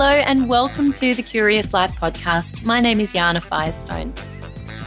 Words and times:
Hello, 0.00 0.10
and 0.10 0.48
welcome 0.48 0.92
to 0.92 1.12
the 1.12 1.24
Curious 1.24 1.72
Life 1.72 1.90
podcast. 1.98 2.64
My 2.64 2.80
name 2.80 3.00
is 3.00 3.14
Yana 3.14 3.42
Firestone. 3.42 4.14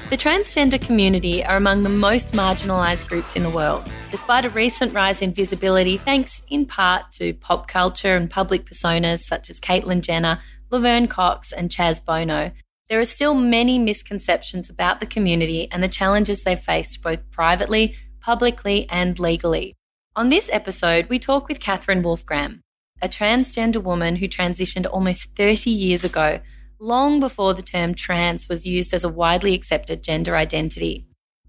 The 0.10 0.16
transgender 0.16 0.82
community 0.82 1.44
are 1.44 1.57
among 1.57 1.84
the 1.84 1.89
most 1.89 2.34
marginalised 2.34 3.10
groups 3.10 3.36
in 3.36 3.43
the 3.43 3.50
world, 3.50 3.84
despite 4.10 4.46
a 4.46 4.50
recent 4.52 4.93
rise 4.93 5.21
in 5.21 5.34
visibility 5.34 5.97
thanks 5.97 6.43
in 6.47 6.66
part 6.66 7.11
to 7.11 7.34
pop 7.34 7.68
culture 7.68 8.16
and 8.16 8.32
public 8.32 8.64
personas 8.64 9.20
such 9.20 9.50
as 9.50 9.60
Caitlyn 9.60 10.00
Jenner, 10.00 10.39
Laverne 10.70 11.10
Cox, 11.10 11.52
and 11.52 11.70
Chaz 11.70 12.02
Bono. 12.02 12.52
There 12.88 13.02
are 13.02 13.04
still 13.04 13.34
many 13.34 13.80
misconceptions 13.80 14.70
about 14.70 15.02
the 15.02 15.05
community 15.05 15.70
and 15.73 15.84
the 15.84 15.89
challenges 15.89 16.46
they've 16.46 16.57
faced 16.57 17.04
both 17.04 17.30
privately, 17.32 17.96
publicly, 18.21 18.87
and 18.89 19.20
legally. 19.20 19.75
On 20.15 20.29
this 20.29 20.50
episode, 20.54 21.09
we 21.09 21.20
talk 21.20 21.50
with 21.50 21.59
Katherine 21.59 22.01
Wolfgramme, 22.01 22.62
a 23.01 23.10
transgender 23.10 23.82
woman 23.82 24.18
who 24.18 24.28
transitioned 24.28 24.87
almost 24.91 25.36
30 25.36 25.69
years 25.69 26.04
ago 26.04 26.39
long 26.79 27.19
before 27.19 27.54
the 27.54 27.61
term 27.61 27.93
trans 27.93 28.50
was 28.50 28.65
used 28.65 28.93
as 28.93 29.04
a 29.04 29.09
widely 29.09 29.54
accepted 29.54 30.04
gender 30.04 30.36
identity. 30.36 31.06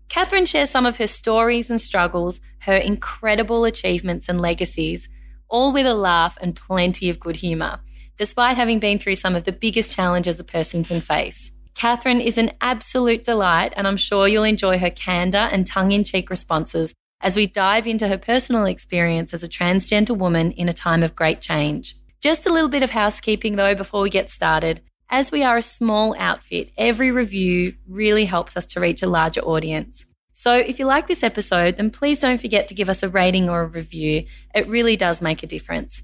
Katherine 0.08 0.44
shares 0.44 0.68
some 0.68 0.84
of 0.84 0.98
her 0.98 1.06
stories 1.06 1.70
and 1.70 1.80
struggles, 1.80 2.40
her 2.60 2.76
incredible 2.76 3.64
achievements 3.64 4.28
and 4.28 4.40
legacies, 4.40 5.08
all 5.48 5.72
with 5.72 5.86
a 5.86 5.94
laugh 5.94 6.36
and 6.42 6.54
plenty 6.54 7.08
of 7.08 7.18
good 7.18 7.36
humour, 7.36 7.80
despite 8.18 8.56
having 8.56 8.78
been 8.78 8.98
through 8.98 9.16
some 9.16 9.34
of 9.34 9.44
the 9.44 9.52
biggest 9.52 9.94
challenges 9.94 10.38
a 10.38 10.44
person 10.44 10.84
can 10.84 11.00
face. 11.00 11.50
Katherine 11.74 12.20
is 12.20 12.36
an 12.36 12.52
absolute 12.60 13.24
delight, 13.24 13.72
and 13.74 13.88
I'm 13.88 13.96
sure 13.96 14.28
you'll 14.28 14.44
enjoy 14.44 14.78
her 14.78 14.90
candour 14.90 15.48
and 15.50 15.66
tongue 15.66 15.92
in 15.92 16.04
cheek 16.04 16.28
responses 16.28 16.92
as 17.22 17.36
we 17.36 17.46
dive 17.46 17.86
into 17.86 18.08
her 18.08 18.18
personal 18.18 18.66
experience 18.66 19.32
as 19.32 19.42
a 19.42 19.48
transgender 19.48 20.16
woman 20.16 20.50
in 20.52 20.68
a 20.68 20.72
time 20.72 21.02
of 21.02 21.16
great 21.16 21.40
change. 21.40 21.96
Just 22.20 22.46
a 22.46 22.52
little 22.52 22.68
bit 22.68 22.82
of 22.82 22.90
housekeeping 22.90 23.56
though 23.56 23.74
before 23.74 24.02
we 24.02 24.10
get 24.10 24.28
started. 24.28 24.80
As 25.08 25.30
we 25.30 25.44
are 25.44 25.56
a 25.56 25.62
small 25.62 26.14
outfit, 26.18 26.70
every 26.78 27.10
review 27.10 27.74
really 27.86 28.24
helps 28.24 28.56
us 28.56 28.66
to 28.66 28.80
reach 28.80 29.02
a 29.02 29.06
larger 29.06 29.42
audience. 29.42 30.06
So 30.32 30.56
if 30.56 30.78
you 30.78 30.86
like 30.86 31.06
this 31.06 31.22
episode, 31.22 31.76
then 31.76 31.90
please 31.90 32.20
don't 32.20 32.40
forget 32.40 32.66
to 32.68 32.74
give 32.74 32.88
us 32.88 33.02
a 33.02 33.08
rating 33.08 33.48
or 33.48 33.60
a 33.62 33.66
review. 33.66 34.24
It 34.54 34.66
really 34.66 34.96
does 34.96 35.22
make 35.22 35.42
a 35.42 35.46
difference. 35.46 36.02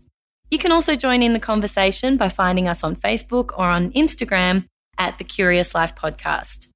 You 0.51 0.59
can 0.59 0.73
also 0.73 0.95
join 0.95 1.23
in 1.23 1.33
the 1.33 1.41
conversation 1.41 2.17
by 2.17 2.29
finding 2.29 2.69
us 2.69 2.85
on 2.85 2.97
Facebook 2.97 3.51
or 3.59 3.65
on 3.65 3.91
Instagram 3.93 4.67
at 4.97 5.19
the 5.19 5.25
Curious 5.25 5.75
Life 5.75 5.95
Podcast. 5.95 6.69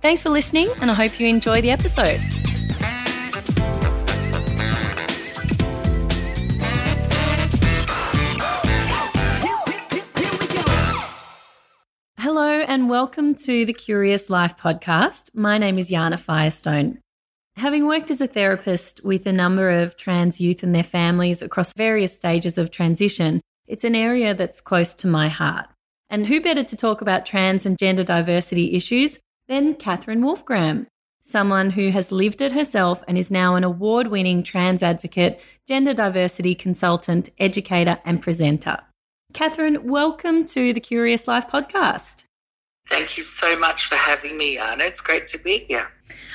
Thanks 0.00 0.22
for 0.22 0.30
listening, 0.30 0.70
and 0.80 0.90
I 0.90 0.94
hope 0.94 1.18
you 1.18 1.26
enjoy 1.26 1.60
the 1.60 1.70
episode. 1.70 2.47
Welcome 12.88 13.34
to 13.44 13.66
the 13.66 13.74
Curious 13.74 14.30
Life 14.30 14.56
podcast. 14.56 15.34
My 15.34 15.58
name 15.58 15.78
is 15.78 15.90
Yana 15.90 16.18
Firestone. 16.18 17.00
Having 17.56 17.86
worked 17.86 18.10
as 18.10 18.22
a 18.22 18.26
therapist 18.26 19.04
with 19.04 19.26
a 19.26 19.32
number 19.32 19.68
of 19.68 19.98
trans 19.98 20.40
youth 20.40 20.62
and 20.62 20.74
their 20.74 20.82
families 20.82 21.42
across 21.42 21.74
various 21.74 22.16
stages 22.16 22.56
of 22.56 22.70
transition, 22.70 23.42
it's 23.66 23.84
an 23.84 23.94
area 23.94 24.32
that's 24.32 24.62
close 24.62 24.94
to 24.94 25.06
my 25.06 25.28
heart. 25.28 25.66
And 26.08 26.28
who 26.28 26.40
better 26.40 26.64
to 26.64 26.76
talk 26.76 27.02
about 27.02 27.26
trans 27.26 27.66
and 27.66 27.78
gender 27.78 28.04
diversity 28.04 28.72
issues 28.72 29.18
than 29.48 29.74
Katherine 29.74 30.22
Wolfgramme, 30.22 30.86
someone 31.20 31.72
who 31.72 31.90
has 31.90 32.10
lived 32.10 32.40
it 32.40 32.52
herself 32.52 33.04
and 33.06 33.18
is 33.18 33.30
now 33.30 33.54
an 33.56 33.64
award 33.64 34.06
winning 34.06 34.42
trans 34.42 34.82
advocate, 34.82 35.42
gender 35.68 35.92
diversity 35.92 36.54
consultant, 36.54 37.28
educator, 37.38 37.98
and 38.06 38.22
presenter. 38.22 38.78
Katherine, 39.34 39.86
welcome 39.86 40.46
to 40.46 40.72
the 40.72 40.80
Curious 40.80 41.28
Life 41.28 41.48
podcast. 41.48 42.24
Thank 42.88 43.16
you 43.16 43.22
so 43.22 43.58
much 43.58 43.86
for 43.86 43.96
having 43.96 44.36
me, 44.38 44.58
Anna. 44.58 44.84
It's 44.84 45.00
great 45.00 45.28
to 45.28 45.38
be 45.38 45.58
here. 45.58 45.90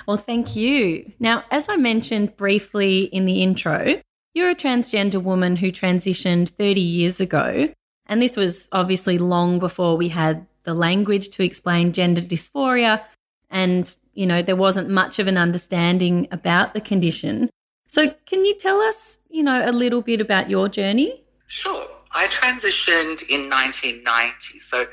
Well, 0.07 0.17
thank 0.17 0.55
you. 0.55 1.11
Now, 1.19 1.43
as 1.49 1.67
I 1.67 1.77
mentioned 1.77 2.37
briefly 2.37 3.03
in 3.03 3.25
the 3.25 3.41
intro, 3.41 4.01
you're 4.33 4.49
a 4.49 4.55
transgender 4.55 5.21
woman 5.21 5.55
who 5.55 5.71
transitioned 5.71 6.49
30 6.49 6.81
years 6.81 7.19
ago. 7.19 7.69
And 8.05 8.21
this 8.21 8.37
was 8.37 8.69
obviously 8.71 9.17
long 9.17 9.59
before 9.59 9.97
we 9.97 10.09
had 10.09 10.45
the 10.63 10.73
language 10.73 11.29
to 11.29 11.43
explain 11.43 11.93
gender 11.93 12.21
dysphoria. 12.21 13.03
And, 13.49 13.93
you 14.13 14.25
know, 14.25 14.41
there 14.41 14.55
wasn't 14.55 14.89
much 14.89 15.19
of 15.19 15.27
an 15.27 15.37
understanding 15.37 16.27
about 16.31 16.73
the 16.73 16.81
condition. 16.81 17.49
So, 17.87 18.11
can 18.25 18.45
you 18.45 18.55
tell 18.55 18.79
us, 18.81 19.19
you 19.29 19.43
know, 19.43 19.67
a 19.67 19.71
little 19.71 20.01
bit 20.01 20.19
about 20.19 20.49
your 20.49 20.67
journey? 20.67 21.23
Sure. 21.47 21.87
I 22.11 22.27
transitioned 22.27 23.27
in 23.29 23.49
1990, 23.49 24.59
so 24.59 24.85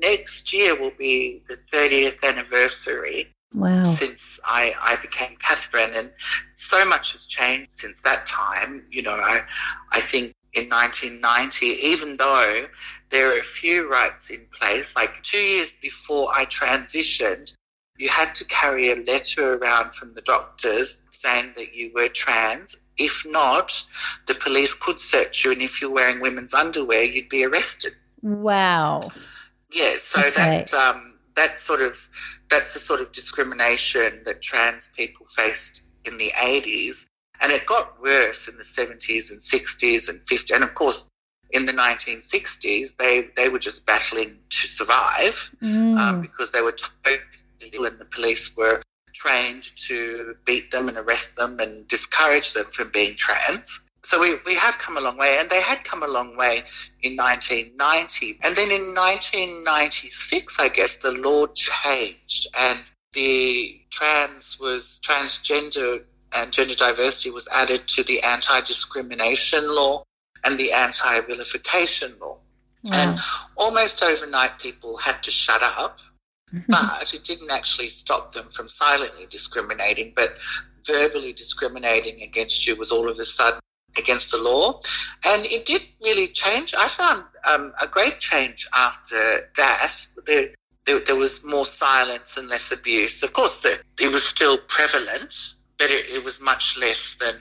next 0.00 0.52
year 0.52 0.78
will 0.78 0.92
be 0.98 1.42
the 1.48 1.56
30th 1.56 2.22
anniversary 2.22 3.28
wow. 3.54 3.84
since 3.84 4.40
I, 4.44 4.74
I 4.80 4.96
became 4.96 5.36
Katherine, 5.36 5.94
and 5.94 6.10
so 6.52 6.84
much 6.84 7.12
has 7.12 7.26
changed 7.26 7.72
since 7.72 8.00
that 8.02 8.26
time. 8.26 8.84
You 8.90 9.02
know, 9.02 9.16
I, 9.16 9.42
I 9.90 10.00
think 10.00 10.32
in 10.52 10.68
1990, 10.68 11.66
even 11.66 12.16
though 12.16 12.66
there 13.10 13.34
are 13.34 13.38
a 13.38 13.42
few 13.42 13.90
rights 13.90 14.30
in 14.30 14.46
place, 14.52 14.94
like 14.96 15.22
two 15.22 15.38
years 15.38 15.76
before 15.80 16.28
I 16.32 16.46
transitioned, 16.46 17.52
you 17.96 18.08
had 18.08 18.34
to 18.36 18.44
carry 18.46 18.90
a 18.90 18.96
letter 18.96 19.54
around 19.54 19.94
from 19.94 20.14
the 20.14 20.22
doctors 20.22 21.00
saying 21.10 21.52
that 21.56 21.74
you 21.74 21.92
were 21.94 22.08
trans 22.08 22.76
if 22.96 23.24
not, 23.26 23.84
the 24.26 24.34
police 24.34 24.74
could 24.74 25.00
search 25.00 25.44
you, 25.44 25.52
and 25.52 25.62
if 25.62 25.80
you're 25.80 25.90
wearing 25.90 26.20
women's 26.20 26.54
underwear, 26.54 27.02
you'd 27.02 27.28
be 27.28 27.44
arrested. 27.44 27.94
Wow. 28.22 29.10
Yeah, 29.74 29.96
so 29.98 30.20
okay. 30.20 30.30
that 30.30 30.72
um, 30.72 31.18
that 31.34 31.58
sort 31.58 31.82
of 31.82 31.96
that's 32.48 32.72
the 32.74 32.78
sort 32.78 33.00
of 33.00 33.10
discrimination 33.10 34.22
that 34.24 34.40
trans 34.40 34.88
people 34.96 35.26
faced 35.26 35.82
in 36.04 36.16
the 36.16 36.30
80s, 36.30 37.06
and 37.40 37.50
it 37.50 37.66
got 37.66 38.00
worse 38.00 38.46
in 38.46 38.56
the 38.56 38.62
70s 38.62 39.32
and 39.32 39.40
60s 39.40 40.08
and 40.08 40.20
50s, 40.20 40.54
and 40.54 40.62
of 40.62 40.74
course 40.74 41.08
in 41.50 41.66
the 41.66 41.72
1960s 41.72 42.96
they 42.96 43.28
they 43.36 43.48
were 43.48 43.58
just 43.58 43.84
battling 43.84 44.38
to 44.48 44.66
survive 44.68 45.50
mm. 45.60 45.98
um, 45.98 46.20
because 46.20 46.52
they 46.52 46.62
were 46.62 46.72
totally 47.04 47.20
ill, 47.72 47.84
and 47.84 47.98
the 47.98 48.04
police 48.04 48.56
were 48.56 48.80
trained 49.12 49.70
to 49.76 50.36
beat 50.44 50.70
them 50.70 50.88
and 50.88 50.98
arrest 50.98 51.36
them 51.36 51.58
and 51.58 51.88
discourage 51.88 52.52
them 52.52 52.66
from 52.66 52.90
being 52.90 53.16
trans. 53.16 53.80
So 54.04 54.20
we, 54.20 54.36
we 54.44 54.54
have 54.54 54.78
come 54.78 54.98
a 54.98 55.00
long 55.00 55.16
way, 55.16 55.38
and 55.38 55.48
they 55.48 55.62
had 55.62 55.82
come 55.82 56.02
a 56.02 56.06
long 56.06 56.36
way 56.36 56.64
in 57.02 57.16
1990. 57.16 58.38
And 58.42 58.54
then 58.54 58.70
in 58.70 58.94
1996, 58.94 60.56
I 60.58 60.68
guess, 60.68 60.98
the 60.98 61.12
law 61.12 61.46
changed 61.46 62.48
and 62.58 62.80
the 63.14 63.80
trans 63.90 64.60
was 64.60 65.00
transgender 65.02 66.02
and 66.32 66.52
gender 66.52 66.74
diversity 66.74 67.30
was 67.30 67.48
added 67.50 67.88
to 67.88 68.02
the 68.02 68.22
anti-discrimination 68.22 69.74
law 69.74 70.04
and 70.42 70.58
the 70.58 70.72
anti-vilification 70.72 72.14
law. 72.20 72.36
Wow. 72.82 72.92
And 72.92 73.20
almost 73.56 74.02
overnight, 74.02 74.58
people 74.58 74.98
had 74.98 75.22
to 75.22 75.30
shut 75.30 75.62
up 75.62 76.00
mm-hmm. 76.54 76.70
but 76.70 77.14
it 77.14 77.24
didn't 77.24 77.50
actually 77.50 77.88
stop 77.88 78.32
them 78.32 78.50
from 78.50 78.68
silently 78.68 79.26
discriminating, 79.30 80.12
but 80.14 80.30
verbally 80.86 81.32
discriminating 81.32 82.22
against 82.22 82.66
you 82.66 82.76
was 82.76 82.92
all 82.92 83.08
of 83.08 83.18
a 83.18 83.24
sudden 83.24 83.60
against 83.98 84.30
the 84.30 84.38
law. 84.38 84.80
And 85.24 85.44
it 85.46 85.66
did 85.66 85.82
really 86.02 86.28
change. 86.28 86.74
I 86.76 86.88
found 86.88 87.24
um, 87.44 87.72
a 87.80 87.86
great 87.86 88.20
change 88.20 88.66
after 88.74 89.50
that. 89.56 90.06
There, 90.26 90.50
there, 90.86 91.00
there, 91.00 91.16
was 91.16 91.44
more 91.44 91.66
silence 91.66 92.36
and 92.36 92.48
less 92.48 92.70
abuse. 92.72 93.22
Of 93.22 93.32
course, 93.32 93.58
the, 93.58 93.80
it 94.00 94.08
was 94.08 94.26
still 94.26 94.58
prevalent, 94.58 95.54
but 95.78 95.90
it, 95.90 96.06
it 96.06 96.24
was 96.24 96.40
much 96.40 96.78
less 96.78 97.16
than 97.20 97.36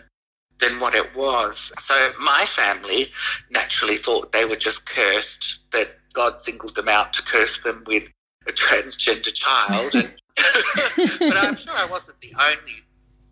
than 0.60 0.80
what 0.80 0.96
it 0.96 1.16
was. 1.16 1.72
So 1.80 2.12
my 2.20 2.46
family 2.48 3.12
naturally 3.50 3.98
thought 3.98 4.32
they 4.32 4.46
were 4.46 4.56
just 4.56 4.86
cursed, 4.86 5.60
that 5.72 5.90
God 6.14 6.40
singled 6.40 6.76
them 6.76 6.88
out 6.88 7.12
to 7.14 7.24
curse 7.24 7.60
them 7.60 7.84
with 7.86 8.04
a 8.48 8.52
transgender 8.52 9.34
child. 9.34 9.94
And, 9.94 10.14
but 11.20 11.38
I'm 11.38 11.58
sure 11.58 11.74
I 11.76 11.88
wasn't 11.90 12.20
the 12.22 12.34
only 12.40 12.83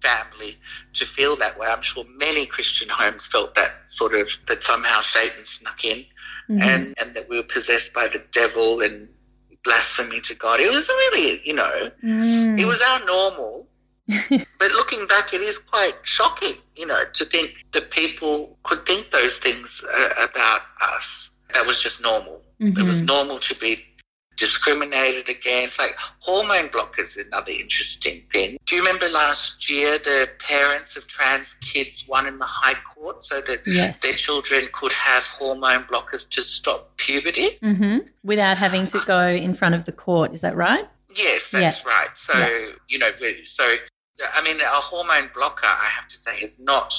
family 0.01 0.57
to 0.93 1.05
feel 1.05 1.35
that 1.37 1.57
way. 1.59 1.67
I'm 1.67 1.81
sure 1.81 2.05
many 2.17 2.45
Christian 2.45 2.89
homes 2.89 3.27
felt 3.27 3.55
that 3.55 3.71
sort 3.87 4.13
of 4.15 4.29
that 4.47 4.63
somehow 4.63 5.01
Satan 5.01 5.45
snuck 5.45 5.83
in 5.83 6.05
mm-hmm. 6.49 6.61
and, 6.61 6.93
and 6.97 7.15
that 7.15 7.29
we 7.29 7.37
were 7.37 7.43
possessed 7.43 7.93
by 7.93 8.07
the 8.07 8.23
devil 8.31 8.81
and 8.81 9.07
blasphemy 9.63 10.21
to 10.21 10.35
God. 10.35 10.59
It 10.59 10.71
was 10.71 10.87
really, 10.89 11.41
you 11.45 11.53
know, 11.53 11.91
mm. 12.03 12.59
it 12.59 12.65
was 12.65 12.81
our 12.81 13.05
normal. 13.05 13.67
but 14.59 14.71
looking 14.71 15.07
back, 15.07 15.33
it 15.33 15.41
is 15.41 15.57
quite 15.57 15.93
shocking, 16.03 16.55
you 16.75 16.85
know, 16.85 17.03
to 17.13 17.25
think 17.25 17.63
that 17.71 17.91
people 17.91 18.57
could 18.63 18.85
think 18.85 19.11
those 19.11 19.37
things 19.37 19.81
uh, 19.93 20.09
about 20.17 20.61
us. 20.81 21.29
That 21.53 21.65
was 21.65 21.81
just 21.81 22.01
normal. 22.01 22.41
Mm-hmm. 22.61 22.79
It 22.79 22.83
was 22.83 22.97
mm-hmm. 22.97 23.05
normal 23.05 23.39
to 23.39 23.55
be 23.55 23.85
discriminated 24.37 25.29
against. 25.29 25.79
Like 25.79 25.95
hormone 26.19 26.69
blockers 26.69 27.17
another 27.17 27.51
interesting 27.51 28.23
thing. 28.31 28.57
Do 28.65 28.75
you 28.75 28.81
remember 28.81 29.07
last 29.09 29.69
year 29.69 29.97
the 29.97 30.29
parents 30.39 30.95
of 30.95 31.07
trans 31.07 31.55
kids 31.55 32.07
won 32.07 32.27
in 32.27 32.37
the 32.37 32.45
High 32.45 32.79
Court 32.93 33.23
so 33.23 33.41
that 33.41 33.61
yes. 33.65 33.99
their 33.99 34.13
children 34.13 34.67
could 34.73 34.93
have 34.93 35.23
hormone 35.25 35.83
blockers 35.83 36.27
to 36.29 36.41
stop 36.41 36.95
puberty? 36.97 37.59
Mm-hmm. 37.61 38.07
Without 38.23 38.57
having 38.57 38.87
to 38.87 39.01
go 39.05 39.27
in 39.27 39.53
front 39.53 39.75
of 39.75 39.85
the 39.85 39.91
court, 39.91 40.33
is 40.33 40.41
that 40.41 40.55
right? 40.55 40.87
Yes, 41.15 41.49
that's 41.51 41.83
yeah. 41.83 41.91
right. 41.91 42.17
So, 42.17 42.37
yeah. 42.37 42.71
you 42.87 42.99
know, 42.99 43.11
so 43.43 43.75
I 44.33 44.41
mean, 44.43 44.59
a 44.61 44.65
hormone 44.65 45.29
blocker, 45.33 45.67
I 45.67 45.85
have 45.85 46.07
to 46.07 46.17
say, 46.17 46.37
is 46.39 46.59
not, 46.59 46.93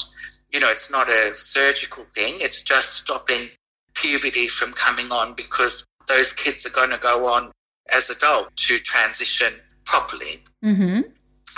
you 0.51 0.59
know, 0.59 0.69
it's 0.69 0.89
not 0.89 1.09
a 1.09 1.33
surgical 1.33 2.05
thing. 2.05 2.37
It's 2.39 2.61
just 2.61 2.93
stopping 2.93 3.49
puberty 3.93 4.47
from 4.47 4.73
coming 4.73 5.11
on 5.11 5.33
because 5.33 5.85
those 6.07 6.33
kids 6.33 6.65
are 6.65 6.71
going 6.71 6.89
to 6.89 6.97
go 6.97 7.25
on 7.25 7.51
as 7.93 8.09
adults 8.09 8.67
to 8.67 8.79
transition 8.79 9.53
properly. 9.85 10.43
Mm-hmm. 10.63 11.01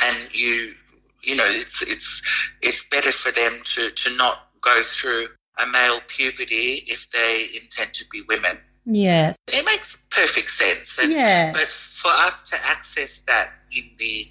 And 0.04 0.18
you, 0.32 0.74
you 1.22 1.36
know, 1.36 1.48
it's 1.48 1.82
it's 1.82 2.22
it's 2.62 2.84
better 2.86 3.12
for 3.12 3.32
them 3.32 3.62
to 3.64 3.92
to 3.92 4.16
not 4.18 4.48
go 4.62 4.82
through 4.84 5.28
a 5.58 5.68
male 5.68 6.00
puberty 6.08 6.84
if 6.88 7.10
they 7.12 7.48
intend 7.62 7.94
to 7.94 8.06
be 8.12 8.24
women. 8.28 8.58
Yes. 8.86 9.36
It 9.48 9.66
makes 9.66 9.98
perfect 10.12 10.52
sense. 10.52 10.98
And, 11.00 11.12
yeah. 11.12 11.52
But 11.52 11.72
for 11.72 12.12
us 12.12 12.44
to 12.50 12.66
access 12.66 13.22
that 13.22 13.50
in 13.72 13.90
the 13.98 14.28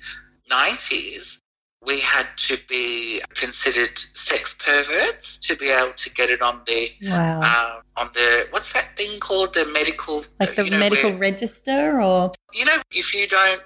90s, 0.50 1.38
we 1.86 2.00
had 2.00 2.26
to 2.36 2.58
be 2.68 3.22
considered 3.34 3.98
sex 3.98 4.54
perverts 4.54 5.38
to 5.38 5.56
be 5.56 5.68
able 5.68 5.92
to 5.92 6.10
get 6.10 6.30
it 6.30 6.42
on 6.42 6.62
the 6.66 6.90
wow. 7.02 7.40
uh, 7.42 7.80
on 7.96 8.10
the 8.14 8.46
what's 8.50 8.72
that 8.72 8.96
thing 8.96 9.20
called? 9.20 9.54
The 9.54 9.66
medical 9.66 10.24
like 10.40 10.56
the 10.56 10.64
you 10.64 10.70
know, 10.70 10.78
medical 10.78 11.10
where, 11.10 11.18
register 11.18 12.00
or? 12.00 12.32
You 12.52 12.64
know 12.64 12.76
if 12.90 13.14
you 13.14 13.28
don't 13.28 13.60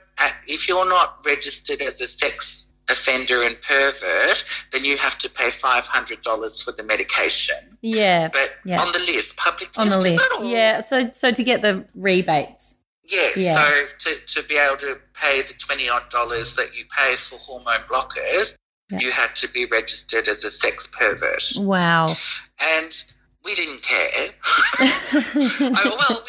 if 0.46 0.68
you're 0.68 0.88
not 0.88 1.24
registered 1.24 1.80
as 1.80 2.00
a 2.00 2.06
sex 2.06 2.66
offender 2.90 3.42
and 3.42 3.60
pervert 3.60 4.44
then 4.72 4.82
you 4.82 4.96
have 4.96 5.18
to 5.18 5.28
pay 5.28 5.50
five 5.50 5.86
hundred 5.86 6.22
dollars 6.22 6.62
for 6.62 6.72
the 6.72 6.82
medication. 6.82 7.56
Yeah 7.82 8.28
but 8.28 8.54
yeah. 8.64 8.80
on 8.80 8.92
the 8.92 8.98
list 9.00 9.36
public 9.36 9.70
on 9.76 9.88
list, 9.88 9.98
the 9.98 10.10
list 10.10 10.42
yeah. 10.42 10.80
So 10.80 11.10
so 11.12 11.30
to 11.30 11.44
get 11.44 11.62
the 11.62 11.84
rebates 11.94 12.77
yeah, 13.08 13.28
yeah. 13.36 13.54
so 13.54 13.86
to, 13.98 14.42
to 14.42 14.48
be 14.48 14.56
able 14.56 14.76
to 14.78 14.98
pay 15.14 15.42
the 15.42 15.54
20 15.54 15.88
odd 15.88 16.08
dollars 16.10 16.54
that 16.56 16.76
you 16.76 16.84
pay 16.96 17.16
for 17.16 17.36
hormone 17.36 17.80
blockers, 17.90 18.56
yeah. 18.90 19.00
you 19.00 19.10
had 19.10 19.34
to 19.36 19.48
be 19.48 19.66
registered 19.66 20.28
as 20.28 20.44
a 20.44 20.50
sex 20.50 20.86
pervert. 20.86 21.52
Wow. 21.56 22.16
And 22.60 23.04
we 23.44 23.54
didn't 23.54 23.82
care. 23.82 24.30
I, 24.44 25.96
well, 26.08 26.24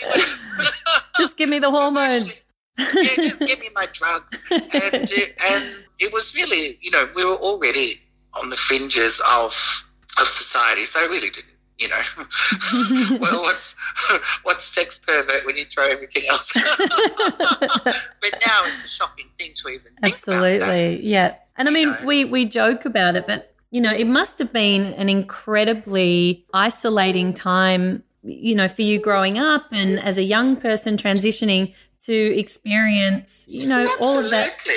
we 0.57 0.63
just 1.17 1.37
give 1.37 1.49
me 1.49 1.59
the 1.59 1.71
hormones. 1.71 2.45
yeah, 2.77 3.15
just 3.15 3.39
give 3.39 3.59
me 3.59 3.69
my 3.75 3.87
drugs. 3.91 4.37
And, 4.49 5.11
it, 5.11 5.35
and 5.45 5.75
it 5.99 6.13
was 6.13 6.33
really, 6.33 6.77
you 6.81 6.91
know, 6.91 7.09
we 7.13 7.25
were 7.25 7.35
already 7.35 8.01
on 8.33 8.49
the 8.49 8.55
fringes 8.55 9.21
of 9.29 9.85
of 10.17 10.27
society, 10.27 10.85
so 10.85 10.99
I 10.99 11.03
really 11.03 11.29
didn't 11.29 11.48
you 11.79 11.87
know, 11.87 13.17
well, 13.19 13.41
what's, 13.41 13.73
what's 14.43 14.65
sex 14.65 14.99
pervert 14.99 15.45
when 15.45 15.55
you 15.55 15.65
throw 15.65 15.87
everything 15.87 16.23
else? 16.29 16.51
but 16.53 18.35
now 18.45 18.63
it's 18.65 18.85
a 18.85 18.87
shocking 18.87 19.29
thing 19.37 19.51
to 19.55 19.69
even 19.69 19.93
think 20.01 20.13
Absolutely, 20.13 21.01
yeah. 21.01 21.35
And 21.57 21.67
I 21.67 21.71
mean, 21.71 21.89
know. 21.89 22.05
we 22.05 22.25
we 22.25 22.45
joke 22.45 22.85
about 22.85 23.15
it, 23.15 23.25
but 23.25 23.55
you 23.71 23.81
know, 23.81 23.93
it 23.93 24.07
must 24.07 24.39
have 24.39 24.51
been 24.51 24.93
an 24.93 25.09
incredibly 25.09 26.45
isolating 26.53 27.33
time, 27.33 28.03
you 28.23 28.55
know, 28.55 28.67
for 28.67 28.81
you 28.81 28.99
growing 28.99 29.37
up 29.37 29.65
and 29.71 29.99
as 29.99 30.17
a 30.17 30.23
young 30.23 30.55
person 30.55 30.97
transitioning 30.97 31.73
to 32.01 32.13
experience, 32.13 33.47
you 33.49 33.67
know, 33.67 33.81
Absolutely. 33.81 34.07
all 34.07 34.19
of 34.19 34.31
that. 34.31 34.67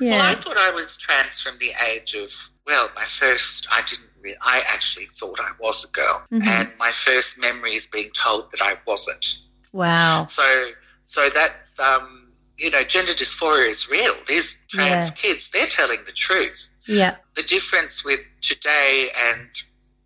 Yeah. 0.00 0.10
Well, 0.10 0.22
I 0.22 0.34
thought 0.40 0.56
I 0.56 0.70
was 0.70 0.96
trans 0.96 1.40
from 1.40 1.58
the 1.58 1.72
age 1.88 2.14
of 2.14 2.30
well, 2.66 2.88
my 2.94 3.04
first 3.04 3.66
I 3.70 3.82
didn't 3.82 4.08
I 4.40 4.62
actually 4.66 5.06
thought 5.06 5.40
I 5.40 5.50
was 5.60 5.84
a 5.84 5.88
girl, 5.88 6.22
mm-hmm. 6.32 6.48
and 6.48 6.72
my 6.78 6.90
first 6.90 7.38
memory 7.38 7.74
is 7.74 7.86
being 7.86 8.10
told 8.10 8.50
that 8.52 8.62
I 8.62 8.76
wasn't. 8.86 9.38
Wow. 9.72 10.26
So, 10.26 10.70
so 11.04 11.30
that's 11.30 11.78
um, 11.78 12.32
you 12.56 12.70
know, 12.70 12.84
gender 12.84 13.12
dysphoria 13.12 13.70
is 13.70 13.88
real. 13.88 14.14
These 14.26 14.56
trans 14.68 15.06
yeah. 15.06 15.10
kids, 15.10 15.50
they're 15.52 15.66
telling 15.66 16.00
the 16.06 16.12
truth. 16.12 16.70
Yeah. 16.86 17.16
The 17.34 17.42
difference 17.42 18.04
with 18.04 18.20
today 18.40 19.08
and 19.30 19.48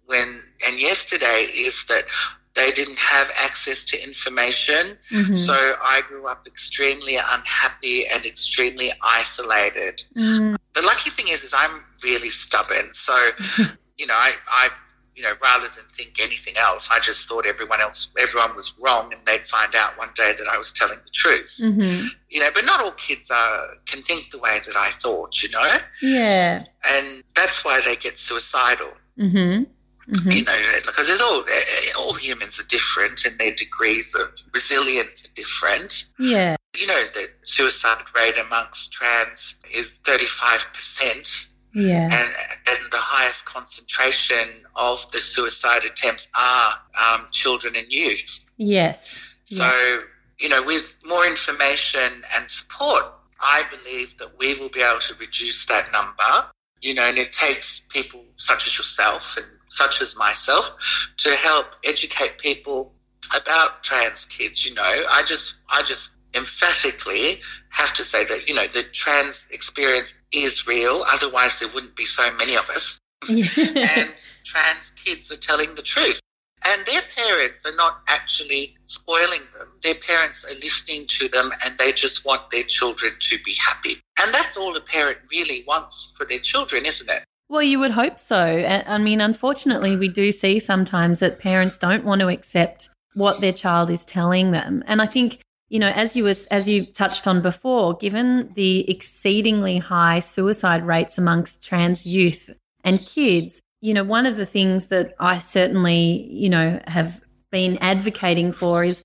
when 0.06 0.42
and 0.66 0.80
yesterday 0.80 1.48
is 1.54 1.84
that 1.86 2.04
they 2.54 2.72
didn't 2.72 2.98
have 2.98 3.30
access 3.36 3.84
to 3.86 4.02
information. 4.02 4.98
Mm-hmm. 5.12 5.36
So 5.36 5.52
I 5.54 6.02
grew 6.08 6.26
up 6.26 6.46
extremely 6.46 7.16
unhappy 7.16 8.06
and 8.06 8.24
extremely 8.24 8.92
isolated. 9.02 10.02
Mm. 10.16 10.56
The 10.74 10.82
lucky 10.82 11.10
thing 11.10 11.28
is, 11.28 11.44
is 11.44 11.54
I'm 11.54 11.84
really 12.02 12.30
stubborn. 12.30 12.92
So 12.94 13.16
you 13.98 14.06
know, 14.06 14.14
I, 14.14 14.32
I, 14.46 14.70
you 15.18 15.24
know, 15.24 15.32
rather 15.42 15.66
than 15.74 15.84
think 15.96 16.20
anything 16.20 16.56
else, 16.56 16.88
I 16.90 17.00
just 17.00 17.26
thought 17.28 17.44
everyone 17.44 17.80
else, 17.80 18.08
everyone 18.16 18.54
was 18.54 18.72
wrong, 18.80 19.12
and 19.12 19.20
they'd 19.26 19.46
find 19.46 19.74
out 19.74 19.98
one 19.98 20.10
day 20.14 20.32
that 20.38 20.46
I 20.46 20.56
was 20.56 20.72
telling 20.72 20.98
the 21.04 21.10
truth. 21.10 21.58
Mm-hmm. 21.60 22.06
You 22.30 22.40
know, 22.40 22.50
but 22.54 22.64
not 22.64 22.80
all 22.80 22.92
kids 22.92 23.28
are 23.30 23.70
can 23.84 24.02
think 24.02 24.30
the 24.30 24.38
way 24.38 24.60
that 24.64 24.76
I 24.76 24.90
thought. 24.90 25.42
You 25.42 25.50
know. 25.50 25.78
Yeah. 26.00 26.64
And 26.88 27.24
that's 27.34 27.64
why 27.64 27.80
they 27.80 27.96
get 27.96 28.16
suicidal. 28.16 28.92
Mm-hmm. 29.18 29.64
Mm-hmm. 30.12 30.30
You 30.30 30.44
know, 30.44 30.62
because 30.86 31.08
there's 31.08 31.20
all 31.20 31.44
all 31.98 32.14
humans 32.14 32.60
are 32.60 32.66
different, 32.66 33.24
and 33.24 33.36
their 33.38 33.54
degrees 33.54 34.14
of 34.14 34.30
resilience 34.54 35.24
are 35.24 35.34
different. 35.34 36.06
Yeah. 36.20 36.54
You 36.76 36.86
know, 36.86 37.02
the 37.14 37.28
suicide 37.42 38.04
rate 38.14 38.38
amongst 38.38 38.92
trans 38.92 39.56
is 39.74 39.98
35 40.04 40.64
percent 40.72 41.47
yeah. 41.74 42.04
And, 42.04 42.28
and 42.66 42.78
the 42.90 42.98
highest 42.98 43.44
concentration 43.44 44.48
of 44.76 45.10
the 45.12 45.20
suicide 45.20 45.84
attempts 45.84 46.28
are 46.34 46.74
um, 47.00 47.26
children 47.30 47.76
and 47.76 47.86
youth. 47.90 48.44
Yes. 48.56 49.20
So, 49.44 49.64
yeah. 49.64 49.98
you 50.38 50.48
know, 50.48 50.62
with 50.62 50.96
more 51.04 51.26
information 51.26 52.22
and 52.36 52.50
support, 52.50 53.04
I 53.40 53.62
believe 53.70 54.16
that 54.18 54.38
we 54.38 54.54
will 54.54 54.68
be 54.68 54.80
able 54.82 55.00
to 55.00 55.14
reduce 55.14 55.66
that 55.66 55.90
number. 55.92 56.50
You 56.80 56.94
know, 56.94 57.02
and 57.02 57.18
it 57.18 57.32
takes 57.32 57.80
people 57.88 58.24
such 58.36 58.66
as 58.66 58.78
yourself 58.78 59.22
and 59.36 59.46
such 59.68 60.00
as 60.00 60.16
myself 60.16 60.70
to 61.18 61.34
help 61.34 61.66
educate 61.84 62.38
people 62.38 62.92
about 63.34 63.82
trans 63.82 64.26
kids. 64.26 64.64
You 64.64 64.74
know, 64.74 65.04
I 65.10 65.22
just, 65.24 65.54
I 65.68 65.82
just 65.82 66.12
emphatically 66.34 67.40
have 67.70 67.94
to 67.94 68.04
say 68.04 68.24
that, 68.24 68.48
you 68.48 68.54
know, 68.54 68.66
the 68.72 68.84
trans 68.92 69.46
experience 69.50 70.14
is 70.32 70.66
real. 70.66 71.04
Otherwise, 71.08 71.58
there 71.58 71.68
wouldn't 71.68 71.96
be 71.96 72.04
so 72.04 72.30
many 72.36 72.56
of 72.56 72.68
us. 72.70 72.98
and 73.28 74.14
trans 74.44 74.92
kids 74.96 75.30
are 75.30 75.36
telling 75.36 75.74
the 75.74 75.82
truth. 75.82 76.20
And 76.64 76.84
their 76.86 77.02
parents 77.16 77.64
are 77.64 77.74
not 77.76 78.00
actually 78.08 78.76
spoiling 78.84 79.42
them. 79.56 79.68
Their 79.82 79.94
parents 79.94 80.44
are 80.44 80.54
listening 80.54 81.06
to 81.08 81.28
them 81.28 81.52
and 81.64 81.78
they 81.78 81.92
just 81.92 82.24
want 82.24 82.50
their 82.50 82.64
children 82.64 83.12
to 83.18 83.38
be 83.44 83.54
happy. 83.54 84.00
And 84.20 84.34
that's 84.34 84.56
all 84.56 84.76
a 84.76 84.80
parent 84.80 85.18
really 85.30 85.64
wants 85.66 86.12
for 86.16 86.24
their 86.24 86.40
children, 86.40 86.84
isn't 86.84 87.08
it? 87.08 87.24
Well, 87.48 87.62
you 87.62 87.78
would 87.78 87.92
hope 87.92 88.18
so. 88.18 88.36
I 88.36 88.98
mean, 88.98 89.20
unfortunately, 89.20 89.96
we 89.96 90.08
do 90.08 90.30
see 90.32 90.58
sometimes 90.58 91.20
that 91.20 91.38
parents 91.38 91.78
don't 91.78 92.04
want 92.04 92.20
to 92.20 92.28
accept 92.28 92.90
what 93.14 93.40
their 93.40 93.54
child 93.54 93.88
is 93.88 94.04
telling 94.04 94.50
them. 94.50 94.84
And 94.86 95.00
I 95.00 95.06
think 95.06 95.40
you 95.68 95.78
know, 95.78 95.88
as 95.88 96.16
you 96.16 96.24
was 96.24 96.46
as 96.46 96.68
you 96.68 96.86
touched 96.86 97.26
on 97.26 97.42
before, 97.42 97.96
given 97.96 98.52
the 98.54 98.90
exceedingly 98.90 99.78
high 99.78 100.20
suicide 100.20 100.86
rates 100.86 101.18
amongst 101.18 101.64
trans 101.64 102.06
youth 102.06 102.50
and 102.84 103.04
kids, 103.04 103.60
you 103.80 103.94
know, 103.94 104.04
one 104.04 104.26
of 104.26 104.36
the 104.36 104.46
things 104.46 104.86
that 104.86 105.14
I 105.20 105.38
certainly, 105.38 106.26
you 106.30 106.48
know, 106.48 106.80
have 106.86 107.20
been 107.50 107.78
advocating 107.78 108.52
for 108.52 108.84
is 108.84 109.02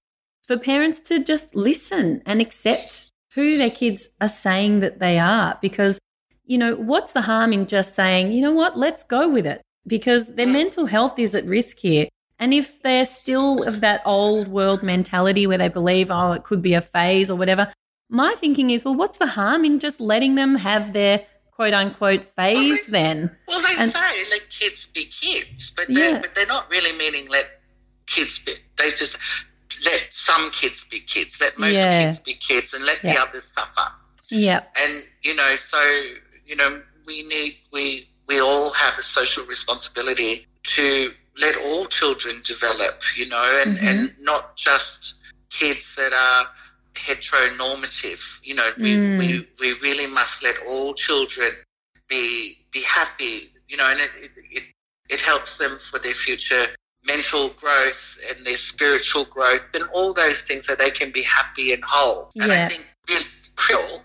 for 0.47 0.57
parents 0.57 0.99
to 1.01 1.23
just 1.23 1.55
listen 1.55 2.21
and 2.25 2.41
accept 2.41 3.07
who 3.35 3.57
their 3.57 3.69
kids 3.69 4.09
are 4.21 4.27
saying 4.27 4.81
that 4.81 4.99
they 4.99 5.19
are. 5.19 5.57
Because 5.61 5.99
you 6.45 6.57
know, 6.57 6.75
what's 6.75 7.13
the 7.13 7.21
harm 7.21 7.53
in 7.53 7.67
just 7.67 7.95
saying, 7.95 8.31
you 8.31 8.41
know 8.41 8.51
what, 8.51 8.77
let's 8.77 9.03
go 9.03 9.29
with 9.29 9.45
it 9.45 9.61
because 9.87 10.35
their 10.35 10.47
mental 10.47 10.85
health 10.85 11.19
is 11.19 11.35
at 11.35 11.45
risk 11.45 11.79
here. 11.79 12.07
And 12.43 12.53
if 12.53 12.81
they're 12.81 13.05
still 13.05 13.63
of 13.63 13.79
that 13.79 14.01
old 14.03 14.49
world 14.49 14.83
mentality 14.83 15.47
where 15.47 15.57
they 15.57 15.69
believe, 15.69 16.11
oh, 16.11 16.33
it 16.33 16.43
could 16.43 16.61
be 16.61 16.73
a 16.73 16.81
phase 16.81 17.31
or 17.31 17.37
whatever, 17.37 17.71
my 18.09 18.35
thinking 18.35 18.69
is, 18.69 18.83
well, 18.83 18.95
what's 18.95 19.17
the 19.17 19.27
harm 19.27 19.63
in 19.63 19.79
just 19.79 20.01
letting 20.01 20.35
them 20.35 20.55
have 20.55 20.91
their 20.91 21.25
quote 21.51 21.73
unquote 21.73 22.25
phase 22.25 22.57
well, 22.57 22.77
they, 22.87 22.91
then? 22.91 23.31
Well, 23.47 23.61
they 23.61 23.81
and, 23.81 23.93
say 23.93 24.25
let 24.29 24.49
kids 24.49 24.87
be 24.87 25.05
kids, 25.05 25.71
but 25.71 25.87
they're, 25.87 26.15
yeah. 26.15 26.19
but 26.19 26.35
they're 26.35 26.45
not 26.45 26.69
really 26.69 26.91
meaning 26.97 27.29
let 27.29 27.45
kids 28.07 28.39
be. 28.39 28.55
They 28.77 28.89
just 28.89 29.15
let 29.85 30.09
some 30.11 30.51
kids 30.51 30.83
be 30.91 30.99
kids, 30.99 31.39
let 31.39 31.57
most 31.57 31.75
yeah. 31.75 32.07
kids 32.07 32.19
be 32.19 32.33
kids, 32.33 32.73
and 32.73 32.83
let 32.83 33.01
yeah. 33.05 33.13
the 33.13 33.21
others 33.21 33.45
suffer. 33.53 33.89
Yeah. 34.27 34.63
And, 34.75 35.05
you 35.21 35.33
know, 35.33 35.55
so, 35.55 35.81
you 36.45 36.57
know, 36.57 36.81
we 37.07 37.23
need, 37.23 37.55
we, 37.71 38.09
we 38.27 38.41
all 38.41 38.73
have 38.73 38.99
a 38.99 39.03
social 39.03 39.45
responsibility 39.45 40.45
to 40.63 41.13
let 41.37 41.57
all 41.57 41.85
children 41.87 42.41
develop, 42.45 43.01
you 43.15 43.27
know, 43.27 43.61
and, 43.63 43.77
mm-hmm. 43.77 43.87
and 43.87 44.13
not 44.19 44.55
just 44.55 45.15
kids 45.49 45.95
that 45.95 46.13
are 46.13 46.47
heteronormative. 46.95 48.21
You 48.43 48.55
know, 48.55 48.69
we, 48.77 48.95
mm. 48.95 49.19
we, 49.19 49.47
we 49.59 49.79
really 49.79 50.07
must 50.07 50.43
let 50.43 50.55
all 50.67 50.93
children 50.93 51.51
be 52.07 52.57
be 52.71 52.81
happy. 52.81 53.51
You 53.67 53.77
know, 53.77 53.87
and 53.89 53.99
it, 53.99 54.11
it, 54.51 54.63
it 55.09 55.21
helps 55.21 55.57
them 55.57 55.77
for 55.79 55.99
their 55.99 56.13
future 56.13 56.65
mental 57.05 57.49
growth 57.49 58.17
and 58.29 58.45
their 58.45 58.57
spiritual 58.57 59.25
growth 59.25 59.65
and 59.73 59.83
all 59.93 60.13
those 60.13 60.41
things 60.41 60.67
so 60.67 60.75
they 60.75 60.91
can 60.91 61.11
be 61.11 61.23
happy 61.23 61.73
and 61.73 61.83
whole. 61.85 62.31
Yeah. 62.33 62.43
And 62.43 62.53
I 62.53 62.67
think 62.67 62.85
it's 63.07 63.27
cruel 63.55 64.01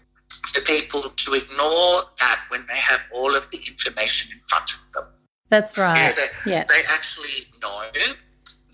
for 0.53 0.61
people 0.63 1.11
to 1.11 1.35
ignore 1.35 2.03
that 2.21 2.41
when 2.49 2.67
they 2.67 2.77
have 2.77 3.01
all 3.13 3.35
of 3.35 3.51
the 3.51 3.59
information 3.59 4.33
in 4.33 4.41
front 4.41 4.73
of 4.73 4.81
them. 4.95 5.08
That's 5.49 5.79
right. 5.79 5.97
Yeah, 5.97 6.13
they, 6.13 6.51
yeah. 6.51 6.65
they 6.65 6.83
actually 6.89 7.47
know 7.63 7.83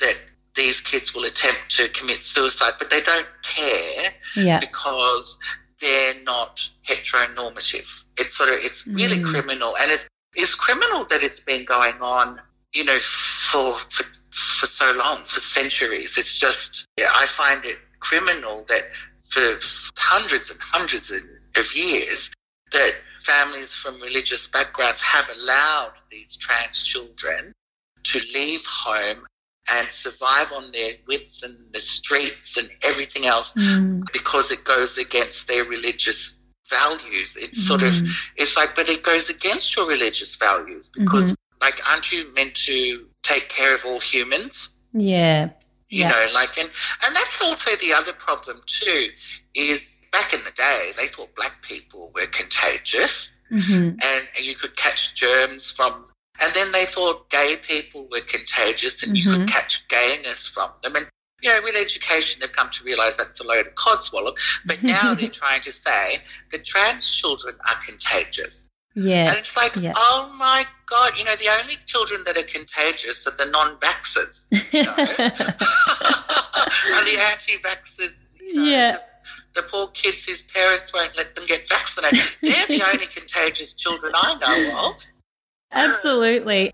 that 0.01 0.17
these 0.55 0.81
kids 0.81 1.15
will 1.15 1.25
attempt 1.25 1.77
to 1.77 1.89
commit 1.89 2.25
suicide, 2.25 2.75
but 2.79 2.91
they 2.91 3.01
don't 3.01 3.27
care 3.43 4.11
yeah. 4.37 4.61
because 4.61 5.39
they're 5.81 6.21
not 6.23 6.69
heteronormative. 6.87 8.05
It's 8.19 8.37
sort 8.37 8.49
of 8.49 8.57
it's 8.57 8.87
really 8.87 9.19
mm. 9.19 9.25
criminal, 9.25 9.77
and 9.77 9.91
it's 9.91 10.07
it's 10.35 10.55
criminal 10.55 11.05
that 11.07 11.23
it's 11.23 11.41
been 11.41 11.65
going 11.65 11.95
on, 12.01 12.41
you 12.73 12.85
know, 12.85 12.99
for 12.99 13.79
for 13.91 14.05
for 14.31 14.67
so 14.67 14.93
long, 14.93 15.23
for 15.25 15.41
centuries. 15.41 16.17
It's 16.19 16.39
just 16.39 16.87
yeah, 16.97 17.11
I 17.13 17.27
find 17.27 17.65
it 17.65 17.79
criminal 18.01 18.65
that 18.69 18.85
for 19.31 19.59
hundreds 19.97 20.51
and 20.51 20.61
hundreds 20.61 21.11
of 21.11 21.75
years 21.75 22.31
that 22.73 22.93
families 23.25 23.73
from 23.73 24.01
religious 24.01 24.47
backgrounds 24.47 25.01
have 25.03 25.29
allowed 25.37 25.95
these 26.11 26.37
trans 26.37 26.83
children 26.83 27.53
to 28.05 28.21
leave 28.35 28.65
home 28.67 29.27
and 29.71 29.89
survive 29.89 30.53
on 30.53 30.71
their 30.73 30.93
wits 31.09 31.43
and 31.43 31.57
the 31.73 31.81
streets 31.81 32.57
and 32.57 32.71
everything 32.83 33.27
else 33.27 33.53
mm. 33.53 34.03
because 34.13 34.51
it 34.51 34.63
goes 34.65 34.99
against 34.99 35.49
their 35.49 35.65
religious 35.65 36.37
values. 36.69 37.37
It's 37.41 37.65
mm. 37.65 37.67
sort 37.67 37.83
of, 37.83 37.95
mm. 37.95 38.11
it's 38.37 38.57
like, 38.57 38.77
but 38.77 38.89
it 38.89 39.03
goes 39.03 39.31
against 39.31 39.75
your 39.77 39.89
religious 39.89 40.37
values 40.37 40.91
because, 40.91 41.33
mm-hmm. 41.33 41.65
like, 41.65 41.81
aren't 41.89 42.13
you 42.13 42.33
meant 42.35 42.55
to 42.67 43.07
take 43.23 43.49
care 43.49 43.75
of 43.75 43.85
all 43.87 44.01
humans? 44.01 44.69
Yeah. 44.93 45.51
You 45.89 46.01
yeah. 46.01 46.09
know, 46.11 46.27
like, 46.35 46.59
and, 46.59 46.71
and 47.07 47.17
that's 47.17 47.43
also 47.43 47.71
the 47.77 47.93
other 47.95 48.13
problem 48.13 48.61
too, 48.67 49.09
is 49.55 49.94
back 50.15 50.33
in 50.33 50.43
the 50.45 50.53
day, 50.53 50.93
they 50.97 51.09
thought 51.09 51.35
black 51.35 51.61
people 51.63 52.13
were 52.15 52.27
contagious. 52.27 53.31
Mm-hmm. 53.51 53.99
And 54.03 54.29
you 54.41 54.55
could 54.55 54.77
catch 54.77 55.15
germs 55.15 55.71
from 55.71 56.07
and 56.41 56.53
then 56.55 56.73
they 56.73 56.87
thought 56.87 57.29
gay 57.31 57.57
people 57.57 58.09
were 58.11 58.21
contagious 58.21 59.03
and 59.03 59.13
mm-hmm. 59.13 59.17
you 59.17 59.25
could 59.25 59.41
mm-hmm. 59.41 59.49
catch 59.49 59.87
gayness 59.89 60.47
from 60.47 60.71
them. 60.83 60.97
And, 60.97 61.07
you 61.43 61.51
know, 61.51 61.61
with 61.63 61.77
education, 61.77 62.41
they've 62.41 62.53
come 62.53 62.71
to 62.71 62.85
realize 62.85 63.17
that's 63.17 63.41
a 63.41 63.45
load 63.45 63.67
of 63.67 63.75
codswallop. 63.75 64.37
But 64.65 64.83
now 64.83 65.15
they're 65.15 65.29
trying 65.29 65.61
to 65.63 65.73
say 65.73 66.17
that 66.51 66.65
trans 66.65 67.09
children 67.09 67.55
are 67.69 67.77
contagious. 67.85 68.67
Yes. 68.97 69.29
And 69.29 69.39
it's 69.39 69.57
like, 69.57 69.77
yes. 69.77 69.95
oh 69.97 70.35
my 70.37 70.67
God, 70.87 71.17
you 71.17 71.25
know, 71.25 71.37
the 71.37 71.49
only 71.61 71.77
children 71.87 72.23
that 72.27 72.37
are 72.37 72.43
contagious 72.43 73.27
are 73.27 73.37
the 73.37 73.47
non 73.47 73.77
vaxxers. 73.77 74.47
You 74.73 74.85
know? 74.85 74.95
and 74.97 75.07
the 77.07 77.21
anti 77.21 77.59
vaxxers. 77.59 78.13
You 78.41 78.55
know, 78.55 78.65
yeah. 78.65 78.99
The, 79.55 79.63
poor 79.63 79.89
kids 79.89 80.25
whose 80.25 80.43
parents 80.43 80.93
won't 80.93 81.17
let 81.17 81.35
them 81.35 81.47
get 81.47 81.69
vaccinated. 81.69 82.21
They're 82.43 82.67
the 82.67 82.83
only 82.93 83.07
contagious 83.07 83.73
children 83.73 84.13
I 84.15 84.35
know 84.35 84.89
of. 84.89 84.97
Absolutely. 85.73 86.73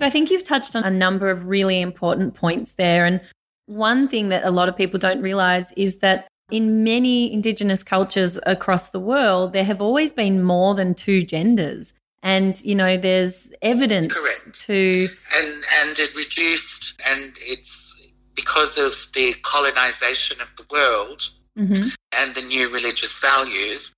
I 0.00 0.10
think 0.10 0.30
you've 0.30 0.44
touched 0.44 0.76
on 0.76 0.84
a 0.84 0.90
number 0.90 1.30
of 1.30 1.46
really 1.46 1.80
important 1.80 2.34
points 2.34 2.72
there. 2.72 3.06
And 3.06 3.20
one 3.66 4.08
thing 4.08 4.28
that 4.28 4.44
a 4.44 4.50
lot 4.50 4.68
of 4.68 4.76
people 4.76 4.98
don't 4.98 5.22
realize 5.22 5.72
is 5.72 5.98
that 5.98 6.28
in 6.50 6.84
many 6.84 7.32
Indigenous 7.32 7.82
cultures 7.82 8.38
across 8.44 8.90
the 8.90 9.00
world, 9.00 9.54
there 9.54 9.64
have 9.64 9.80
always 9.80 10.12
been 10.12 10.42
more 10.42 10.74
than 10.74 10.94
two 10.94 11.22
genders. 11.22 11.94
And, 12.24 12.60
you 12.62 12.74
know, 12.74 12.96
there's 12.96 13.52
evidence 13.60 14.14
Correct. 14.14 14.58
to. 14.60 15.08
And, 15.36 15.64
and 15.80 15.98
it 15.98 16.16
reduced, 16.16 16.98
and 17.06 17.34
it's 17.36 17.94
because 18.34 18.78
of 18.78 18.94
the 19.12 19.34
colonization 19.42 20.40
of 20.40 20.48
the 20.56 20.64
world, 20.70 21.22
mm-hmm. 21.56 21.88
and 22.12 22.34
the 22.34 22.40
new 22.40 22.72
religious 22.72 23.18
values, 23.18 23.92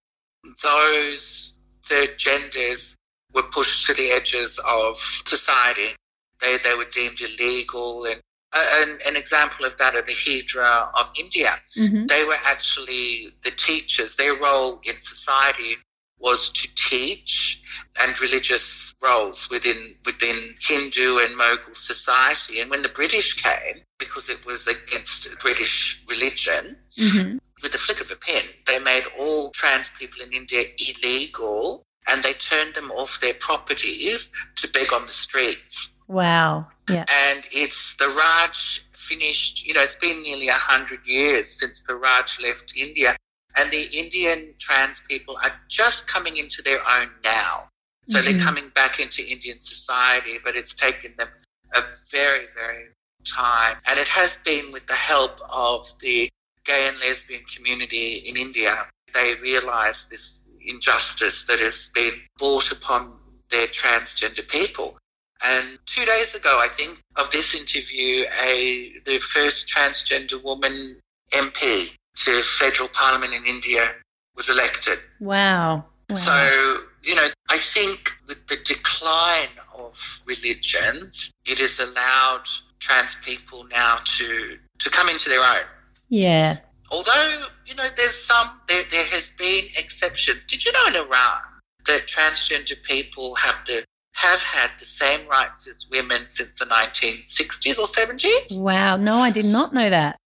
those 0.62 1.58
third 1.84 2.18
genders 2.18 2.96
were 3.32 3.44
pushed 3.44 3.86
to 3.86 3.94
the 3.94 4.10
edges 4.10 4.58
of 4.66 4.96
society. 4.96 5.94
They, 6.40 6.58
they 6.64 6.74
were 6.74 6.86
deemed 6.86 7.20
illegal. 7.20 8.06
And 8.06 8.20
uh, 8.52 8.66
an, 8.82 8.98
an 9.06 9.16
example 9.16 9.64
of 9.66 9.78
that 9.78 9.94
are 9.94 10.02
the 10.02 10.12
Hijra 10.12 10.88
of 10.98 11.10
India. 11.18 11.60
Mm-hmm. 11.78 12.06
They 12.06 12.24
were 12.24 12.38
actually 12.44 13.28
the 13.44 13.52
teachers. 13.52 14.16
Their 14.16 14.34
role 14.34 14.80
in 14.84 14.98
society 14.98 15.76
was 16.18 16.48
to 16.50 16.68
teach 16.74 17.62
and 18.00 18.18
religious 18.20 18.94
roles 19.02 19.50
within 19.50 19.94
within 20.04 20.54
Hindu 20.60 21.18
and 21.18 21.34
Mughal 21.34 21.76
society. 21.76 22.60
And 22.60 22.70
when 22.70 22.82
the 22.82 22.88
British 22.88 23.34
came, 23.34 23.82
because 23.98 24.28
it 24.28 24.44
was 24.46 24.66
against 24.66 25.38
British 25.40 26.02
religion, 26.08 26.76
mm-hmm 26.98 27.38
with 27.62 27.72
the 27.72 27.78
flick 27.78 28.00
of 28.00 28.10
a 28.10 28.16
pen, 28.16 28.44
they 28.66 28.78
made 28.78 29.04
all 29.18 29.50
trans 29.50 29.90
people 29.98 30.22
in 30.22 30.32
India 30.32 30.62
illegal 30.78 31.84
and 32.06 32.22
they 32.22 32.32
turned 32.34 32.74
them 32.74 32.90
off 32.92 33.20
their 33.20 33.34
properties 33.34 34.30
to 34.56 34.68
beg 34.68 34.92
on 34.92 35.06
the 35.06 35.12
streets. 35.12 35.90
Wow. 36.06 36.68
Yeah. 36.88 37.04
And 37.08 37.44
it's 37.50 37.96
the 37.96 38.08
Raj 38.10 38.86
finished, 38.92 39.66
you 39.66 39.74
know, 39.74 39.82
it's 39.82 39.96
been 39.96 40.22
nearly 40.22 40.48
a 40.48 40.52
hundred 40.52 41.00
years 41.04 41.50
since 41.50 41.82
the 41.82 41.96
Raj 41.96 42.38
left 42.40 42.74
India. 42.76 43.16
And 43.56 43.70
the 43.70 43.84
Indian 43.92 44.54
trans 44.58 45.00
people 45.00 45.36
are 45.42 45.52
just 45.68 46.06
coming 46.06 46.36
into 46.36 46.62
their 46.62 46.78
own 46.78 47.10
now. 47.24 47.68
So 48.06 48.18
mm-hmm. 48.18 48.24
they're 48.24 48.44
coming 48.44 48.68
back 48.74 49.00
into 49.00 49.26
Indian 49.26 49.58
society, 49.58 50.38
but 50.42 50.56
it's 50.56 50.74
taken 50.74 51.14
them 51.16 51.28
a 51.74 51.82
very, 52.10 52.46
very 52.54 52.88
time. 53.24 53.76
And 53.86 53.98
it 53.98 54.08
has 54.08 54.38
been 54.44 54.72
with 54.72 54.86
the 54.86 54.94
help 54.94 55.40
of 55.50 55.88
the 56.00 56.30
gay 56.66 56.88
and 56.88 56.98
lesbian 57.00 57.42
community 57.44 58.24
in 58.26 58.36
India, 58.36 58.86
they 59.14 59.34
realise 59.34 60.04
this 60.04 60.44
injustice 60.64 61.44
that 61.44 61.60
has 61.60 61.90
been 61.94 62.14
brought 62.38 62.72
upon 62.72 63.14
their 63.50 63.68
transgender 63.68 64.46
people. 64.48 64.98
And 65.44 65.78
two 65.86 66.04
days 66.04 66.34
ago, 66.34 66.58
I 66.60 66.68
think, 66.68 67.00
of 67.16 67.30
this 67.30 67.54
interview, 67.54 68.24
a 68.42 68.94
the 69.04 69.18
first 69.18 69.68
transgender 69.68 70.42
woman 70.42 70.96
MP 71.32 71.90
to 72.16 72.42
federal 72.42 72.88
parliament 72.88 73.34
in 73.34 73.44
India 73.44 73.92
was 74.36 74.48
elected. 74.48 74.98
Wow. 75.20 75.84
wow. 76.10 76.16
So, 76.16 76.80
you 77.02 77.14
know, 77.14 77.28
I 77.48 77.58
think 77.58 78.12
with 78.26 78.46
the 78.48 78.56
decline 78.56 79.48
of 79.74 80.22
religions, 80.26 81.30
it 81.46 81.58
has 81.58 81.78
allowed 81.78 82.44
trans 82.80 83.16
people 83.24 83.66
now 83.70 83.98
to, 84.04 84.58
to 84.78 84.90
come 84.90 85.08
into 85.08 85.28
their 85.28 85.42
own. 85.42 85.64
Yeah. 86.08 86.58
Although, 86.90 87.46
you 87.66 87.74
know, 87.74 87.88
there's 87.96 88.14
some, 88.14 88.50
there, 88.68 88.84
there 88.90 89.06
has 89.06 89.32
been 89.32 89.64
exceptions. 89.76 90.44
Did 90.46 90.64
you 90.64 90.72
know 90.72 90.86
in 90.86 90.96
Iran 90.96 91.40
that 91.86 92.06
transgender 92.06 92.80
people 92.82 93.34
have 93.34 93.64
to 93.64 93.84
have 94.12 94.40
had 94.40 94.70
the 94.80 94.86
same 94.86 95.28
rights 95.28 95.66
as 95.68 95.86
women 95.90 96.26
since 96.26 96.54
the 96.54 96.64
1960s 96.64 97.78
or 97.78 97.86
70s? 97.86 98.58
Wow. 98.58 98.96
No, 98.96 99.18
I 99.18 99.30
did 99.30 99.44
not 99.44 99.74
know 99.74 99.90
that. 99.90 100.18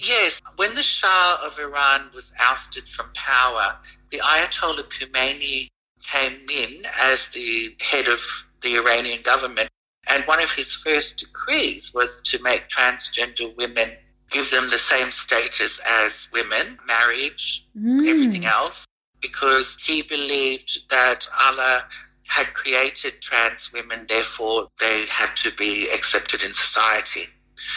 Yes. 0.00 0.40
When 0.56 0.74
the 0.74 0.82
Shah 0.82 1.40
of 1.44 1.58
Iran 1.58 2.10
was 2.14 2.32
ousted 2.38 2.88
from 2.88 3.10
power, 3.14 3.76
the 4.10 4.18
Ayatollah 4.18 4.84
Khomeini 4.84 5.68
came 6.02 6.48
in 6.50 6.82
as 6.98 7.28
the 7.28 7.76
head 7.80 8.08
of 8.08 8.20
the 8.62 8.76
Iranian 8.76 9.22
government. 9.22 9.68
And 10.06 10.24
one 10.24 10.42
of 10.42 10.50
his 10.50 10.74
first 10.74 11.18
decrees 11.18 11.92
was 11.94 12.20
to 12.22 12.42
make 12.42 12.68
transgender 12.68 13.54
women 13.56 13.90
give 14.30 14.50
them 14.50 14.70
the 14.70 14.78
same 14.78 15.10
status 15.10 15.80
as 15.86 16.28
women, 16.32 16.78
marriage, 16.86 17.66
mm. 17.76 18.08
everything 18.08 18.46
else, 18.46 18.86
because 19.20 19.76
he 19.78 20.02
believed 20.02 20.88
that 20.88 21.26
Allah 21.38 21.84
had 22.28 22.54
created 22.54 23.20
trans 23.20 23.72
women, 23.72 24.06
therefore 24.08 24.68
they 24.78 25.04
had 25.06 25.34
to 25.34 25.50
be 25.56 25.90
accepted 25.90 26.42
in 26.44 26.54
society. 26.54 27.28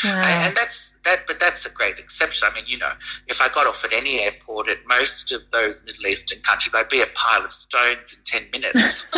Wow. 0.03 0.22
And, 0.24 0.48
and 0.48 0.56
that's 0.56 0.92
that, 1.03 1.27
but 1.27 1.39
that's 1.39 1.65
a 1.65 1.69
great 1.69 2.00
exception. 2.00 2.48
I 2.50 2.55
mean, 2.55 2.65
you 2.67 2.77
know, 2.77 2.91
if 3.27 3.41
I 3.41 3.50
got 3.50 3.67
off 3.67 3.83
at 3.83 3.93
any 3.93 4.22
airport 4.22 4.67
at 4.67 4.79
most 4.88 5.31
of 5.31 5.41
those 5.51 5.83
Middle 5.83 6.07
Eastern 6.07 6.39
countries, 6.41 6.74
I'd 6.75 6.89
be 6.89 7.01
a 7.01 7.07
pile 7.13 7.45
of 7.45 7.51
stones 7.51 8.13
in 8.13 8.19
10 8.25 8.51
minutes. 8.51 9.03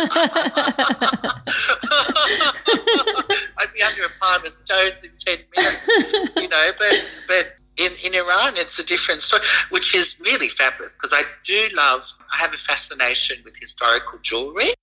I'd 3.58 3.72
be 3.74 3.82
under 3.82 4.04
a 4.04 4.10
pile 4.20 4.44
of 4.44 4.52
stones 4.52 5.04
in 5.04 5.10
10 5.18 5.38
minutes, 5.56 5.88
you 6.36 6.48
know, 6.48 6.70
but, 6.78 7.12
but 7.28 7.56
in, 7.76 7.92
in 8.02 8.14
Iran, 8.14 8.56
it's 8.56 8.78
a 8.78 8.84
different 8.84 9.22
story, 9.22 9.42
which 9.70 9.94
is 9.94 10.18
really 10.20 10.48
fabulous 10.48 10.94
because 10.94 11.12
I 11.12 11.22
do 11.44 11.68
love, 11.74 12.02
I 12.32 12.38
have 12.38 12.54
a 12.54 12.58
fascination 12.58 13.38
with 13.44 13.54
historical 13.60 14.18
jewelry. 14.22 14.74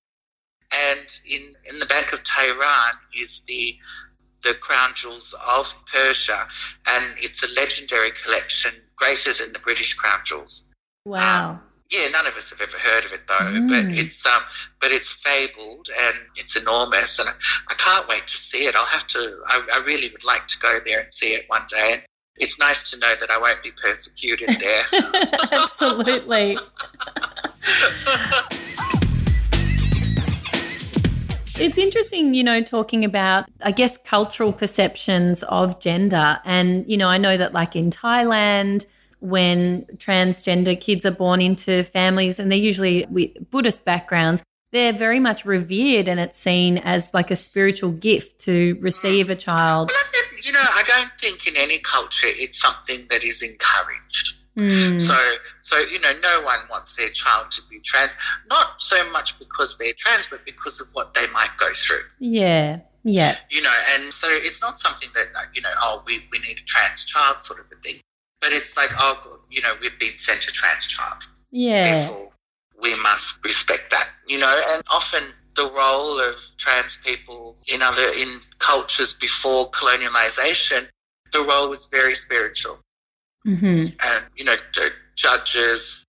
And 0.90 1.20
in, 1.28 1.54
in 1.68 1.78
the 1.78 1.86
Bank 1.86 2.12
of 2.12 2.24
Tehran 2.24 2.94
is 3.16 3.42
the 3.46 3.76
the 4.44 4.54
crown 4.54 4.90
jewels 4.94 5.34
of 5.46 5.74
Persia, 5.92 6.46
and 6.86 7.04
it's 7.18 7.42
a 7.42 7.48
legendary 7.54 8.10
collection, 8.24 8.72
greater 8.96 9.32
than 9.32 9.52
the 9.52 9.58
British 9.58 9.94
crown 9.94 10.20
jewels. 10.24 10.64
Wow. 11.04 11.50
Um, 11.50 11.60
yeah, 11.90 12.08
none 12.08 12.26
of 12.26 12.34
us 12.36 12.50
have 12.50 12.60
ever 12.60 12.76
heard 12.78 13.04
of 13.04 13.12
it 13.12 13.20
though, 13.28 13.34
mm. 13.34 13.68
but 13.68 13.98
it's 13.98 14.24
um, 14.26 14.42
but 14.80 14.90
it's 14.90 15.12
fabled 15.12 15.88
and 16.00 16.16
it's 16.36 16.56
enormous, 16.56 17.18
and 17.18 17.28
I 17.28 17.74
can't 17.74 18.08
wait 18.08 18.26
to 18.26 18.36
see 18.36 18.66
it. 18.66 18.74
I'll 18.74 18.84
have 18.86 19.06
to. 19.08 19.38
I, 19.46 19.66
I 19.74 19.84
really 19.84 20.10
would 20.10 20.24
like 20.24 20.46
to 20.48 20.58
go 20.58 20.80
there 20.84 21.00
and 21.00 21.12
see 21.12 21.34
it 21.34 21.44
one 21.48 21.62
day. 21.68 21.92
And 21.92 22.02
it's 22.36 22.58
nice 22.58 22.90
to 22.90 22.98
know 22.98 23.14
that 23.20 23.30
I 23.30 23.38
won't 23.38 23.62
be 23.62 23.70
persecuted 23.70 24.56
there. 24.60 24.84
Absolutely. 25.52 26.58
It's 31.56 31.78
interesting, 31.78 32.34
you 32.34 32.42
know, 32.42 32.62
talking 32.62 33.04
about, 33.04 33.44
I 33.62 33.70
guess, 33.70 33.96
cultural 33.96 34.52
perceptions 34.52 35.44
of 35.44 35.78
gender. 35.78 36.40
And, 36.44 36.84
you 36.90 36.96
know, 36.96 37.08
I 37.08 37.18
know 37.18 37.36
that, 37.36 37.52
like 37.52 37.76
in 37.76 37.90
Thailand, 37.90 38.86
when 39.20 39.84
transgender 39.96 40.78
kids 40.78 41.06
are 41.06 41.12
born 41.12 41.40
into 41.40 41.84
families, 41.84 42.40
and 42.40 42.50
they're 42.50 42.58
usually 42.58 43.06
with 43.08 43.30
Buddhist 43.50 43.84
backgrounds, 43.84 44.42
they're 44.72 44.92
very 44.92 45.20
much 45.20 45.44
revered 45.46 46.08
and 46.08 46.18
it's 46.18 46.36
seen 46.36 46.78
as 46.78 47.14
like 47.14 47.30
a 47.30 47.36
spiritual 47.36 47.92
gift 47.92 48.40
to 48.40 48.76
receive 48.80 49.30
a 49.30 49.36
child. 49.36 49.92
You 50.42 50.52
know, 50.52 50.58
I 50.60 50.82
don't 50.86 51.10
think 51.20 51.46
in 51.46 51.56
any 51.56 51.78
culture 51.78 52.26
it's 52.28 52.60
something 52.60 53.06
that 53.08 53.22
is 53.22 53.40
encouraged. 53.40 54.43
Mm. 54.56 55.00
So, 55.00 55.16
so 55.60 55.78
you 55.78 55.98
know, 55.98 56.12
no 56.22 56.42
one 56.42 56.60
wants 56.70 56.92
their 56.94 57.10
child 57.10 57.50
to 57.52 57.62
be 57.68 57.80
trans. 57.80 58.12
Not 58.48 58.80
so 58.80 59.10
much 59.10 59.38
because 59.38 59.76
they're 59.78 59.94
trans, 59.96 60.28
but 60.28 60.44
because 60.44 60.80
of 60.80 60.88
what 60.92 61.14
they 61.14 61.26
might 61.28 61.50
go 61.58 61.72
through. 61.74 62.04
Yeah, 62.20 62.80
yeah. 63.02 63.36
You 63.50 63.62
know, 63.62 63.74
and 63.94 64.12
so 64.12 64.28
it's 64.30 64.60
not 64.60 64.78
something 64.78 65.08
that 65.14 65.26
you 65.54 65.62
know, 65.62 65.72
oh, 65.82 66.02
we, 66.06 66.24
we 66.30 66.38
need 66.38 66.58
a 66.58 66.64
trans 66.64 67.04
child 67.04 67.42
sort 67.42 67.60
of 67.60 67.66
a 67.66 67.76
thing. 67.82 68.00
But 68.40 68.52
it's 68.52 68.76
like, 68.76 68.90
oh, 68.98 69.40
you 69.50 69.62
know, 69.62 69.74
we've 69.80 69.98
been 69.98 70.16
sent 70.16 70.44
a 70.44 70.52
trans 70.52 70.86
child. 70.86 71.22
Yeah. 71.50 72.06
Therefore, 72.06 72.30
we 72.80 72.94
must 73.00 73.42
respect 73.44 73.90
that. 73.90 74.08
You 74.28 74.38
know, 74.38 74.62
and 74.70 74.82
often 74.90 75.24
the 75.56 75.70
role 75.72 76.20
of 76.20 76.36
trans 76.58 76.98
people 77.04 77.56
in 77.68 77.82
other 77.82 78.08
in 78.12 78.40
cultures 78.58 79.14
before 79.14 79.70
colonialization, 79.70 80.86
the 81.32 81.42
role 81.42 81.70
was 81.70 81.86
very 81.86 82.14
spiritual. 82.14 82.78
Mm-hmm. 83.46 83.86
And, 84.02 84.24
you 84.36 84.44
know, 84.44 84.56
judges, 85.16 86.04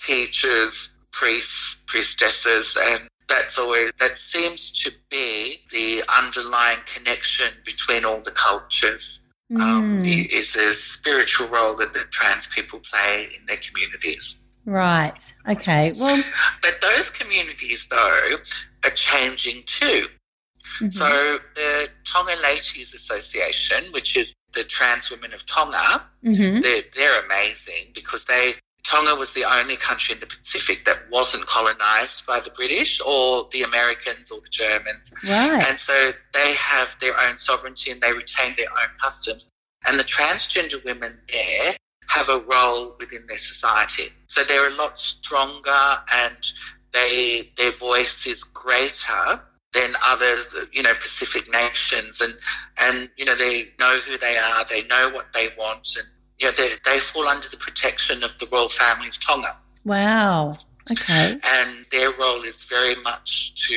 teachers, 0.00 0.90
priests, 1.12 1.76
priestesses, 1.86 2.76
and 2.80 3.08
that's 3.28 3.58
always, 3.58 3.92
that 4.00 4.18
seems 4.18 4.70
to 4.82 4.90
be 5.10 5.60
the 5.70 6.02
underlying 6.18 6.80
connection 6.86 7.52
between 7.64 8.04
all 8.04 8.20
the 8.20 8.32
cultures. 8.32 9.20
Mm. 9.52 9.60
Um, 9.60 10.04
is 10.04 10.52
the 10.52 10.72
spiritual 10.72 11.48
role 11.48 11.74
that 11.74 11.92
the 11.92 12.04
trans 12.12 12.46
people 12.46 12.78
play 12.78 13.28
in 13.36 13.46
their 13.46 13.56
communities. 13.56 14.36
Right. 14.64 15.34
Okay. 15.48 15.90
Well, 15.90 16.22
but 16.62 16.80
those 16.80 17.10
communities, 17.10 17.88
though, 17.90 18.36
are 18.84 18.90
changing 18.90 19.64
too. 19.66 20.06
Mm-hmm. 20.76 20.90
So 20.90 21.38
the 21.56 21.88
Tonga 22.04 22.36
Ladies 22.44 22.94
Association, 22.94 23.90
which 23.92 24.16
is 24.16 24.32
the 24.54 24.64
trans 24.64 25.10
women 25.10 25.32
of 25.32 25.46
Tonga, 25.46 26.02
mm-hmm. 26.24 26.60
they're, 26.60 26.82
they're 26.94 27.24
amazing 27.24 27.92
because 27.94 28.24
they 28.24 28.54
Tonga 28.84 29.14
was 29.14 29.32
the 29.34 29.44
only 29.44 29.76
country 29.76 30.14
in 30.14 30.20
the 30.20 30.26
Pacific 30.26 30.84
that 30.86 30.98
wasn't 31.10 31.46
colonized 31.46 32.24
by 32.26 32.40
the 32.40 32.50
British 32.50 33.00
or 33.00 33.48
the 33.52 33.62
Americans 33.62 34.30
or 34.30 34.40
the 34.40 34.48
Germans. 34.48 35.12
Right. 35.22 35.64
And 35.68 35.78
so 35.78 36.10
they 36.32 36.54
have 36.54 36.96
their 37.00 37.12
own 37.20 37.36
sovereignty 37.36 37.90
and 37.90 38.00
they 38.00 38.12
retain 38.12 38.54
their 38.56 38.70
own 38.70 38.88
customs. 39.00 39.48
And 39.86 39.98
the 39.98 40.04
transgender 40.04 40.82
women 40.84 41.20
there 41.30 41.76
have 42.08 42.28
a 42.28 42.38
role 42.38 42.96
within 42.98 43.26
their 43.28 43.38
society. 43.38 44.08
So 44.26 44.44
they're 44.44 44.68
a 44.68 44.74
lot 44.74 44.98
stronger 44.98 46.02
and 46.12 46.36
they 46.92 47.50
their 47.56 47.70
voice 47.70 48.26
is 48.26 48.42
greater 48.42 49.40
than 49.72 49.94
other, 50.02 50.36
you 50.72 50.82
know, 50.82 50.94
Pacific 50.94 51.50
nations, 51.52 52.20
and 52.20 52.34
and 52.78 53.10
you 53.16 53.24
know 53.24 53.34
they 53.34 53.68
know 53.78 53.96
who 54.06 54.18
they 54.18 54.36
are, 54.36 54.64
they 54.64 54.84
know 54.84 55.10
what 55.10 55.32
they 55.32 55.48
want, 55.58 55.96
and 55.96 56.08
you 56.38 56.46
know 56.46 56.52
they 56.52 56.70
they 56.84 57.00
fall 57.00 57.28
under 57.28 57.48
the 57.48 57.56
protection 57.56 58.22
of 58.22 58.36
the 58.38 58.46
royal 58.46 58.68
family 58.68 59.08
of 59.08 59.20
Tonga. 59.20 59.56
Wow. 59.84 60.58
Okay. 60.90 61.38
And 61.44 61.86
their 61.92 62.10
role 62.18 62.42
is 62.42 62.64
very 62.64 62.96
much 62.96 63.68
to, 63.68 63.74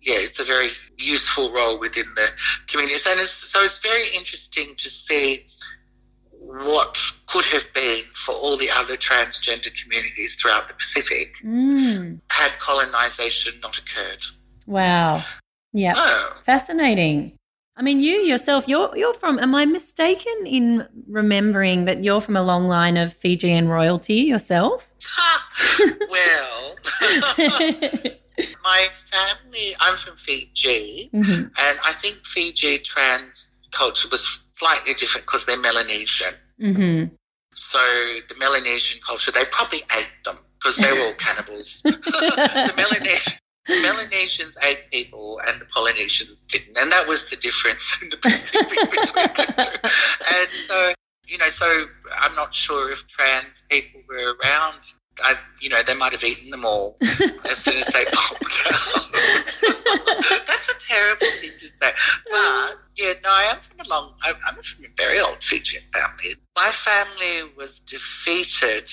yeah, 0.00 0.18
it's 0.18 0.38
a 0.38 0.44
very 0.44 0.70
useful 0.96 1.52
role 1.52 1.80
within 1.80 2.06
the 2.14 2.28
community. 2.68 3.00
And 3.08 3.18
it's, 3.18 3.32
so 3.32 3.62
it's 3.64 3.78
very 3.78 4.14
interesting 4.14 4.74
to 4.76 4.88
see 4.88 5.46
what 6.38 6.98
could 7.26 7.44
have 7.46 7.64
been 7.74 8.04
for 8.14 8.32
all 8.32 8.56
the 8.56 8.70
other 8.70 8.96
transgender 8.96 9.70
communities 9.82 10.36
throughout 10.36 10.68
the 10.68 10.74
Pacific 10.74 11.34
mm. 11.42 12.20
had 12.30 12.52
colonization 12.60 13.54
not 13.60 13.76
occurred. 13.78 14.24
Wow. 14.66 15.24
Yeah. 15.72 15.94
Oh. 15.96 16.36
Fascinating. 16.42 17.36
I 17.78 17.82
mean, 17.82 18.00
you 18.00 18.12
yourself, 18.12 18.66
you're 18.66 18.96
you're 18.96 19.12
from. 19.12 19.38
Am 19.38 19.54
I 19.54 19.66
mistaken 19.66 20.46
in 20.46 20.88
remembering 21.06 21.84
that 21.84 22.02
you're 22.02 22.22
from 22.22 22.36
a 22.36 22.42
long 22.42 22.68
line 22.68 22.96
of 22.96 23.12
Fijian 23.12 23.68
royalty 23.68 24.14
yourself? 24.14 24.94
well, 26.10 26.76
my 28.64 28.88
family. 29.12 29.76
I'm 29.78 29.98
from 29.98 30.16
Fiji, 30.16 31.10
mm-hmm. 31.12 31.30
and 31.32 31.78
I 31.84 31.92
think 32.00 32.24
Fiji 32.24 32.78
trans 32.78 33.46
culture 33.72 34.08
was 34.10 34.44
slightly 34.54 34.94
different 34.94 35.26
because 35.26 35.44
they're 35.44 35.58
Melanesian. 35.58 36.34
Mm-hmm. 36.60 37.14
So 37.52 37.78
the 38.28 38.34
Melanesian 38.38 39.00
culture, 39.06 39.30
they 39.30 39.44
probably 39.46 39.82
ate 39.96 40.08
them 40.24 40.38
because 40.58 40.76
they 40.76 40.90
were 40.92 41.06
all 41.06 41.14
cannibals. 41.14 41.80
the 41.84 42.72
Melanesian 42.74 43.34
Melanesians 43.68 44.56
ate 44.62 44.90
people 44.90 45.40
and 45.46 45.60
the 45.60 45.64
Polynesians 45.66 46.40
didn't. 46.48 46.76
And 46.78 46.90
that 46.92 47.06
was 47.06 47.28
the 47.30 47.36
difference 47.36 48.00
in 48.02 48.10
the 48.10 48.16
Pacific 48.16 48.68
between 48.90 49.28
the 49.34 49.64
two. 49.82 49.88
And 50.36 50.48
so, 50.66 50.94
you 51.26 51.38
know, 51.38 51.48
so 51.48 51.86
I'm 52.16 52.34
not 52.34 52.54
sure 52.54 52.92
if 52.92 53.06
trans 53.08 53.62
people 53.68 54.00
were 54.08 54.36
around. 54.42 54.78
I, 55.22 55.36
you 55.60 55.70
know, 55.70 55.82
they 55.82 55.94
might 55.94 56.12
have 56.12 56.22
eaten 56.22 56.50
them 56.50 56.64
all 56.66 56.98
as 57.00 57.58
soon 57.58 57.78
as 57.78 57.86
they 57.86 58.04
popped 58.12 58.60
out. 58.66 59.08
That's 60.46 60.68
a 60.68 60.78
terrible 60.86 61.26
thing 61.40 61.52
to 61.58 61.66
say. 61.66 61.72
But, 61.80 61.94
yeah, 62.96 63.14
no, 63.24 63.30
I 63.30 63.44
am 63.50 63.58
from 63.60 63.80
a 63.80 63.88
long, 63.88 64.12
I'm 64.22 64.62
from 64.62 64.84
a 64.84 64.88
very 64.96 65.18
old 65.18 65.42
Fijian 65.42 65.82
family. 65.92 66.34
My 66.54 66.70
family 66.70 67.50
was 67.56 67.80
defeated 67.80 68.90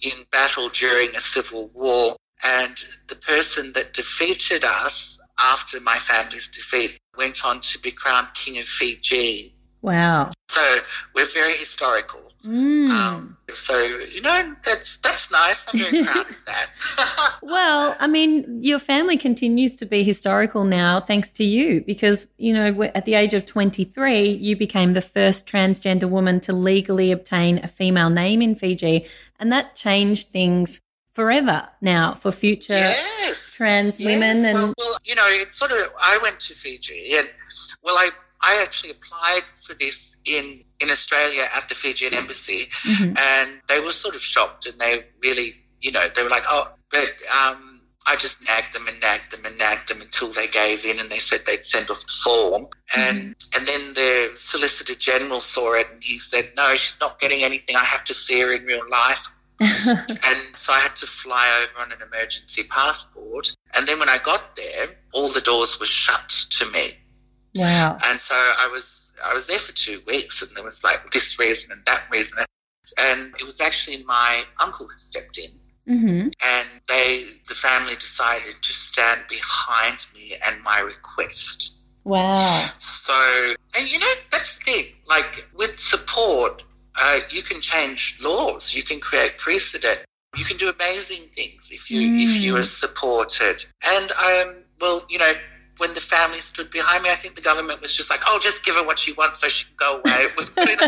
in 0.00 0.24
battle 0.32 0.70
during 0.70 1.14
a 1.14 1.20
civil 1.20 1.68
war 1.74 2.16
and 2.44 2.76
the 3.08 3.16
person 3.16 3.72
that 3.72 3.92
defeated 3.92 4.64
us 4.64 5.18
after 5.38 5.80
my 5.80 5.96
family's 5.96 6.48
defeat 6.48 6.98
went 7.16 7.44
on 7.44 7.60
to 7.60 7.78
be 7.78 7.90
crowned 7.90 8.28
King 8.34 8.58
of 8.58 8.64
Fiji. 8.64 9.54
Wow. 9.82 10.30
So 10.48 10.78
we're 11.14 11.28
very 11.28 11.54
historical. 11.54 12.26
Mm. 12.46 12.90
Um, 12.90 13.36
so 13.52 13.76
you 13.80 14.20
know 14.20 14.54
that's 14.64 14.98
that's 14.98 15.32
nice. 15.32 15.64
I'm 15.66 15.80
very 15.80 16.04
proud 16.04 16.30
of 16.30 16.36
that. 16.46 17.38
well, 17.42 17.96
I 17.98 18.06
mean, 18.06 18.62
your 18.62 18.78
family 18.78 19.16
continues 19.16 19.74
to 19.76 19.86
be 19.86 20.04
historical 20.04 20.62
now, 20.62 21.00
thanks 21.00 21.32
to 21.32 21.44
you, 21.44 21.80
because 21.80 22.28
you 22.38 22.54
know 22.54 22.84
at 22.94 23.04
the 23.04 23.14
age 23.14 23.34
of 23.34 23.46
23, 23.46 24.30
you 24.30 24.56
became 24.56 24.92
the 24.92 25.00
first 25.00 25.48
transgender 25.48 26.08
woman 26.08 26.38
to 26.40 26.52
legally 26.52 27.10
obtain 27.10 27.58
a 27.64 27.68
female 27.68 28.10
name 28.10 28.40
in 28.42 28.54
Fiji, 28.54 29.06
and 29.40 29.50
that 29.50 29.74
changed 29.74 30.28
things 30.28 30.80
forever 31.16 31.66
now 31.80 32.12
for 32.12 32.30
future 32.30 32.74
yes, 32.74 33.50
trans 33.54 33.98
yes. 33.98 34.06
women 34.06 34.44
and 34.44 34.54
well, 34.54 34.74
well, 34.76 34.98
you 35.02 35.14
know 35.14 35.26
it's 35.26 35.56
sort 35.56 35.70
of 35.70 35.78
i 35.98 36.18
went 36.22 36.38
to 36.38 36.52
fiji 36.54 37.16
and 37.16 37.26
well 37.82 37.96
i 37.96 38.10
i 38.42 38.60
actually 38.62 38.90
applied 38.90 39.42
for 39.62 39.72
this 39.74 40.18
in 40.26 40.62
in 40.78 40.90
australia 40.90 41.44
at 41.56 41.66
the 41.70 41.74
fijian 41.74 42.12
embassy 42.12 42.68
mm-hmm. 42.82 43.16
and 43.16 43.62
they 43.66 43.80
were 43.80 43.92
sort 43.92 44.14
of 44.14 44.20
shocked 44.20 44.66
and 44.66 44.78
they 44.78 45.06
really 45.22 45.54
you 45.80 45.90
know 45.90 46.06
they 46.14 46.22
were 46.22 46.28
like 46.28 46.44
oh 46.50 46.70
but 46.90 47.08
um 47.42 47.76
I 48.08 48.14
just 48.14 48.40
nagged 48.44 48.72
them 48.72 48.86
and 48.86 49.00
nagged 49.00 49.32
them 49.32 49.44
and 49.44 49.58
nagged 49.58 49.88
them 49.88 50.00
until 50.00 50.28
they 50.28 50.46
gave 50.46 50.84
in 50.84 51.00
and 51.00 51.10
they 51.10 51.18
said 51.18 51.40
they'd 51.44 51.64
send 51.64 51.90
off 51.90 52.00
the 52.06 52.12
form. 52.22 52.68
And 52.96 53.36
mm-hmm. 53.36 53.58
and 53.58 53.66
then 53.66 53.94
the 53.94 54.30
Solicitor 54.36 54.94
General 54.94 55.40
saw 55.40 55.74
it 55.74 55.88
and 55.92 56.04
he 56.04 56.20
said, 56.20 56.52
No, 56.56 56.76
she's 56.76 57.00
not 57.00 57.18
getting 57.18 57.42
anything. 57.42 57.74
I 57.74 57.82
have 57.82 58.04
to 58.04 58.14
see 58.14 58.40
her 58.42 58.52
in 58.52 58.64
real 58.64 58.88
life. 58.88 59.26
and 59.60 60.56
so 60.56 60.72
I 60.72 60.80
had 60.80 60.96
to 60.96 61.06
fly 61.06 61.48
over 61.62 61.80
on 61.84 61.92
an 61.92 61.98
emergency 62.02 62.64
passport. 62.64 63.54
And 63.74 63.86
then 63.86 63.98
when 63.98 64.08
I 64.08 64.18
got 64.18 64.56
there, 64.56 64.88
all 65.12 65.28
the 65.28 65.40
doors 65.40 65.80
were 65.80 65.86
shut 65.86 66.28
to 66.28 66.70
me. 66.70 66.92
Wow. 67.54 67.98
And 68.04 68.20
so 68.20 68.34
I 68.34 68.68
was 68.70 69.12
I 69.24 69.32
was 69.32 69.46
there 69.46 69.58
for 69.58 69.72
two 69.72 70.02
weeks 70.06 70.42
and 70.42 70.54
there 70.54 70.64
was 70.64 70.84
like 70.84 71.10
this 71.12 71.38
reason 71.38 71.72
and 71.72 71.82
that 71.86 72.02
reason. 72.10 72.38
And 72.98 73.34
it 73.40 73.44
was 73.44 73.60
actually 73.60 74.04
my 74.04 74.44
uncle 74.60 74.86
who 74.86 74.98
stepped 74.98 75.38
in 75.38 75.50
Mm-hmm. 75.88 76.28
And 76.44 76.68
they, 76.88 77.26
the 77.48 77.54
family 77.54 77.94
decided 77.94 78.56
to 78.60 78.74
stand 78.74 79.22
behind 79.28 80.04
me 80.14 80.34
and 80.44 80.62
my 80.62 80.80
request. 80.80 81.74
Wow. 82.04 82.68
So, 82.78 83.54
and 83.76 83.88
you 83.88 83.98
know, 83.98 84.12
that's 84.32 84.56
the 84.56 84.64
thing. 84.64 84.86
Like 85.06 85.46
with 85.54 85.78
support, 85.78 86.64
uh, 86.96 87.20
you 87.30 87.42
can 87.42 87.60
change 87.60 88.18
laws, 88.20 88.74
you 88.74 88.82
can 88.82 89.00
create 89.00 89.38
precedent, 89.38 90.00
you 90.36 90.44
can 90.44 90.56
do 90.56 90.68
amazing 90.68 91.22
things 91.34 91.68
if 91.70 91.90
you 91.90 92.10
mm. 92.10 92.22
if 92.22 92.42
you 92.42 92.56
are 92.56 92.62
supported. 92.62 93.64
And 93.82 94.12
I 94.18 94.32
am 94.32 94.64
well, 94.80 95.04
you 95.08 95.18
know, 95.18 95.32
when 95.78 95.94
the 95.94 96.00
family 96.00 96.40
stood 96.40 96.70
behind 96.70 97.02
me, 97.02 97.10
I 97.10 97.16
think 97.16 97.34
the 97.34 97.42
government 97.42 97.80
was 97.80 97.94
just 97.94 98.10
like, 98.10 98.20
"Oh, 98.26 98.38
just 98.42 98.64
give 98.64 98.74
her 98.74 98.84
what 98.84 98.98
she 98.98 99.12
wants 99.12 99.40
so 99.40 99.48
she 99.48 99.66
can 99.66 99.76
go 99.78 99.96
away." 99.96 100.26
and 100.56 100.80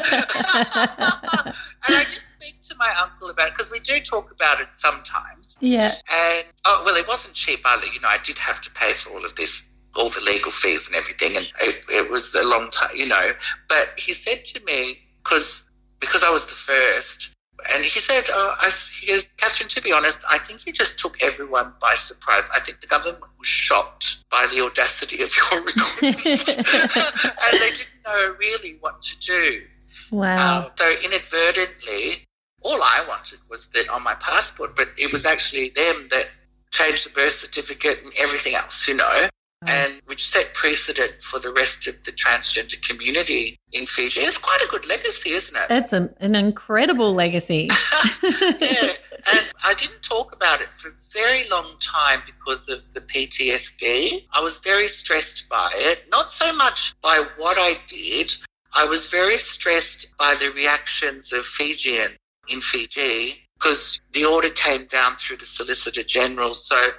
I 1.88 2.04
did 2.04 2.20
speak 2.36 2.62
to 2.62 2.74
my 2.78 2.94
uncle 3.00 3.30
about 3.30 3.48
it 3.48 3.54
because 3.54 3.70
we 3.70 3.80
do 3.80 4.00
talk 4.00 4.30
about 4.30 4.60
it 4.60 4.68
sometimes. 4.72 5.56
Yeah. 5.60 5.92
And 6.10 6.46
oh 6.64 6.82
well, 6.84 6.96
it 6.96 7.06
wasn't 7.06 7.34
cheap 7.34 7.60
either. 7.64 7.86
You 7.86 8.00
know, 8.00 8.08
I 8.08 8.18
did 8.18 8.38
have 8.38 8.60
to 8.62 8.70
pay 8.70 8.92
for 8.92 9.10
all 9.10 9.24
of 9.24 9.34
this 9.34 9.64
all 9.94 10.10
the 10.10 10.20
legal 10.20 10.52
fees 10.52 10.86
and 10.86 10.96
everything, 10.96 11.36
and 11.36 11.50
it, 11.60 11.82
it 11.90 12.10
was 12.10 12.34
a 12.34 12.44
long 12.44 12.70
time, 12.70 12.94
you 12.94 13.06
know. 13.06 13.32
But 13.68 13.90
he 13.96 14.12
said 14.12 14.44
to 14.46 14.60
me, 14.64 15.00
because 15.18 15.64
because 16.00 16.22
I 16.22 16.30
was 16.30 16.44
the 16.46 16.52
first, 16.52 17.30
and 17.74 17.84
he 17.84 18.00
said, 18.00 18.24
oh, 18.30 18.56
I, 18.60 18.70
he 19.00 19.08
goes, 19.08 19.32
Katherine, 19.36 19.68
to 19.70 19.82
be 19.82 19.92
honest, 19.92 20.20
I 20.28 20.38
think 20.38 20.66
you 20.66 20.72
just 20.72 20.98
took 20.98 21.20
everyone 21.22 21.72
by 21.80 21.94
surprise. 21.94 22.48
I 22.54 22.60
think 22.60 22.80
the 22.80 22.86
government 22.86 23.22
was 23.38 23.48
shocked 23.48 24.18
by 24.30 24.46
the 24.50 24.60
audacity 24.60 25.22
of 25.22 25.32
your 25.36 25.62
request, 25.64 26.48
and 26.48 27.60
they 27.60 27.70
didn't 27.70 28.02
know 28.06 28.34
really 28.38 28.76
what 28.80 29.02
to 29.02 29.18
do. 29.18 29.62
Wow. 30.10 30.60
Uh, 30.60 30.70
so 30.76 30.94
inadvertently, 31.04 32.24
all 32.62 32.80
I 32.82 33.04
wanted 33.08 33.40
was 33.50 33.68
that 33.68 33.88
on 33.88 34.02
my 34.02 34.14
passport, 34.14 34.76
but 34.76 34.88
it 34.96 35.12
was 35.12 35.24
actually 35.24 35.70
them 35.70 36.08
that 36.10 36.26
changed 36.70 37.06
the 37.06 37.10
birth 37.10 37.34
certificate 37.34 38.02
and 38.04 38.12
everything 38.18 38.54
else, 38.54 38.86
you 38.86 38.94
know 38.94 39.28
Oh. 39.60 39.66
and 39.66 40.00
which 40.06 40.28
set 40.28 40.54
precedent 40.54 41.20
for 41.20 41.40
the 41.40 41.52
rest 41.52 41.88
of 41.88 41.96
the 42.04 42.12
transgender 42.12 42.80
community 42.80 43.58
in 43.72 43.86
Fiji. 43.86 44.20
It's 44.20 44.38
quite 44.38 44.60
a 44.62 44.68
good 44.68 44.86
legacy, 44.86 45.30
isn't 45.30 45.56
it? 45.56 45.66
It's 45.68 45.92
a, 45.92 46.10
an 46.20 46.36
incredible 46.36 47.12
legacy. 47.12 47.68
yeah, 48.22 48.92
and 49.32 49.52
I 49.64 49.74
didn't 49.76 50.02
talk 50.02 50.32
about 50.32 50.60
it 50.60 50.70
for 50.70 50.90
a 50.90 50.92
very 51.12 51.48
long 51.48 51.74
time 51.80 52.20
because 52.24 52.68
of 52.68 52.94
the 52.94 53.00
PTSD. 53.00 54.26
I 54.32 54.40
was 54.40 54.58
very 54.60 54.86
stressed 54.86 55.48
by 55.48 55.72
it, 55.74 56.04
not 56.08 56.30
so 56.30 56.52
much 56.52 56.94
by 57.00 57.24
what 57.36 57.56
I 57.58 57.74
did. 57.88 58.32
I 58.74 58.84
was 58.84 59.08
very 59.08 59.38
stressed 59.38 60.06
by 60.18 60.36
the 60.38 60.52
reactions 60.52 61.32
of 61.32 61.44
Fijian 61.44 62.12
in 62.46 62.60
Fiji 62.60 63.40
because 63.58 64.00
the 64.12 64.24
order 64.24 64.50
came 64.50 64.86
down 64.86 65.16
through 65.16 65.38
the 65.38 65.46
Solicitor 65.46 66.04
General. 66.04 66.54
So 66.54 66.90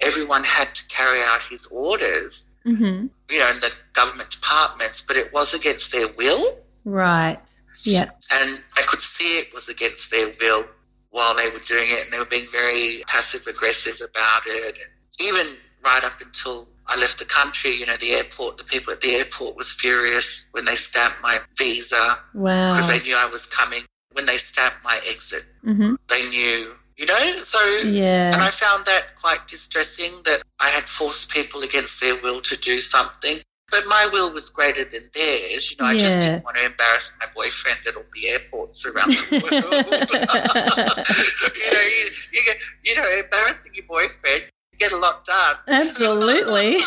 everyone 0.00 0.44
had 0.44 0.74
to 0.74 0.86
carry 0.88 1.20
out 1.22 1.42
his 1.42 1.66
orders, 1.66 2.46
mm-hmm. 2.64 3.06
you 3.30 3.38
know, 3.38 3.50
in 3.50 3.60
the 3.60 3.72
government 3.92 4.30
departments, 4.30 5.02
but 5.02 5.16
it 5.16 5.32
was 5.32 5.54
against 5.54 5.92
their 5.92 6.08
will. 6.16 6.58
Right. 6.84 7.40
Yeah. 7.84 8.10
And 8.32 8.60
I 8.76 8.82
could 8.82 9.00
see 9.00 9.38
it 9.38 9.54
was 9.54 9.68
against 9.68 10.10
their 10.10 10.32
will 10.40 10.66
while 11.10 11.34
they 11.34 11.48
were 11.50 11.60
doing 11.60 11.88
it, 11.88 12.04
and 12.04 12.12
they 12.12 12.18
were 12.18 12.24
being 12.24 12.48
very 12.50 13.02
passive 13.06 13.46
aggressive 13.46 14.00
about 14.02 14.42
it. 14.46 14.76
And 14.76 15.26
even 15.28 15.56
right 15.84 16.04
up 16.04 16.20
until 16.20 16.68
I 16.88 16.96
left 16.96 17.18
the 17.18 17.24
country, 17.24 17.72
you 17.72 17.86
know, 17.86 17.96
the 17.96 18.12
airport, 18.12 18.58
the 18.58 18.64
people 18.64 18.92
at 18.92 19.00
the 19.00 19.14
airport 19.14 19.56
was 19.56 19.72
furious 19.72 20.46
when 20.52 20.64
they 20.64 20.74
stamped 20.74 21.22
my 21.22 21.40
visa. 21.56 22.18
Wow. 22.34 22.74
Because 22.74 22.88
they 22.88 23.00
knew 23.00 23.16
I 23.16 23.26
was 23.26 23.46
coming. 23.46 23.82
When 24.12 24.26
they 24.26 24.38
stamped 24.38 24.82
my 24.82 25.00
exit, 25.06 25.44
mm-hmm. 25.64 25.94
they 26.08 26.28
knew 26.28 26.74
you 26.96 27.06
know? 27.06 27.40
So, 27.42 27.58
yeah. 27.78 28.32
and 28.32 28.42
I 28.42 28.50
found 28.50 28.84
that 28.86 29.16
quite 29.20 29.48
distressing 29.48 30.22
that 30.24 30.42
I 30.60 30.68
had 30.68 30.88
forced 30.88 31.30
people 31.30 31.62
against 31.62 32.00
their 32.00 32.14
will 32.22 32.40
to 32.42 32.56
do 32.56 32.78
something. 32.80 33.40
But 33.70 33.86
my 33.88 34.08
will 34.12 34.32
was 34.32 34.48
greater 34.48 34.84
than 34.84 35.10
theirs. 35.12 35.72
You 35.72 35.78
know, 35.80 35.86
I 35.86 35.94
yeah. 35.94 35.98
just 35.98 36.20
didn't 36.26 36.44
want 36.44 36.56
to 36.56 36.66
embarrass 36.66 37.10
my 37.18 37.26
boyfriend 37.34 37.80
at 37.86 37.96
all 37.96 38.04
the 38.14 38.28
airports 38.28 38.86
around 38.86 39.10
the 39.10 39.40
world. 39.42 39.50
you 41.56 41.72
know, 41.72 41.80
you, 41.80 42.10
you, 42.32 42.44
get, 42.44 42.58
you 42.84 42.94
know, 42.94 43.04
embarrassing 43.18 43.74
your 43.74 43.86
boyfriend, 43.86 44.44
you 44.72 44.78
get 44.78 44.92
a 44.92 44.96
lot 44.96 45.24
done. 45.24 45.56
Absolutely. 45.66 46.76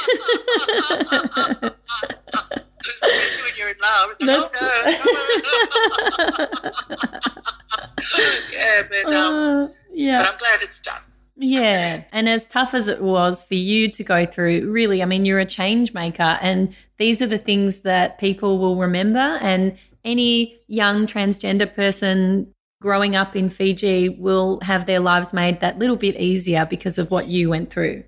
Especially 2.81 3.43
when 3.43 3.51
you're 3.57 3.67
in 3.69 3.75
love. 3.81 4.15
Like, 4.21 4.29
oh, 4.29 4.49
no. 4.61 4.69
yeah, 8.53 8.83
but 8.89 9.05
um, 9.13 9.58
yeah. 9.99 10.23
But 10.23 10.31
I'm 10.31 10.37
glad 10.37 10.61
it's 10.61 10.79
done. 10.79 11.01
Yeah. 11.35 12.03
And 12.11 12.27
as 12.27 12.45
tough 12.45 12.73
as 12.73 12.87
it 12.87 13.01
was 13.01 13.43
for 13.43 13.55
you 13.55 13.89
to 13.91 14.03
go 14.03 14.25
through, 14.25 14.69
really, 14.69 15.01
I 15.01 15.05
mean, 15.05 15.25
you're 15.25 15.39
a 15.39 15.45
change 15.45 15.93
maker. 15.93 16.37
And 16.41 16.75
these 16.97 17.21
are 17.21 17.27
the 17.27 17.37
things 17.37 17.81
that 17.81 18.17
people 18.19 18.59
will 18.59 18.75
remember. 18.75 19.19
And 19.19 19.77
any 20.03 20.57
young 20.67 21.05
transgender 21.05 21.73
person 21.73 22.53
growing 22.81 23.15
up 23.15 23.35
in 23.35 23.49
Fiji 23.49 24.09
will 24.09 24.59
have 24.61 24.85
their 24.85 24.99
lives 24.99 25.33
made 25.33 25.59
that 25.59 25.79
little 25.79 25.97
bit 25.97 26.15
easier 26.15 26.65
because 26.65 26.97
of 26.97 27.11
what 27.11 27.27
you 27.27 27.49
went 27.49 27.69
through. 27.69 28.03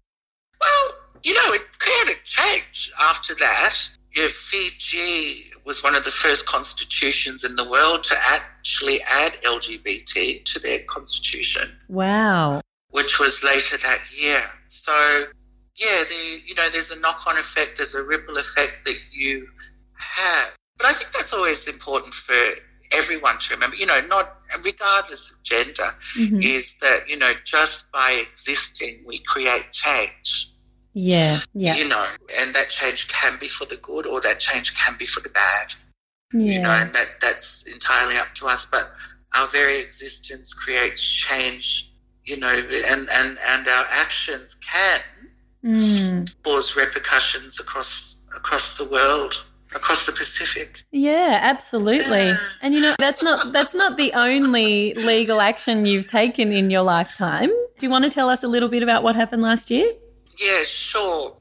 Well, 0.60 0.92
you 1.24 1.34
know, 1.34 1.54
it 1.54 1.62
kind 1.80 2.10
of 2.10 2.16
changed 2.24 2.92
after 3.00 3.36
that. 3.36 3.78
Yeah, 4.16 4.28
Fiji 4.32 5.51
was 5.72 5.84
one 5.84 5.96
of 5.96 6.04
the 6.04 6.12
first 6.12 6.46
constitutions 6.46 7.46
in 7.46 7.56
the 7.56 7.64
world 7.64 8.04
to 8.04 8.14
actually 8.28 9.02
add 9.04 9.32
LGBT 9.42 10.44
to 10.44 10.60
their 10.60 10.80
constitution. 10.80 11.72
Wow. 11.88 12.60
Which 12.90 13.22
was 13.22 13.42
later 13.42 13.78
that 13.78 14.02
year. 14.14 14.44
So, 14.68 14.92
yeah, 15.78 16.04
the, 16.10 16.42
you 16.46 16.56
know, 16.56 16.70
there's 16.70 16.92
a 16.92 17.00
knock 17.00 17.26
on 17.26 17.38
effect, 17.38 17.78
there's 17.78 17.96
a 17.96 18.04
ripple 18.04 18.38
effect 18.38 18.84
that 18.84 18.98
you 19.14 19.48
have. 19.94 20.50
But 20.78 20.88
I 20.88 20.92
think 20.92 21.14
that's 21.14 21.32
always 21.32 21.66
important 21.70 22.16
for 22.16 22.36
everyone 22.92 23.40
to 23.40 23.54
remember, 23.54 23.78
you 23.78 23.86
know, 23.86 24.02
not 24.10 24.40
regardless 24.66 25.32
of 25.32 25.42
gender, 25.44 25.96
mm-hmm. 26.18 26.42
is 26.42 26.76
that, 26.82 27.08
you 27.08 27.16
know, 27.16 27.32
just 27.46 27.90
by 27.94 28.26
existing, 28.30 29.04
we 29.06 29.20
create 29.20 29.72
change. 29.72 30.51
Yeah, 30.94 31.40
yeah. 31.54 31.76
You 31.76 31.88
know, 31.88 32.06
and 32.40 32.54
that 32.56 32.70
change 32.70 33.08
can 33.08 33.38
be 33.40 33.48
for 33.48 33.66
the 33.66 33.78
good 33.78 34.06
or 34.06 34.22
that 34.22 34.40
change 34.40 34.76
can 34.76 34.96
be 34.98 35.06
for 35.06 35.22
the 35.22 35.30
bad. 35.30 35.74
Yeah. 36.34 36.54
You 36.54 36.62
know, 36.62 36.70
and 36.70 36.94
that, 36.94 37.08
that's 37.22 37.64
entirely 37.64 38.16
up 38.16 38.34
to 38.36 38.48
us. 38.48 38.66
But 38.66 38.92
our 39.36 39.48
very 39.48 39.80
existence 39.80 40.54
creates 40.54 41.04
change, 41.04 41.92
you 42.26 42.38
know, 42.38 42.50
and, 42.50 43.10
and, 43.10 43.40
and 43.46 43.68
our 43.68 43.86
actions 43.90 44.56
can 44.62 45.02
mm. 45.64 46.36
cause 46.44 46.76
repercussions 46.76 47.60
across 47.60 48.18
across 48.36 48.78
the 48.78 48.86
world 48.86 49.42
across 49.76 50.06
the 50.06 50.12
Pacific. 50.12 50.84
Yeah, 50.92 51.40
absolutely. 51.42 52.28
Yeah. 52.28 52.38
And 52.62 52.74
you 52.74 52.82
know, 52.82 52.96
that's 53.00 53.24
not 53.24 53.52
that's 53.54 53.74
not 53.74 53.98
the 53.98 54.14
only 54.14 54.94
legal 54.96 55.42
action 55.42 55.86
you've 55.86 56.08
taken 56.08 56.52
in 56.52 56.70
your 56.70 56.84
lifetime. 56.84 57.50
Do 57.50 57.86
you 57.86 57.90
want 57.90 58.04
to 58.06 58.10
tell 58.10 58.30
us 58.30 58.44
a 58.44 58.48
little 58.48 58.70
bit 58.70 58.84
about 58.84 59.04
what 59.04 59.16
happened 59.16 59.42
last 59.42 59.72
year? 59.72 59.92
Yeah, 60.40 60.64
sure. 60.66 61.36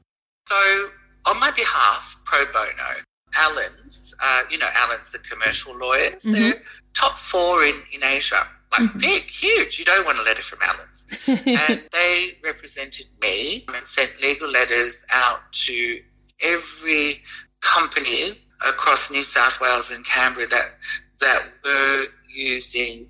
So, 0.47 0.89
on 1.25 1.39
my 1.39 1.51
behalf, 1.51 2.17
pro 2.25 2.45
bono, 2.51 2.95
Allens, 3.35 4.13
uh, 4.21 4.41
you 4.49 4.57
know, 4.57 4.69
Allens, 4.75 5.11
the 5.11 5.19
commercial 5.19 5.75
lawyers, 5.77 6.23
Mhm. 6.23 6.33
they're 6.33 6.61
top 6.93 7.17
four 7.17 7.63
in, 7.63 7.81
in 7.91 8.03
Asia. 8.03 8.47
Like 8.71 8.81
Mhm. 8.89 8.99
big, 8.99 9.23
huge. 9.23 9.79
You 9.79 9.85
don't 9.85 10.05
want 10.05 10.17
a 10.19 10.21
letter 10.23 10.41
from 10.41 10.59
Allens. 10.61 11.03
and 11.27 11.89
they 11.91 12.37
represented 12.43 13.07
me 13.21 13.65
and 13.73 13.87
sent 13.87 14.19
legal 14.21 14.49
letters 14.49 14.97
out 15.09 15.51
to 15.51 16.01
every 16.41 17.23
company 17.61 18.41
across 18.65 19.09
New 19.11 19.23
South 19.23 19.59
Wales 19.59 19.91
and 19.91 20.05
Canberra 20.05 20.47
that 20.47 20.77
that 21.19 21.43
were 21.63 22.05
using 22.29 23.07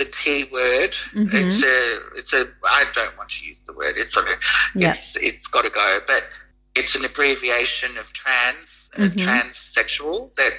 the 0.00 0.06
T 0.06 0.44
word. 0.50 0.92
Mhm. 1.14 1.28
It's 1.34 1.62
a 1.62 1.78
it's 2.18 2.32
a 2.32 2.48
I 2.64 2.84
don't 2.94 3.14
want 3.18 3.28
to 3.36 3.44
use 3.46 3.60
the 3.60 3.74
word. 3.74 3.94
It's 3.98 4.12
sort 4.14 4.28
of 4.28 4.36
Yeah. 4.74 4.90
it's 4.90 5.16
it's 5.16 5.46
got 5.46 5.62
to 5.62 5.70
go, 5.70 6.00
but 6.06 6.24
it's 6.74 6.94
an 6.96 7.04
abbreviation 7.04 7.98
of 7.98 8.12
trans 8.12 8.90
uh, 8.96 9.02
Mhm. 9.02 9.16
transsexual 9.24 10.34
that 10.36 10.52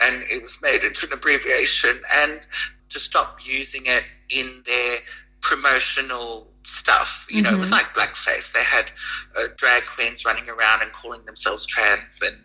and 0.00 0.22
it 0.30 0.40
was 0.42 0.54
made 0.62 0.84
into 0.84 1.06
an 1.06 1.12
abbreviation 1.12 2.00
and 2.12 2.46
to 2.88 3.00
stop 3.00 3.38
using 3.44 3.84
it 3.86 4.04
in 4.30 4.62
their 4.64 4.98
promotional 5.42 6.50
stuff. 6.62 7.26
You 7.28 7.42
know, 7.42 7.52
it 7.52 7.58
was 7.58 7.68
Mhm. 7.68 7.78
like 7.78 7.94
blackface. 7.94 8.52
They 8.52 8.62
had 8.64 8.90
uh, 9.36 9.48
drag 9.56 9.84
queens 9.86 10.24
running 10.24 10.48
around 10.48 10.82
and 10.82 10.92
calling 10.92 11.24
themselves 11.24 11.66
trans 11.66 12.22
and 12.22 12.36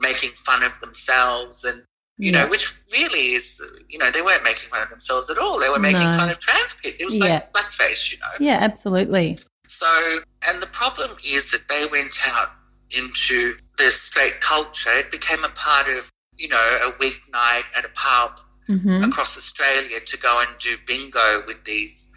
making 0.00 0.32
fun 0.34 0.62
of 0.64 0.78
themselves 0.80 1.64
and 1.64 1.84
you 2.22 2.30
know, 2.32 2.46
which 2.46 2.72
really 2.92 3.34
is, 3.34 3.60
you 3.88 3.98
know, 3.98 4.10
they 4.10 4.22
weren't 4.22 4.44
making 4.44 4.68
fun 4.70 4.80
of 4.82 4.88
themselves 4.90 5.28
at 5.28 5.38
all. 5.38 5.58
They 5.58 5.68
were 5.68 5.80
making 5.80 6.08
No. 6.10 6.16
fun 6.16 6.30
of 6.30 6.38
trans 6.38 6.74
people. 6.74 6.98
It 7.00 7.06
was 7.06 7.18
Yeah. 7.18 7.24
like 7.26 7.52
blackface, 7.52 8.12
you 8.12 8.18
know. 8.18 8.28
Yeah, 8.38 8.58
absolutely. 8.60 9.38
So, 9.66 10.20
and 10.46 10.62
the 10.62 10.68
problem 10.68 11.10
is 11.24 11.50
that 11.50 11.68
they 11.68 11.86
went 11.86 12.16
out 12.28 12.50
into 12.90 13.56
the 13.78 13.90
straight 13.90 14.40
culture. 14.40 14.92
It 14.92 15.10
became 15.10 15.42
a 15.44 15.48
part 15.50 15.88
of, 15.88 16.10
you 16.36 16.48
know, 16.48 16.66
a 16.88 16.92
weeknight 17.02 17.64
at 17.74 17.84
a 17.84 17.90
pub 17.94 18.40
hmm 18.68 19.02
across 19.02 19.36
Australia 19.36 19.98
to 20.06 20.16
go 20.16 20.38
and 20.40 20.50
do 20.60 20.76
bingo 20.86 21.42
with 21.48 21.64
these 21.64 22.08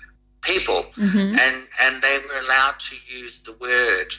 people, 0.41 0.85
Mm-hmm. 0.97 1.39
and 1.43 1.67
and 1.79 2.01
they 2.03 2.19
were 2.19 2.39
allowed 2.45 2.79
to 2.89 2.95
use 3.07 3.39
the 3.39 3.53
word. 3.53 4.09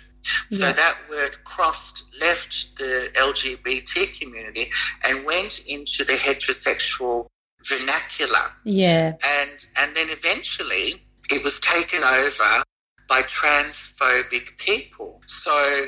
So 0.50 0.72
that 0.72 0.96
word 1.08 1.36
crossed, 1.44 2.04
left 2.20 2.76
the 2.78 3.10
LGBT 3.14 4.18
community, 4.18 4.70
and 5.04 5.24
went 5.24 5.60
into 5.66 6.04
the 6.04 6.14
heterosexual 6.14 7.26
vernacular, 7.68 8.50
Yeah. 8.64 9.14
and 9.24 9.66
and 9.76 9.94
then 9.96 10.08
eventually 10.10 11.02
it 11.30 11.42
was 11.42 11.58
taken 11.60 12.02
over 12.04 12.62
by 13.08 13.22
transphobic 13.22 14.56
people. 14.58 15.20
So 15.26 15.86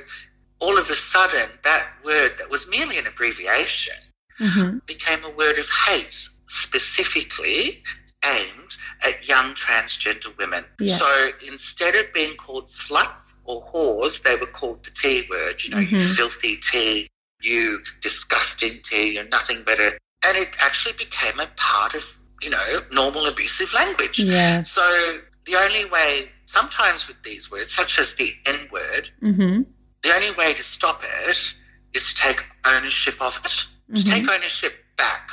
all 0.61 0.77
of 0.79 0.91
a 0.91 0.97
sudden, 0.97 1.49
that 1.65 1.87
word 2.05 2.33
that 2.39 2.51
was 2.51 2.69
merely 2.69 2.99
an 2.99 3.07
abbreviation 3.07 3.95
Mm-hmm. 4.41 4.79
became 4.87 5.25
a 5.25 5.31
word 5.31 5.59
of 5.59 5.69
hate, 5.69 6.29
specifically 6.47 7.83
aimed 8.25 8.77
at 9.03 9.27
young 9.29 9.55
transgender 9.55 10.37
women. 10.39 10.65
Yeah. 10.81 10.97
So 10.99 11.29
instead 11.47 11.95
of 11.95 12.13
being 12.13 12.37
called 12.37 12.67
sluts 12.69 13.35
or 13.45 13.65
whores, 13.73 14.23
they 14.23 14.37
were 14.37 14.47
called 14.47 14.85
the 14.85 14.91
T 14.91 15.27
word, 15.31 15.63
you 15.65 15.71
know, 15.71 15.79
you 15.79 15.99
Mhm. 15.99 16.17
filthy 16.17 16.57
T, 16.57 17.09
you 17.41 17.83
disgusting 18.01 18.81
T, 18.83 19.13
you're 19.13 19.25
nothing 19.25 19.63
better. 19.63 19.97
And 20.25 20.37
it 20.37 20.51
actually 20.61 20.95
became 20.95 21.39
a 21.39 21.47
part 21.57 21.95
of, 21.95 22.05
you 22.43 22.51
know, 22.51 22.85
normal 22.91 23.27
abusive 23.27 23.73
language. 23.73 24.19
Yeah. 24.19 24.63
So 24.65 25.21
the 25.45 25.57
only 25.57 25.85
way, 25.85 26.31
sometimes 26.45 27.07
with 27.07 27.23
these 27.23 27.51
words, 27.51 27.73
such 27.73 27.99
as 27.99 28.15
the 28.15 28.35
N 28.47 28.69
word, 28.73 29.11
Mm-hmm. 29.23 29.63
the 30.03 30.15
only 30.15 30.33
way 30.33 30.55
to 30.55 30.63
stop 30.63 31.03
it 31.05 31.55
is 31.95 32.13
to 32.13 32.15
take 32.15 32.45
ownership 32.65 33.21
of 33.23 33.41
it, 33.45 33.67
to 33.95 34.03
Mhm. 34.03 34.11
take 34.11 34.29
ownership 34.29 34.85
back. 34.97 35.31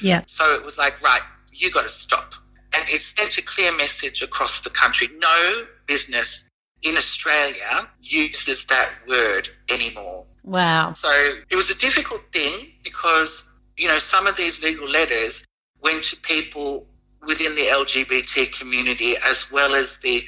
Yeah. 0.00 0.22
So 0.28 0.54
it 0.54 0.64
was 0.64 0.78
like, 0.78 1.00
right, 1.02 1.22
you 1.60 1.70
got 1.70 1.82
to 1.82 1.88
stop. 1.88 2.34
And 2.74 2.88
it 2.88 3.00
sent 3.00 3.38
a 3.38 3.42
clear 3.42 3.72
message 3.76 4.22
across 4.22 4.60
the 4.60 4.70
country. 4.70 5.08
No 5.20 5.64
business 5.86 6.44
in 6.82 6.96
Australia 6.96 7.88
uses 8.00 8.64
that 8.66 8.90
word 9.08 9.48
anymore. 9.70 10.26
Wow. 10.44 10.92
So 10.92 11.08
it 11.50 11.56
was 11.56 11.70
a 11.70 11.74
difficult 11.74 12.22
thing 12.32 12.72
because, 12.84 13.44
you 13.76 13.88
know, 13.88 13.98
some 13.98 14.26
of 14.26 14.36
these 14.36 14.62
legal 14.62 14.88
letters 14.88 15.44
went 15.82 16.04
to 16.04 16.16
people 16.18 16.86
within 17.26 17.54
the 17.54 17.62
LGBT 17.62 18.52
community 18.58 19.14
as 19.26 19.50
well 19.50 19.74
as 19.74 19.98
the 19.98 20.24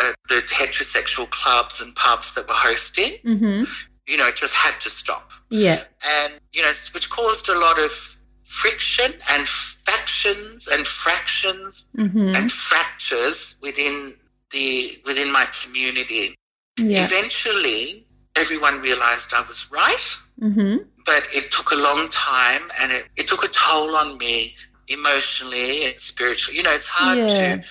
uh, 0.00 0.12
the 0.28 0.42
heterosexual 0.52 1.30
clubs 1.30 1.80
and 1.80 1.94
pubs 1.94 2.34
that 2.34 2.46
were 2.48 2.54
hosting. 2.54 3.12
Mm-hmm. 3.24 3.64
You 4.06 4.16
know, 4.16 4.26
it 4.26 4.34
just 4.36 4.54
had 4.54 4.78
to 4.80 4.90
stop 4.90 5.30
Yeah. 5.50 5.84
and 6.04 6.34
you 6.52 6.62
know, 6.62 6.72
which 6.92 7.08
caused 7.10 7.48
a 7.48 7.56
lot 7.58 7.78
of 7.78 8.16
friction 8.50 9.12
and 9.30 9.46
factions 9.48 10.66
and 10.72 10.86
fractions 10.86 11.86
Mm-hmm. 11.96 12.34
and 12.36 12.50
fractures 12.50 13.54
within 13.62 14.14
the 14.50 14.98
within 15.06 15.30
my 15.30 15.46
community. 15.62 16.34
Yeah. 16.76 17.04
Eventually, 17.04 18.04
everyone 18.36 18.80
realised 18.80 19.28
I 19.32 19.42
was 19.46 19.60
right, 19.70 20.06
Mm-hmm. 20.40 20.76
but 21.06 21.22
it 21.32 21.50
took 21.52 21.70
a 21.72 21.76
long 21.88 22.08
time, 22.10 22.62
and 22.80 22.90
it, 22.92 23.04
it 23.16 23.26
took 23.28 23.44
a 23.44 23.48
toll 23.48 23.94
on 24.02 24.18
me 24.18 24.54
emotionally 24.88 25.86
and 25.86 26.00
spiritually. 26.00 26.56
You 26.58 26.64
know, 26.64 26.72
it's 26.72 26.86
hard 26.86 27.18
Yeah. 27.18 27.56
to 27.56 27.62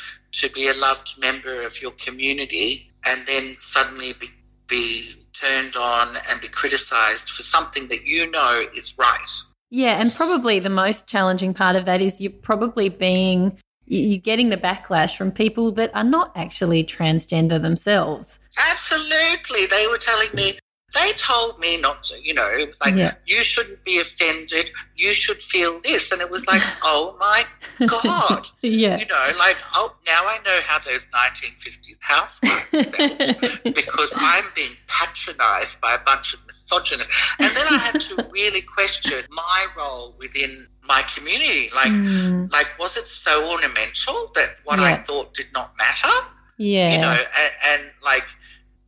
to 0.42 0.50
be 0.54 0.68
a 0.70 0.74
loved 0.88 1.10
member 1.20 1.56
of 1.68 1.82
your 1.82 1.92
community 2.06 2.92
and 3.08 3.26
then 3.28 3.56
suddenly 3.60 4.14
be, 4.14 4.30
be 4.68 5.16
turned 5.34 5.76
on 5.76 6.08
and 6.30 6.40
be 6.40 6.48
criticised 6.48 7.28
for 7.32 7.42
something 7.42 7.88
that 7.88 8.06
you 8.06 8.30
know 8.30 8.64
is 8.76 8.96
right. 9.00 9.32
Yeah, 9.70 10.00
and 10.00 10.14
probably 10.14 10.60
the 10.60 10.70
most 10.70 11.08
challenging 11.08 11.54
part 11.54 11.76
of 11.76 11.86
that 11.86 12.02
is 12.02 12.20
you're 12.20 12.32
probably 12.32 12.90
being 12.90 13.58
you- 13.86 14.08
you're 14.08 14.18
getting 14.20 14.50
the 14.50 14.58
backlash 14.58 15.16
from 15.16 15.32
people 15.32 15.72
that 15.72 15.90
are 15.96 16.04
not 16.04 16.32
actually 16.36 16.84
transgender 16.84 17.60
themselves. 17.60 18.40
Absolutely. 18.58 19.66
They 19.66 19.88
were 19.88 19.98
telling 19.98 20.30
me, 20.34 20.60
they 20.94 21.12
told 21.14 21.60
me 21.60 21.78
not 21.78 22.04
to, 22.06 22.16
you 22.24 22.34
know, 22.34 22.48
it 22.50 22.68
was 22.68 22.80
like, 22.82 22.96
Yeah. 22.96 23.14
you 23.26 23.44
shouldn't 23.44 23.84
be 23.84 24.00
offended. 24.00 24.72
You 24.96 25.14
should 25.14 25.42
feel 25.42 25.80
this. 25.82 26.12
And 26.12 26.22
it 26.22 26.30
was 26.30 26.46
like, 26.48 26.62
oh 26.84 27.16
my 27.20 27.46
God. 27.88 28.48
Yeah. 28.62 28.98
You 28.98 29.06
know, 29.06 29.28
like, 29.38 29.56
oh, 29.76 29.96
now 30.06 30.24
I 30.26 30.38
know 30.46 30.60
how 30.66 30.80
those 30.80 31.02
1950s 31.14 31.98
housewives 32.02 32.64
felt 32.96 33.64
because 33.76 34.14
I'm 34.16 34.46
being 34.56 34.74
patronized 34.88 35.80
by 35.80 35.94
a 35.94 36.00
bunch 36.00 36.34
of 36.34 36.40
misogynists. 36.46 37.14
And 37.40 37.56
then 37.56 37.66
I 37.70 37.78
had 37.78 38.00
to 38.02 38.28
really 38.32 38.62
question 38.62 39.24
my 39.30 39.66
role 39.78 40.16
within 40.20 40.68
my 40.84 41.04
community. 41.04 41.70
Like, 41.74 41.90
Mm, 41.92 42.52
like 42.52 42.68
was 42.80 42.98
it 42.98 43.08
so 43.08 43.50
ornamental 43.50 44.32
that 44.36 44.50
what 44.66 44.80
I 44.80 44.96
thought 44.98 45.34
did 45.34 45.48
not 45.54 45.76
matter? 45.78 46.10
yeah. 46.58 46.92
you 46.94 46.98
know, 47.00 47.12
and, 47.12 47.52
and 47.70 47.82
like, 48.04 48.26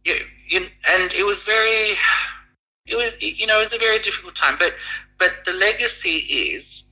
you, 0.03 0.15
you, 0.51 0.67
and 0.89 1.13
it 1.13 1.23
was 1.25 1.43
very, 1.43 1.97
it 2.85 2.95
was, 2.95 3.15
you 3.21 3.47
know, 3.47 3.59
it 3.59 3.63
was 3.63 3.73
a 3.73 3.77
very 3.77 3.99
difficult 3.99 4.35
time. 4.35 4.55
But, 4.59 4.73
but 5.17 5.31
the 5.45 5.53
legacy 5.53 6.17
is, 6.17 6.83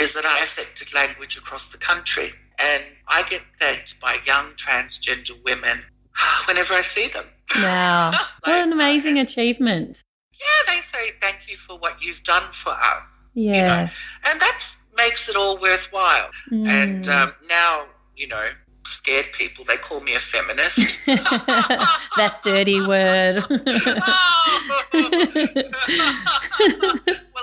is 0.00 0.12
that 0.14 0.26
I 0.26 0.38
affected 0.40 0.92
language 0.94 1.36
across 1.36 1.68
the 1.68 1.78
country, 1.78 2.32
and 2.58 2.82
I 3.08 3.22
get 3.28 3.42
thanked 3.60 3.98
by 4.00 4.18
young 4.26 4.52
transgender 4.56 5.42
women 5.44 5.80
whenever 6.48 6.74
I 6.74 6.82
see 6.82 7.08
them. 7.08 7.26
wow. 7.56 8.12
What 8.44 8.54
an 8.56 8.70
Like, 8.70 8.74
amazing 8.74 9.18
achievement. 9.18 10.02
Yeah, 10.32 10.74
they 10.74 10.80
say 10.82 11.12
thank 11.22 11.48
you 11.48 11.56
for 11.56 11.78
what 11.78 12.02
you've 12.02 12.22
done 12.24 12.50
for 12.52 12.70
us, 12.70 13.24
Yeah. 13.34 13.88
and 14.24 14.40
that 14.40 14.64
makes 14.96 15.28
it 15.28 15.36
all 15.36 15.58
worthwhile. 15.58 16.30
And 16.50 17.04
Mm. 17.04 17.08
um, 17.22 17.34
now, 17.48 17.86
you 18.16 18.28
know, 18.28 18.50
scared 18.86 19.32
people, 19.32 19.64
they 19.64 19.76
call 19.76 20.00
me 20.00 20.14
a 20.14 20.18
feminist. 20.20 20.98
that 21.06 22.40
dirty 22.42 22.80
word. 22.80 23.42
well, 23.48 23.60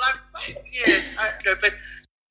I'm 0.04 0.20
yes, 0.72 1.06
I, 1.18 1.32
you 1.44 1.52
know, 1.52 1.56
but 1.60 1.74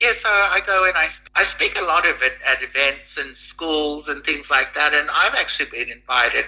yes, 0.01 0.23
I, 0.25 0.57
I 0.57 0.61
go 0.67 0.85
and 0.85 0.97
I, 0.97 1.09
I 1.35 1.43
speak 1.43 1.79
a 1.79 1.83
lot 1.83 2.07
of 2.07 2.23
it 2.23 2.35
at 2.47 2.63
events 2.63 3.17
and 3.17 3.37
schools 3.37 4.09
and 4.09 4.25
things 4.25 4.51
like 4.51 4.75
that, 4.75 4.95
and 4.95 5.09
I've 5.11 5.35
actually 5.35 5.71
been 5.71 5.91
invited 5.91 6.47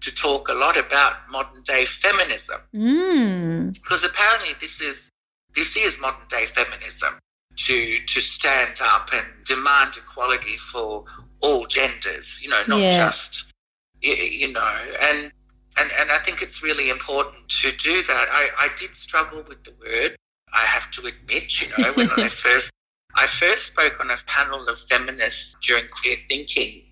to 0.00 0.14
talk 0.14 0.48
a 0.48 0.52
lot 0.52 0.76
about 0.76 1.16
modern 1.30 1.62
day 1.62 1.86
feminism 1.86 2.60
mm. 2.74 3.72
because 3.72 4.04
apparently 4.04 4.50
this 4.60 4.80
is 4.80 5.10
this 5.56 5.76
is 5.76 5.98
modern 5.98 6.26
day 6.28 6.44
feminism 6.44 7.14
to 7.56 7.98
to 8.06 8.20
stand 8.20 8.76
up 8.82 9.08
and 9.14 9.26
demand 9.44 9.96
equality 9.96 10.56
for 10.56 11.04
all 11.40 11.66
genders, 11.66 12.40
you 12.42 12.48
know, 12.48 12.62
not 12.66 12.80
Yeah. 12.80 13.10
just 13.10 13.44
you, 14.02 14.52
know, 14.52 14.76
and 15.00 15.32
and 15.78 15.90
and 15.98 16.10
I 16.10 16.18
think 16.18 16.42
it's 16.42 16.62
really 16.62 16.90
important 16.90 17.48
to 17.60 17.72
do 17.72 18.02
that. 18.02 18.28
I 18.30 18.50
I 18.58 18.68
did 18.78 18.94
struggle 18.94 19.42
with 19.48 19.64
the 19.64 19.72
word. 19.80 20.16
I 20.52 20.60
have 20.60 20.90
to 20.92 21.06
admit, 21.06 21.62
you 21.62 21.68
know, 21.78 21.92
when 21.94 22.10
I 22.10 22.28
first 22.44 22.70
I 23.16 23.26
first 23.26 23.66
spoke 23.66 23.98
on 24.00 24.10
a 24.10 24.16
panel 24.26 24.68
of 24.68 24.78
feminists 24.78 25.56
during 25.62 25.86
queer 25.88 26.16
thinking 26.28 26.82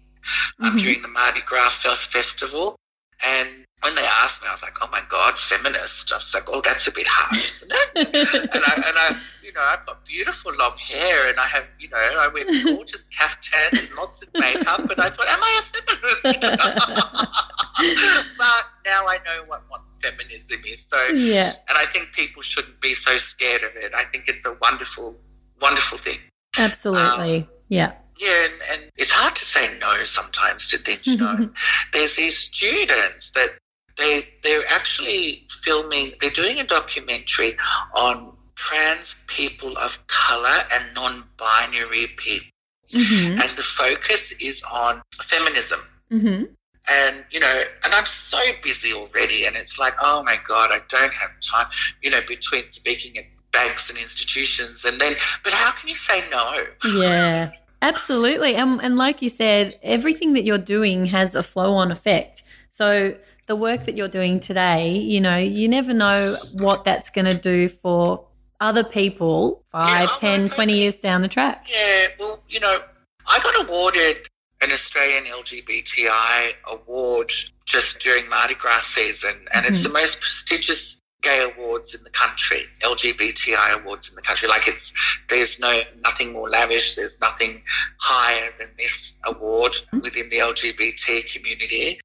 um, 0.61 0.77
Mhm. 0.77 0.83
during 0.83 1.03
the 1.03 1.09
Mardi 1.09 1.41
Gras 1.43 1.71
Fest 1.83 2.07
Festival. 2.13 2.77
And 3.25 3.49
when 3.83 3.95
they 3.95 4.05
asked 4.05 4.43
me, 4.43 4.49
I 4.49 4.53
was 4.53 4.63
like, 4.63 4.77
oh 4.81 4.89
my 4.93 5.03
God, 5.09 5.37
feminist. 5.37 6.13
I 6.13 6.17
was 6.17 6.33
like, 6.33 6.49
oh, 6.49 6.61
that's 6.61 6.87
a 6.87 6.93
bit 6.93 7.07
harsh, 7.09 7.57
isn't 7.57 7.73
it? 7.73 7.91
and 8.55 8.63
I, 8.65 8.75
and 8.75 8.99
I, 8.99 9.17
you 9.43 9.53
know, 9.53 9.61
I've 9.61 9.85
got 9.87 10.07
beautiful 10.07 10.53
long 10.59 10.77
hair 10.79 11.29
and 11.29 11.39
I 11.39 11.47
have, 11.47 11.65
you 11.81 11.89
know, 11.89 11.97
I 11.97 12.29
wear 12.29 12.45
gorgeous 12.65 13.09
caftans 13.09 13.89
and 13.89 13.97
lots 13.97 14.23
of 14.23 14.29
makeup. 14.35 14.79
And 14.79 15.01
I 15.01 15.11
thought, 15.11 15.27
am 15.29 15.43
I 15.43 15.59
a 15.59 15.63
feminist? 15.63 16.23
but 18.39 18.65
now 18.85 19.07
I 19.07 19.19
know 19.25 19.45
what, 19.47 19.65
what 19.69 19.81
feminism 20.01 20.63
is. 20.67 20.85
So, 20.85 21.03
yeah. 21.09 21.53
and 21.69 21.77
I 21.77 21.87
think 21.87 22.13
people 22.13 22.43
shouldn't 22.43 22.81
be 22.81 22.95
so 22.95 23.19
scared 23.19 23.65
of 23.65 23.75
it. 23.75 23.93
I 23.95 24.05
think 24.05 24.29
it's 24.29 24.47
a 24.47 24.57
wonderful, 24.61 25.17
wonderful 25.61 25.99
thing. 25.99 26.19
Absolutely. 26.57 27.39
Um, 27.39 27.49
yeah. 27.69 27.95
Yeah, 28.23 28.45
and, 28.45 28.55
and 28.71 28.91
it's 28.97 29.11
hard 29.11 29.35
to 29.35 29.45
say 29.45 29.77
no 29.81 30.05
sometimes 30.05 30.69
to 30.69 30.79
things, 30.79 31.05
you 31.07 31.17
know. 31.17 31.51
There's 31.93 32.15
these 32.15 32.39
students 32.39 33.33
that 33.33 33.51
they 33.99 34.29
they're 34.45 34.63
actually 34.71 35.45
filming 35.63 36.13
they're 36.21 36.31
doing 36.31 36.61
a 36.61 36.65
documentary 36.65 37.57
on 37.95 38.33
trans 38.55 39.17
people 39.27 39.77
of 39.77 39.99
colour 40.07 40.59
and 40.73 40.85
non 40.95 41.25
binary 41.37 42.07
people. 42.17 42.49
hmm 42.93 43.41
And 43.41 43.51
the 43.57 43.63
focus 43.63 44.33
is 44.41 44.63
on 44.71 45.03
feminism. 45.21 45.81
hmm 46.09 46.45
And, 46.89 47.25
you 47.33 47.41
know, 47.41 47.63
and 47.85 47.93
I'm 47.93 48.07
so 48.07 48.39
busy 48.63 48.93
already 48.93 49.47
and 49.47 49.57
it's 49.57 49.79
like, 49.81 49.95
oh 50.01 50.23
my 50.23 50.39
God, 50.47 50.71
I 50.71 50.81
don't 50.89 51.13
have 51.15 51.31
time, 51.41 51.67
you 52.03 52.11
know, 52.11 52.21
between 52.29 52.71
speaking 52.71 53.19
at 53.19 53.25
banks 53.53 53.91
and 53.91 53.99
institutions 53.99 54.85
and 54.85 55.01
then 55.01 55.17
but 55.43 55.53
how 55.53 55.73
can 55.73 55.89
you 55.89 55.97
say 55.97 56.23
no? 56.31 56.67
Yeah. 56.85 57.51
Absolutely. 57.83 58.55
And, 58.55 58.81
and 58.83 58.97
like 58.97 59.21
you 59.21 59.29
said, 59.29 59.79
everything 59.83 60.33
that 60.35 60.45
you're 60.45 60.57
doing 60.57 61.07
has 61.07 61.35
a 61.35 61.43
flow 61.43 61.75
on 61.75 61.91
effect. 61.91 62.43
So 62.71 63.17
the 63.49 63.57
work 63.57 63.85
that 63.85 63.97
you're 63.97 64.09
doing 64.09 64.41
today, 64.41 64.97
you 64.97 65.21
know, 65.21 65.37
you 65.37 65.69
never 65.69 65.93
know 65.93 66.39
what 66.53 66.85
that's 66.85 67.11
going 67.11 67.27
to 67.27 67.35
do 67.35 67.69
for 67.69 68.27
other 68.61 68.85
people 68.85 69.65
Yeah, 69.75 69.83
five, 69.83 70.19
ten, 70.19 70.49
twenty 70.49 70.79
years 70.79 70.97
down 70.97 71.21
the 71.21 71.29
track. 71.29 71.67
Yeah, 71.69 72.07
well, 72.19 72.41
you 72.49 72.61
know, 72.61 72.81
I 73.27 73.41
got 73.41 73.69
awarded 73.69 74.29
an 74.61 74.71
Australian 74.71 75.25
LGBTI 75.25 76.53
award 76.71 77.33
just 77.65 77.99
during 77.99 78.29
Mardi 78.29 78.55
Gras 78.55 78.83
season, 78.83 79.35
and 79.53 79.65
mm-hmm. 79.65 79.75
it's 79.75 79.83
the 79.83 79.89
most 79.89 80.21
prestigious 80.21 81.02
gay 81.23 81.49
awards 81.55 81.95
in 81.95 82.03
the 82.03 82.11
country, 82.11 82.67
LGBTI 82.81 83.81
awards 83.81 84.09
in 84.09 84.15
the 84.15 84.23
country. 84.23 84.49
Like 84.49 84.69
it's 84.69 84.93
there's 85.29 85.59
no 85.59 85.83
nothing 86.03 86.33
more 86.33 86.49
lavish, 86.49 86.95
there's 86.95 87.21
nothing 87.21 87.63
higher 87.99 88.53
than 88.59 88.69
this 88.77 89.17
award 89.25 89.73
mm-hmm. 89.73 90.01
within 90.01 90.29
the 90.29 90.39
LGBT 90.39 91.33
community. 91.33 92.01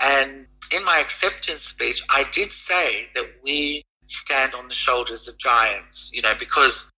And 0.00 0.46
in 0.72 0.84
my 0.84 0.98
acceptance 0.98 1.62
speech, 1.62 2.02
I 2.08 2.24
did 2.32 2.52
say 2.52 3.08
that 3.14 3.26
we 3.44 3.84
stand 4.06 4.54
on 4.54 4.68
the 4.68 4.74
shoulders 4.74 5.28
of 5.28 5.38
giants, 5.38 6.10
you 6.12 6.22
know, 6.22 6.34
because 6.38 6.90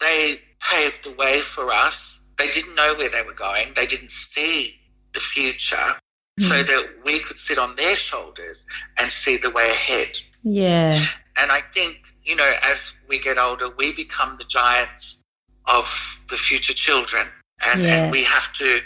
they 0.00 0.40
paved 0.60 1.04
the 1.04 1.12
way 1.12 1.40
for 1.40 1.72
us. 1.72 2.20
They 2.36 2.50
didn't 2.50 2.74
know 2.74 2.94
where 2.94 3.08
they 3.08 3.22
were 3.22 3.34
going. 3.34 3.72
They 3.74 3.86
didn't 3.86 4.10
see 4.10 4.76
the 5.12 5.20
future 5.20 5.76
mm-hmm. 5.76 6.44
so 6.44 6.62
that 6.62 6.88
we 7.04 7.20
could 7.20 7.38
sit 7.38 7.58
on 7.58 7.76
their 7.76 7.96
shoulders 7.96 8.66
and 8.98 9.10
see 9.10 9.36
the 9.36 9.50
way 9.50 9.70
ahead. 9.70 10.18
Yeah. 10.44 11.06
And 11.36 11.50
I 11.50 11.62
think, 11.72 12.14
you 12.22 12.36
know, 12.36 12.52
as 12.62 12.92
we 13.08 13.18
get 13.18 13.38
older, 13.38 13.70
we 13.70 13.92
become 13.92 14.36
the 14.38 14.44
giants 14.44 15.18
of 15.66 16.22
the 16.28 16.36
future 16.36 16.74
children. 16.74 17.26
And, 17.60 17.82
yeah. 17.82 18.04
and 18.04 18.12
we 18.12 18.22
have 18.24 18.52
to 18.54 18.80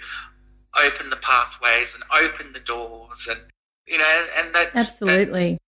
open 0.85 1.11
the 1.11 1.17
pathways 1.17 1.95
and 1.95 2.05
open 2.23 2.53
the 2.53 2.61
doors 2.61 3.27
and 3.31 3.41
you 3.87 3.99
know 3.99 4.27
and 4.39 4.55
that's 4.55 4.77
absolutely 4.77 5.59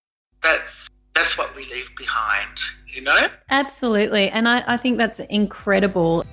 that's, 0.42 0.58
that's 0.58 0.88
that's 1.14 1.38
what 1.38 1.54
we 1.56 1.64
leave 1.66 1.90
behind 1.96 2.58
you 2.86 3.02
know 3.02 3.26
absolutely 3.48 4.28
and 4.28 4.48
I, 4.48 4.62
I 4.66 4.76
think 4.76 4.98
that's 4.98 5.20
incredible 5.20 6.24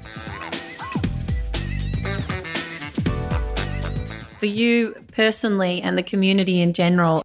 for 4.40 4.46
you 4.46 4.96
personally 5.12 5.82
and 5.82 5.98
the 5.98 6.04
community 6.04 6.62
in 6.62 6.74
general 6.74 7.24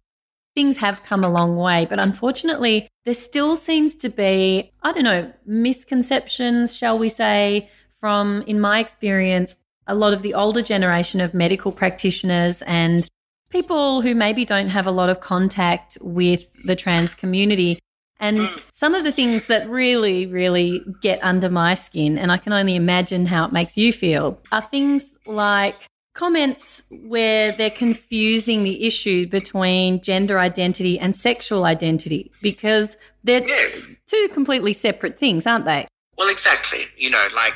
things 0.55 0.77
have 0.77 1.03
come 1.03 1.23
a 1.23 1.31
long 1.31 1.55
way, 1.55 1.85
but 1.85 1.99
unfortunately, 1.99 2.87
there 3.05 3.13
still 3.13 3.55
seems 3.55 3.95
to 3.95 4.09
be, 4.09 4.71
I 4.81 4.93
don't 4.93 5.03
know, 5.03 5.31
misconceptions, 5.45 6.75
shall 6.75 6.97
we 6.97 7.09
say, 7.09 7.69
from, 7.99 8.43
in 8.43 8.59
my 8.59 8.79
experience, 8.79 9.55
a 9.87 9.95
lot 9.95 10.13
of 10.13 10.21
the 10.21 10.33
older 10.33 10.61
generation 10.61 11.21
of 11.21 11.33
medical 11.33 11.71
practitioners 11.71 12.61
and 12.63 13.07
people 13.49 14.01
who 14.01 14.15
maybe 14.15 14.45
don't 14.45 14.69
have 14.69 14.87
a 14.87 14.91
lot 14.91 15.09
of 15.09 15.19
contact 15.19 15.97
with 16.01 16.49
the 16.65 16.75
trans 16.75 17.13
community. 17.15 17.79
And 18.19 18.39
some 18.71 18.95
of 18.95 19.03
the 19.03 19.11
things 19.11 19.47
that 19.47 19.69
really, 19.69 20.25
really 20.27 20.81
get 21.01 21.21
under 21.23 21.49
my 21.49 21.73
skin, 21.73 22.17
and 22.17 22.31
I 22.31 22.37
can 22.37 22.53
only 22.53 22.75
imagine 22.75 23.25
how 23.25 23.45
it 23.45 23.51
makes 23.51 23.77
you 23.77 23.91
feel, 23.91 24.39
are 24.51 24.61
things 24.61 25.17
like 25.25 25.75
comments 26.13 26.83
where 27.07 27.51
they're 27.51 27.71
confusing 27.71 28.63
the 28.63 28.85
issue 28.85 29.27
between 29.27 30.01
gender 30.01 30.39
identity 30.39 30.99
and 30.99 31.15
sexual 31.15 31.65
identity 31.65 32.31
because 32.41 32.97
they're 33.23 33.45
yes. 33.47 33.87
two 34.05 34.29
completely 34.31 34.73
separate 34.73 35.17
things, 35.17 35.47
aren't 35.47 35.65
they? 35.65 35.87
Well, 36.17 36.29
exactly. 36.29 36.85
You 36.97 37.09
know, 37.09 37.27
like, 37.35 37.55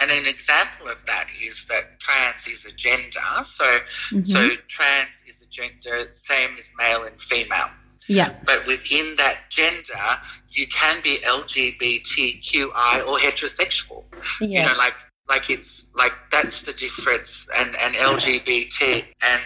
and, 0.00 0.10
an 0.10 0.26
example 0.26 0.88
of 0.88 0.98
that 1.06 1.28
is 1.42 1.64
that 1.66 2.00
trans 2.00 2.46
is 2.46 2.64
a 2.64 2.72
gender. 2.72 3.20
So, 3.44 3.64
mm-hmm. 3.64 4.24
so 4.24 4.50
trans 4.68 5.10
is 5.26 5.40
a 5.40 5.46
gender 5.46 6.10
same 6.10 6.56
as 6.58 6.70
male 6.76 7.04
and 7.04 7.20
female. 7.22 7.70
Yeah. 8.08 8.34
But 8.44 8.66
within 8.66 9.14
that 9.18 9.38
gender, 9.50 10.18
you 10.50 10.66
can 10.66 11.00
be 11.02 11.18
LGBTQI 11.18 13.06
or 13.06 13.18
heterosexual. 13.18 14.02
Yeah. 14.40 14.62
You 14.62 14.72
know, 14.72 14.78
like 14.78 14.94
like 15.30 15.48
it's 15.48 15.86
like 15.94 16.12
that's 16.30 16.62
the 16.62 16.72
difference, 16.72 17.46
and 17.56 17.74
and 17.76 17.94
LGBT 17.94 19.04
and 19.22 19.42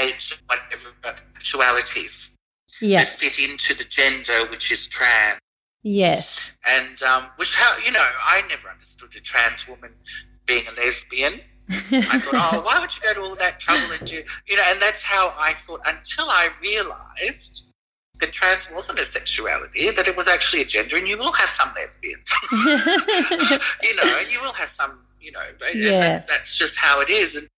age, 0.00 0.40
whatever 0.46 1.18
sexualities 1.34 2.30
yeah. 2.80 3.04
fit 3.04 3.38
into 3.38 3.74
the 3.74 3.84
gender, 3.84 4.46
which 4.50 4.70
is 4.70 4.86
trans. 4.86 5.38
Yes. 5.82 6.56
And 6.66 7.02
um, 7.02 7.24
which 7.36 7.54
how 7.56 7.76
you 7.84 7.90
know 7.90 8.06
I 8.24 8.42
never 8.48 8.68
understood 8.68 9.14
a 9.16 9.20
trans 9.20 9.68
woman 9.68 9.92
being 10.46 10.64
a 10.68 10.80
lesbian. 10.80 11.40
I 11.68 12.20
thought, 12.20 12.52
oh, 12.52 12.60
why 12.60 12.78
would 12.78 12.94
you 12.94 13.02
go 13.02 13.14
to 13.14 13.22
all 13.22 13.36
that 13.36 13.58
trouble 13.58 13.90
and 13.92 14.06
do 14.06 14.22
you 14.46 14.56
know? 14.56 14.62
And 14.66 14.80
that's 14.80 15.02
how 15.02 15.34
I 15.36 15.54
thought 15.54 15.80
until 15.86 16.26
I 16.28 16.50
realised 16.62 17.64
that 18.20 18.32
trans 18.32 18.70
wasn't 18.70 19.00
a 19.00 19.04
sexuality, 19.04 19.90
that 19.90 20.06
it 20.06 20.16
was 20.16 20.28
actually 20.28 20.62
a 20.62 20.64
gender, 20.64 20.96
and 20.96 21.08
you 21.08 21.18
will 21.18 21.32
have 21.32 21.50
some 21.50 21.70
lesbians. 21.74 22.28
you 23.82 23.96
know, 23.96 24.20
you 24.30 24.40
will 24.40 24.52
have 24.52 24.68
some 24.68 24.98
you 25.24 25.32
know, 25.32 25.40
yeah. 25.74 26.00
that's, 26.00 26.26
that's 26.26 26.58
just 26.58 26.76
how 26.76 27.00
it 27.00 27.10
is. 27.10 27.34
And 27.34 27.48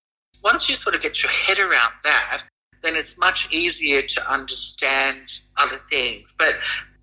once 0.42 0.68
you 0.68 0.76
sort 0.76 0.94
of 0.94 1.02
get 1.02 1.22
your 1.22 1.32
head 1.32 1.58
around 1.58 1.92
that, 2.04 2.42
then 2.82 2.96
it's 2.96 3.18
much 3.18 3.52
easier 3.52 4.02
to 4.02 4.30
understand 4.32 5.40
other 5.56 5.80
things. 5.90 6.34
But 6.38 6.54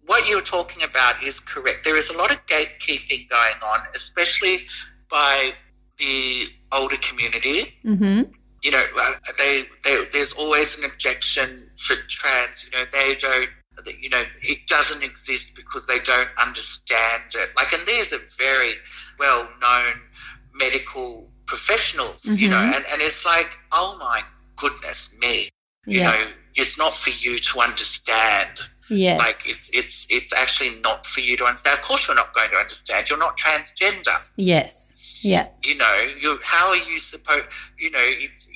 what 0.05 0.27
you're 0.27 0.41
talking 0.41 0.83
about 0.83 1.21
is 1.23 1.39
correct. 1.39 1.83
There 1.83 1.97
is 1.97 2.09
a 2.09 2.13
lot 2.13 2.31
of 2.31 2.45
gatekeeping 2.47 3.29
going 3.29 3.55
on, 3.65 3.81
especially 3.95 4.65
by 5.09 5.53
the 5.99 6.47
older 6.71 6.97
community. 6.97 7.73
Mm-hmm. 7.85 8.31
You 8.63 8.71
know, 8.71 8.85
uh, 8.97 9.13
they, 9.37 9.65
they, 9.83 10.05
there's 10.13 10.33
always 10.33 10.77
an 10.77 10.85
objection 10.85 11.69
for 11.77 11.95
trans. 12.07 12.63
You 12.63 12.71
know, 12.71 12.85
they 12.91 13.15
don't. 13.15 13.49
You 13.99 14.09
know, 14.09 14.21
it 14.41 14.67
doesn't 14.67 15.01
exist 15.01 15.55
because 15.55 15.87
they 15.87 15.97
don't 15.99 16.29
understand 16.39 17.23
it. 17.33 17.49
Like, 17.55 17.73
and 17.73 17.85
these 17.87 18.13
are 18.13 18.19
very 18.37 18.73
well 19.17 19.49
known 19.59 19.95
medical 20.53 21.29
professionals, 21.45 22.21
mm-hmm. 22.23 22.37
you 22.37 22.49
know, 22.49 22.57
and, 22.57 22.85
and 22.91 23.01
it's 23.01 23.25
like, 23.25 23.57
oh 23.71 23.97
my 23.99 24.23
goodness 24.55 25.09
me, 25.19 25.49
you 25.85 25.99
yeah. 25.99 26.11
know, 26.11 26.27
it's 26.55 26.77
not 26.77 26.93
for 26.93 27.09
you 27.09 27.39
to 27.39 27.59
understand. 27.59 28.61
Yes. 28.89 29.19
Like 29.19 29.47
it's 29.47 29.69
it's 29.73 30.05
it's 30.09 30.33
actually 30.33 30.79
not 30.81 31.05
for 31.05 31.21
you 31.21 31.37
to 31.37 31.45
understand. 31.45 31.79
Of 31.79 31.85
course 31.85 32.07
you're 32.07 32.15
not 32.15 32.33
going 32.33 32.49
to 32.49 32.57
understand. 32.57 33.09
You're 33.09 33.19
not 33.19 33.37
transgender. 33.37 34.17
Yes. 34.35 34.93
Yeah. 35.21 35.47
You 35.63 35.75
know, 35.75 36.07
you 36.19 36.37
how 36.43 36.69
are 36.69 36.75
you 36.75 36.99
supposed 36.99 37.45
you 37.79 37.91
know, 37.91 38.05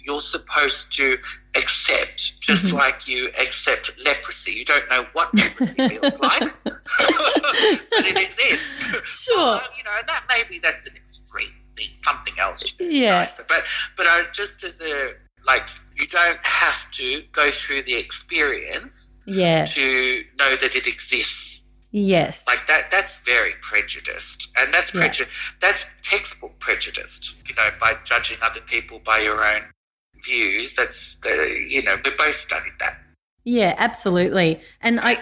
you're 0.05 0.21
supposed 0.21 0.95
to 0.97 1.17
accept 1.55 2.39
just 2.39 2.65
mm-hmm. 2.65 2.77
like 2.77 3.07
you 3.07 3.29
accept 3.39 3.91
leprosy. 4.03 4.53
You 4.53 4.65
don't 4.65 4.89
know 4.89 5.05
what 5.13 5.33
leprosy 5.33 5.87
feels 5.89 6.19
like. 6.19 6.53
but 6.63 6.75
it 6.99 8.17
exists. 8.17 8.85
Sure. 9.05 9.37
Uh, 9.37 9.61
you 9.77 9.83
know, 9.83 9.91
that 10.05 10.23
maybe 10.29 10.59
that's 10.59 10.85
an 10.85 10.95
extreme 10.95 11.51
something 12.03 12.33
else. 12.39 12.73
Yeah. 12.79 13.19
Nicer. 13.19 13.45
But 13.47 13.63
but 13.95 14.07
I 14.07 14.25
just 14.33 14.63
as 14.63 14.79
a 14.81 15.13
like 15.45 15.63
you 15.95 16.07
don't 16.07 16.39
have 16.43 16.89
to 16.91 17.23
go 17.31 17.51
through 17.51 17.83
the 17.83 17.95
experience 17.95 19.09
yeah. 19.25 19.65
to 19.65 20.23
know 20.37 20.55
that 20.57 20.75
it 20.75 20.87
exists. 20.87 21.63
Yes. 21.91 22.43
Like 22.47 22.67
that 22.67 22.91
that's 22.91 23.19
very 23.19 23.53
prejudiced. 23.61 24.49
And 24.57 24.73
that's 24.73 24.91
preju- 24.91 25.21
yeah. 25.21 25.25
that's 25.61 25.85
textbook 26.03 26.57
prejudiced, 26.59 27.33
you 27.47 27.55
know, 27.55 27.69
by 27.79 27.95
judging 28.03 28.37
other 28.41 28.61
people 28.61 28.99
by 28.99 29.19
your 29.19 29.43
own 29.43 29.63
views. 30.23 30.75
That's 30.75 31.15
the 31.17 31.65
you 31.67 31.83
know, 31.83 31.97
we 32.03 32.11
both 32.11 32.35
studied 32.35 32.73
that. 32.79 32.97
Yeah, 33.43 33.75
absolutely. 33.77 34.59
And, 34.81 34.99
and 34.99 34.99
I 34.99 35.21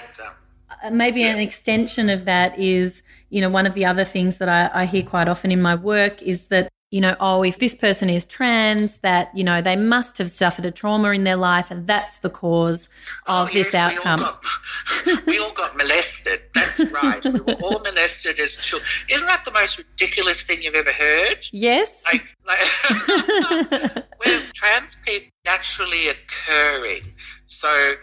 um, 0.84 0.98
maybe 0.98 1.22
yeah. 1.22 1.34
an 1.34 1.40
extension 1.40 2.10
of 2.10 2.26
that 2.26 2.58
is, 2.58 3.04
you 3.36 3.42
know, 3.42 3.50
one 3.50 3.68
of 3.68 3.74
the 3.74 3.84
other 3.84 4.06
things 4.06 4.38
that 4.38 4.48
I, 4.48 4.84
I 4.84 4.86
hear 4.86 5.04
quite 5.04 5.28
often 5.28 5.52
in 5.52 5.62
my 5.62 5.76
work 5.76 6.22
is 6.22 6.48
that 6.48 6.70
you 6.90 7.02
know, 7.02 7.18
oh, 7.20 7.44
if 7.44 7.60
this 7.60 7.76
person 7.76 8.10
is 8.10 8.26
trans, 8.26 8.98
that, 8.98 9.30
you 9.36 9.44
know, 9.44 9.62
they 9.62 9.76
must 9.76 10.18
have 10.20 10.32
suffered 10.32 10.66
a 10.66 10.72
trauma 10.72 11.10
in 11.10 11.26
their 11.26 11.36
life 11.36 11.70
and 11.70 11.86
that's 11.86 12.20
the 12.20 12.30
cause 12.30 12.88
oh, 13.28 13.42
of 13.42 13.50
oh, 13.50 13.54
this 13.54 13.74
yes, 13.74 13.76
outcome. 13.76 14.20
We 14.20 14.26
all, 14.26 15.16
got, 15.18 15.26
we 15.26 15.40
all 15.40 15.52
got 15.52 15.76
molested. 15.76 16.42
That's 16.54 16.80
right. 16.92 17.22
we 17.26 17.42
were 17.42 17.58
all 17.62 17.80
molested 17.80 18.40
as 18.40 18.56
children. 18.56 18.88
Isn't 19.10 19.28
that 19.28 19.44
the 19.44 19.52
most 19.52 19.78
ridiculous 19.78 20.42
thing 20.42 20.62
you've 20.62 20.76
ever 20.76 20.94
heard? 20.94 21.46
Yes. 21.52 22.06
Like, 22.06 22.34
like 22.48 24.06
we're 24.26 24.40
trans 24.54 24.96
people 25.06 25.32
naturally 25.44 26.08
occurring. 26.08 27.02
So 27.48 27.96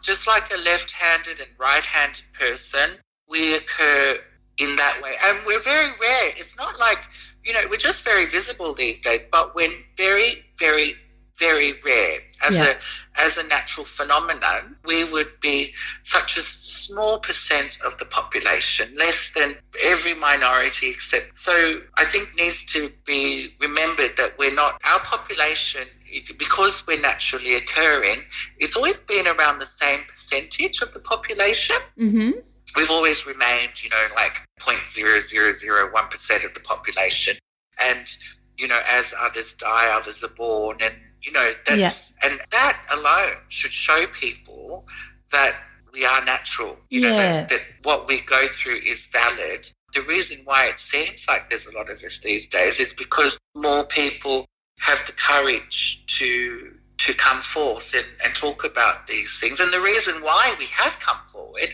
just 0.00 0.26
like 0.26 0.50
a 0.54 0.58
left 0.58 0.92
handed 0.92 1.40
and 1.40 1.50
right 1.58 1.84
handed 1.84 2.24
person, 2.32 2.92
we 3.28 3.56
occur 3.56 4.20
in 4.58 4.76
that 4.76 5.00
way. 5.02 5.14
And 5.24 5.38
we're 5.46 5.60
very 5.60 5.90
rare. 6.00 6.32
It's 6.36 6.56
not 6.56 6.78
like, 6.78 6.98
you 7.44 7.52
know, 7.52 7.60
we're 7.70 7.76
just 7.76 8.04
very 8.04 8.26
visible 8.26 8.74
these 8.74 9.00
days, 9.00 9.24
but 9.30 9.54
we're 9.54 9.72
very, 9.96 10.44
very, 10.58 10.96
very 11.38 11.74
rare. 11.84 12.18
As 12.46 12.56
yeah. 12.56 12.74
a 12.74 12.74
as 13.20 13.36
a 13.36 13.42
natural 13.48 13.84
phenomenon, 13.84 14.76
we 14.84 15.02
would 15.02 15.40
be 15.40 15.74
such 16.04 16.36
a 16.36 16.42
small 16.42 17.18
percent 17.18 17.78
of 17.84 17.98
the 17.98 18.04
population, 18.04 18.94
less 18.96 19.30
than 19.34 19.56
every 19.82 20.14
minority 20.14 20.90
except 20.90 21.36
so 21.36 21.80
I 21.96 22.04
think 22.04 22.36
needs 22.36 22.64
to 22.66 22.92
be 23.04 23.54
remembered 23.60 24.16
that 24.18 24.38
we're 24.38 24.54
not 24.54 24.80
our 24.84 25.00
population 25.00 25.88
because 26.38 26.86
we're 26.86 27.00
naturally 27.00 27.56
occurring, 27.56 28.22
it's 28.58 28.76
always 28.76 29.00
been 29.00 29.26
around 29.26 29.58
the 29.58 29.66
same 29.66 30.00
percentage 30.08 30.80
of 30.80 30.92
the 30.92 31.00
population. 31.00 31.76
Mm-hmm. 31.98 32.30
We've 32.76 32.90
always 32.90 33.26
remained, 33.26 33.82
you 33.82 33.90
know, 33.90 34.06
like 34.14 34.42
0.0001% 34.60 36.44
of 36.44 36.54
the 36.54 36.60
population. 36.60 37.36
And, 37.84 38.06
you 38.56 38.68
know, 38.68 38.80
as 38.88 39.14
others 39.18 39.54
die, 39.54 39.88
others 39.94 40.22
are 40.24 40.28
born. 40.28 40.78
And 40.80 40.94
You 41.22 41.32
know, 41.32 41.52
that's, 41.66 42.12
yeah. 42.22 42.30
and 42.30 42.40
that 42.52 42.80
alone 42.90 43.36
should 43.48 43.72
show 43.72 44.06
people 44.08 44.86
that 45.32 45.54
we 45.92 46.04
are 46.04 46.24
natural. 46.24 46.76
You 46.90 47.00
yeah. 47.00 47.08
know, 47.10 47.16
that, 47.16 47.48
that 47.48 47.60
what 47.82 48.06
we 48.06 48.20
go 48.20 48.46
through 48.48 48.80
is 48.86 49.06
valid. 49.08 49.70
The 49.94 50.02
reason 50.02 50.38
why 50.44 50.66
it 50.66 50.78
seems 50.78 51.26
like 51.26 51.48
there's 51.48 51.66
a 51.66 51.72
lot 51.72 51.90
of 51.90 52.00
this 52.00 52.20
these 52.20 52.46
days 52.48 52.78
is 52.78 52.92
because 52.92 53.38
more 53.56 53.84
people 53.84 54.46
have 54.78 55.04
the 55.06 55.12
courage 55.12 56.04
to 56.18 56.74
to 56.98 57.14
come 57.14 57.40
forth 57.40 57.94
and, 57.94 58.06
and 58.24 58.34
talk 58.34 58.64
about 58.64 59.06
these 59.06 59.38
things. 59.38 59.60
And 59.60 59.72
the 59.72 59.80
reason 59.80 60.20
why 60.22 60.54
we 60.58 60.66
have 60.66 60.98
come 61.00 61.18
forward 61.32 61.70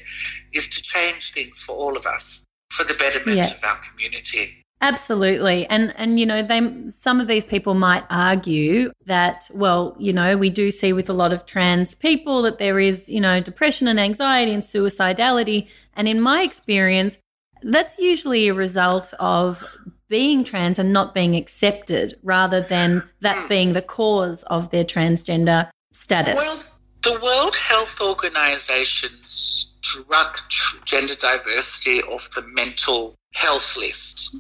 is 0.53 0.69
to 0.69 0.83
change 0.83 1.33
things 1.33 1.63
for 1.63 1.75
all 1.75 1.97
of 1.97 2.07
us, 2.07 2.45
for 2.71 2.85
the 2.85 2.95
betterment 2.95 3.39
yeah. 3.39 3.51
of 3.51 3.65
our 3.65 3.79
community. 3.91 4.65
Absolutely. 4.81 5.67
And 5.69 5.95
and 5.97 6.21
you 6.21 6.27
know, 6.27 6.43
they 6.43 6.91
some 6.91 7.21
of 7.21 7.27
these 7.27 7.45
people 7.45 7.73
might 7.73 8.05
argue 8.11 8.93
that 9.07 9.49
well, 9.55 9.97
you 9.99 10.13
know, 10.13 10.37
we 10.37 10.51
do 10.51 10.71
see 10.71 10.93
with 10.93 11.09
a 11.09 11.15
lot 11.15 11.33
of 11.33 11.47
trans 11.47 11.95
people 11.95 12.43
that 12.43 12.59
there 12.59 12.79
is, 12.79 13.09
you 13.09 13.21
know, 13.21 13.41
depression 13.41 13.89
and 13.89 13.99
anxiety 13.99 14.53
and 14.53 14.63
suicidality, 14.63 15.69
and 15.95 16.07
in 16.07 16.21
my 16.21 16.43
experience, 16.43 17.19
that's 17.63 17.99
usually 17.99 18.49
a 18.49 18.55
result 18.55 19.15
of 19.19 19.65
being 20.09 20.45
trans 20.45 20.79
and 20.79 20.93
not 20.93 21.15
being 21.15 21.35
accepted 21.35 22.19
rather 22.23 22.61
than 22.61 23.03
that 23.21 23.37
hmm. 23.43 23.49
being 23.49 23.73
the 23.73 23.83
cause 23.83 24.43
of 24.45 24.71
their 24.71 24.85
transgender 24.85 25.69
status. 25.93 26.37
Well, 26.37 26.63
the 27.03 27.21
World 27.21 27.57
Health 27.57 28.01
Organization 28.01 29.11
struck 29.27 30.41
gender 30.85 31.15
diversity 31.15 32.03
off 32.03 32.31
the 32.35 32.43
mental 32.43 33.15
health 33.35 33.77
list 33.77 34.35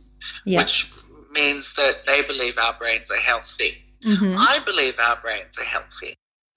yeah. 0.45 0.61
which 0.61 0.91
means 1.33 1.75
that 1.75 2.07
they 2.07 2.23
believe 2.23 2.59
our 2.59 2.75
brains 2.75 3.11
are 3.11 3.17
healthy. 3.17 3.83
Mm-hmm. 4.03 4.35
I 4.37 4.59
believe 4.65 4.99
our 4.99 5.17
brains 5.17 5.59
are 5.59 5.65
healthy, 5.65 6.15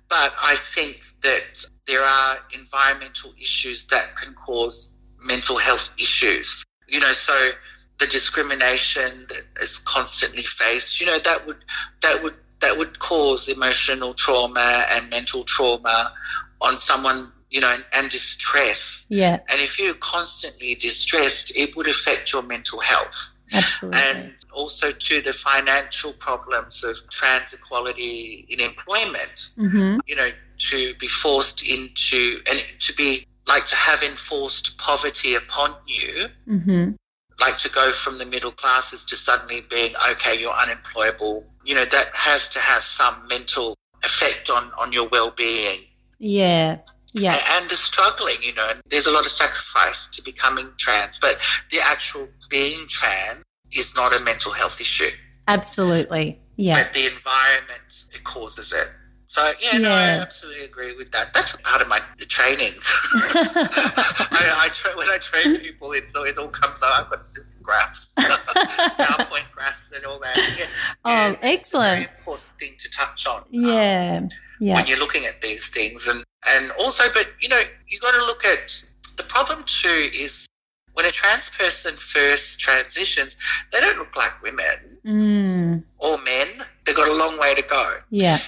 but 0.10 0.34
I 0.40 0.56
think 0.76 1.02
that 1.22 1.66
there 1.88 2.04
are 2.04 2.38
environmental 2.54 3.34
issues 3.42 3.86
that 3.86 4.16
can 4.16 4.34
cause 4.34 4.98
mental 5.20 5.58
health 5.58 5.90
issues. 5.98 6.64
You 6.88 7.00
know, 7.00 7.14
so 7.14 7.52
the 8.00 8.08
discrimination 8.08 9.26
that 9.30 9.44
is 9.62 9.80
constantly 9.80 10.44
faced, 10.44 11.00
you 11.00 11.06
know, 11.06 11.20
that 11.20 11.46
would 11.48 11.58
that 12.02 12.22
would 12.22 12.36
that 12.60 12.78
would 12.78 13.00
cause 13.00 13.48
emotional 13.48 14.14
trauma 14.14 14.86
and 14.90 15.10
mental 15.10 15.44
trauma 15.44 16.14
on 16.62 16.76
someone, 16.76 17.32
you 17.50 17.62
know, 17.62 17.72
and, 17.72 17.86
and 17.94 18.10
distress. 18.10 19.06
Yeah. 19.10 19.40
And 19.50 19.62
if 19.62 19.78
you're 19.80 19.94
constantly 19.96 20.76
distressed, 20.76 21.52
it 21.56 21.76
would 21.76 21.88
affect 21.88 22.34
your 22.34 22.42
mental 22.42 22.80
health. 22.80 23.38
Absolutely. 23.54 24.02
And 24.02 24.34
also 24.52 24.92
to 24.92 25.22
the 25.22 25.34
financial 25.34 26.14
problems 26.14 26.84
of 26.84 26.98
trans 27.10 27.54
equality 27.54 28.46
in 28.50 28.60
employment. 28.60 29.52
Mm-hmm. 29.58 30.00
You 30.06 30.16
know, 30.16 30.30
to 30.58 30.96
be 30.96 31.08
forced 31.08 31.64
into 31.64 32.42
and 32.50 32.62
to 32.80 32.94
be 32.94 33.28
like 33.48 33.66
to 33.68 33.76
have 33.76 34.04
enforced 34.04 34.78
poverty 34.78 35.36
upon 35.36 35.76
you. 35.86 36.26
Mm-hmm. 36.48 36.92
Like 37.40 37.58
to 37.60 37.70
go 37.70 37.92
from 37.92 38.18
the 38.18 38.26
middle 38.26 38.52
classes 38.52 39.04
to 39.06 39.16
suddenly 39.16 39.62
being 39.70 39.94
okay, 40.12 40.40
you're 40.40 40.54
unemployable. 40.54 41.46
You 41.64 41.76
know 41.76 41.86
that 41.86 42.08
has 42.16 42.50
to 42.50 42.60
have 42.60 42.84
some 42.84 43.28
mental 43.28 43.76
effect 44.04 44.50
on 44.50 44.72
on 44.78 44.92
your 44.92 45.08
well 45.10 45.32
being. 45.32 45.82
Yeah, 46.20 46.80
yeah. 47.14 47.40
And 47.58 47.70
the 47.70 47.76
struggling, 47.76 48.38
you 48.42 48.54
know, 48.54 48.74
there's 48.90 49.08
a 49.08 49.12
lot 49.12 49.26
of 49.26 49.32
sacrifice 49.32 50.08
to 50.08 50.22
becoming 50.22 50.70
trans, 50.78 51.20
but 51.20 51.38
the 51.72 51.80
actual 51.80 52.28
being 52.50 52.88
trans 52.88 53.44
is 53.72 53.96
not 53.96 54.16
a 54.16 54.24
mental 54.24 54.52
health 54.52 54.80
issue. 54.80 55.12
Absolutely. 55.48 56.40
Yeah. 56.56 56.84
But 56.84 56.94
the 56.94 57.06
environment 57.06 58.06
it 58.14 58.24
causes 58.24 58.74
it. 58.74 58.90
So 59.38 59.46
yeah, 59.62 59.74
yeah, 59.74 59.78
no, 59.78 59.92
I 59.92 60.02
absolutely 60.20 60.64
agree 60.64 60.96
with 60.96 61.12
that. 61.12 61.32
That's 61.32 61.56
part 61.58 61.80
of 61.84 61.88
my 61.88 62.02
training. 62.28 62.74
I, 62.84 64.56
I 64.62 64.70
tra- 64.74 64.98
when 64.98 65.08
I 65.10 65.20
train 65.20 65.60
people, 65.60 65.92
it's 65.92 66.12
it 66.16 66.40
all 66.40 66.48
comes 66.48 66.82
out. 66.82 67.06
I've 67.06 67.10
got 67.12 67.28
graphs, 67.62 68.08
PowerPoint 68.18 69.52
graphs, 69.54 69.84
and 69.96 70.06
all 70.06 70.20
that. 70.22 70.38
Yeah. 70.58 70.66
Oh, 71.06 71.10
and 71.12 71.38
excellent! 71.44 72.02
It's 72.02 72.10
very 72.10 72.18
important 72.18 72.50
thing 72.60 72.74
to 72.80 72.90
touch 72.90 73.28
on. 73.28 73.44
Yeah, 73.52 74.22
um, 74.24 74.30
yeah. 74.60 74.74
When 74.74 74.88
you're 74.88 74.98
looking 74.98 75.28
at 75.28 75.40
these 75.40 75.68
things, 75.68 76.08
and 76.08 76.24
and 76.48 76.72
also, 76.72 77.04
but 77.14 77.28
you 77.40 77.48
know, 77.48 77.62
you 77.88 78.00
got 78.00 78.16
to 78.16 78.26
look 78.26 78.44
at 78.44 78.84
the 79.18 79.24
problem 79.24 79.64
too. 79.68 80.10
Is 80.16 80.48
when 80.94 81.06
a 81.06 81.12
trans 81.12 81.52
person 81.52 81.96
first 81.98 82.60
transitions, 82.60 83.38
they 83.72 83.82
don't 83.82 84.00
look 84.00 84.16
like 84.16 84.42
women 84.42 84.98
mm. 85.06 85.84
or 86.00 86.18
men. 86.24 86.66
They've 86.88 86.96
got 86.96 87.08
a 87.08 87.14
long 87.14 87.38
way 87.38 87.54
to 87.54 87.62
go. 87.62 87.98
Yeah. 88.10 88.40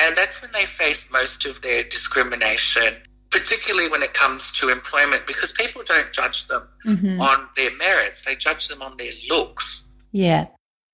And 0.00 0.16
that's 0.16 0.40
when 0.40 0.50
they 0.52 0.64
face 0.64 1.06
most 1.12 1.44
of 1.44 1.60
their 1.60 1.84
discrimination, 1.84 2.94
particularly 3.30 3.88
when 3.88 4.02
it 4.02 4.14
comes 4.14 4.50
to 4.52 4.68
employment, 4.70 5.26
because 5.26 5.52
people 5.52 5.82
don't 5.84 6.12
judge 6.12 6.48
them 6.48 6.66
mm-hmm. 6.86 7.20
on 7.20 7.48
their 7.56 7.70
merits, 7.76 8.22
they 8.22 8.34
judge 8.34 8.68
them 8.68 8.82
on 8.82 8.96
their 8.96 9.12
looks. 9.28 9.84
Yeah. 10.12 10.46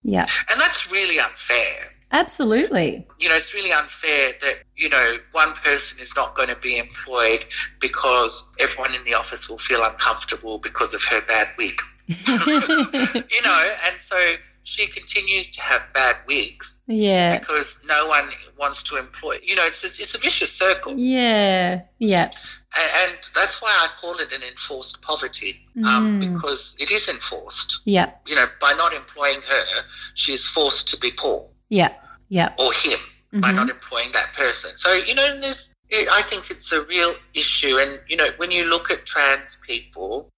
Yeah. 0.02 0.26
And 0.50 0.60
that's 0.60 0.90
really 0.90 1.18
unfair. 1.18 1.92
Absolutely. 2.12 3.06
You 3.18 3.28
know, 3.28 3.34
it's 3.34 3.52
really 3.52 3.72
unfair 3.72 4.32
that, 4.40 4.58
you 4.76 4.88
know, 4.88 5.14
one 5.32 5.52
person 5.54 5.98
is 5.98 6.14
not 6.14 6.34
going 6.34 6.48
to 6.48 6.56
be 6.56 6.78
employed 6.78 7.44
because 7.80 8.48
everyone 8.60 8.94
in 8.94 9.02
the 9.04 9.14
office 9.14 9.48
will 9.48 9.58
feel 9.58 9.82
uncomfortable 9.82 10.58
because 10.58 10.94
of 10.94 11.02
her 11.04 11.20
bad 11.22 11.48
wig. 11.58 11.80
you 12.08 13.42
know, 13.42 13.74
and 13.86 13.96
so 14.00 14.34
she 14.62 14.86
continues 14.86 15.50
to 15.50 15.60
have 15.60 15.82
bad 15.92 16.16
wigs. 16.28 16.75
Yeah. 16.86 17.38
Because 17.38 17.78
no 17.84 18.06
one 18.06 18.28
wants 18.58 18.82
to 18.84 18.96
employ. 18.96 19.38
You 19.42 19.56
know, 19.56 19.66
it's 19.66 19.82
a, 19.82 19.88
it's 19.88 20.14
a 20.14 20.18
vicious 20.18 20.52
circle. 20.52 20.96
Yeah. 20.96 21.82
Yeah. 21.98 22.30
And, 22.78 23.10
and 23.10 23.18
that's 23.34 23.60
why 23.60 23.70
I 23.70 23.88
call 24.00 24.16
it 24.18 24.32
an 24.32 24.42
enforced 24.42 25.02
poverty, 25.02 25.66
um, 25.84 26.20
mm. 26.20 26.34
because 26.34 26.76
it 26.78 26.90
is 26.90 27.08
enforced. 27.08 27.80
Yeah. 27.84 28.10
You 28.26 28.36
know, 28.36 28.46
by 28.60 28.72
not 28.74 28.92
employing 28.92 29.40
her, 29.40 29.82
she 30.14 30.32
is 30.32 30.46
forced 30.46 30.88
to 30.90 30.96
be 30.98 31.10
poor. 31.10 31.48
Yeah. 31.68 31.92
Yeah. 32.28 32.54
Or 32.58 32.72
him 32.72 32.98
mm-hmm. 32.98 33.40
by 33.40 33.52
not 33.52 33.68
employing 33.68 34.12
that 34.12 34.32
person. 34.34 34.72
So, 34.76 34.92
you 34.92 35.14
know, 35.14 35.40
there's, 35.40 35.70
I 35.92 36.22
think 36.28 36.50
it's 36.50 36.70
a 36.72 36.82
real 36.82 37.14
issue. 37.34 37.78
And, 37.78 38.00
you 38.08 38.16
know, 38.16 38.28
when 38.36 38.50
you 38.50 38.64
look 38.64 38.90
at 38.90 39.06
trans 39.06 39.58
people, 39.66 40.28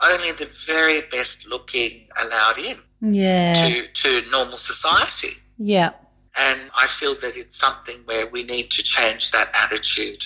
only 0.00 0.32
the 0.32 0.50
very 0.66 1.02
best 1.12 1.46
looking 1.46 2.08
allowed 2.20 2.58
in 2.58 2.78
yeah. 3.00 3.54
to, 3.54 3.86
to 3.88 4.30
normal 4.30 4.58
society. 4.58 5.36
Yeah. 5.58 5.92
And 6.36 6.70
I 6.76 6.86
feel 6.86 7.14
that 7.20 7.36
it's 7.36 7.56
something 7.56 7.98
where 8.06 8.26
we 8.28 8.42
need 8.44 8.70
to 8.72 8.82
change 8.82 9.30
that 9.30 9.50
attitude. 9.54 10.24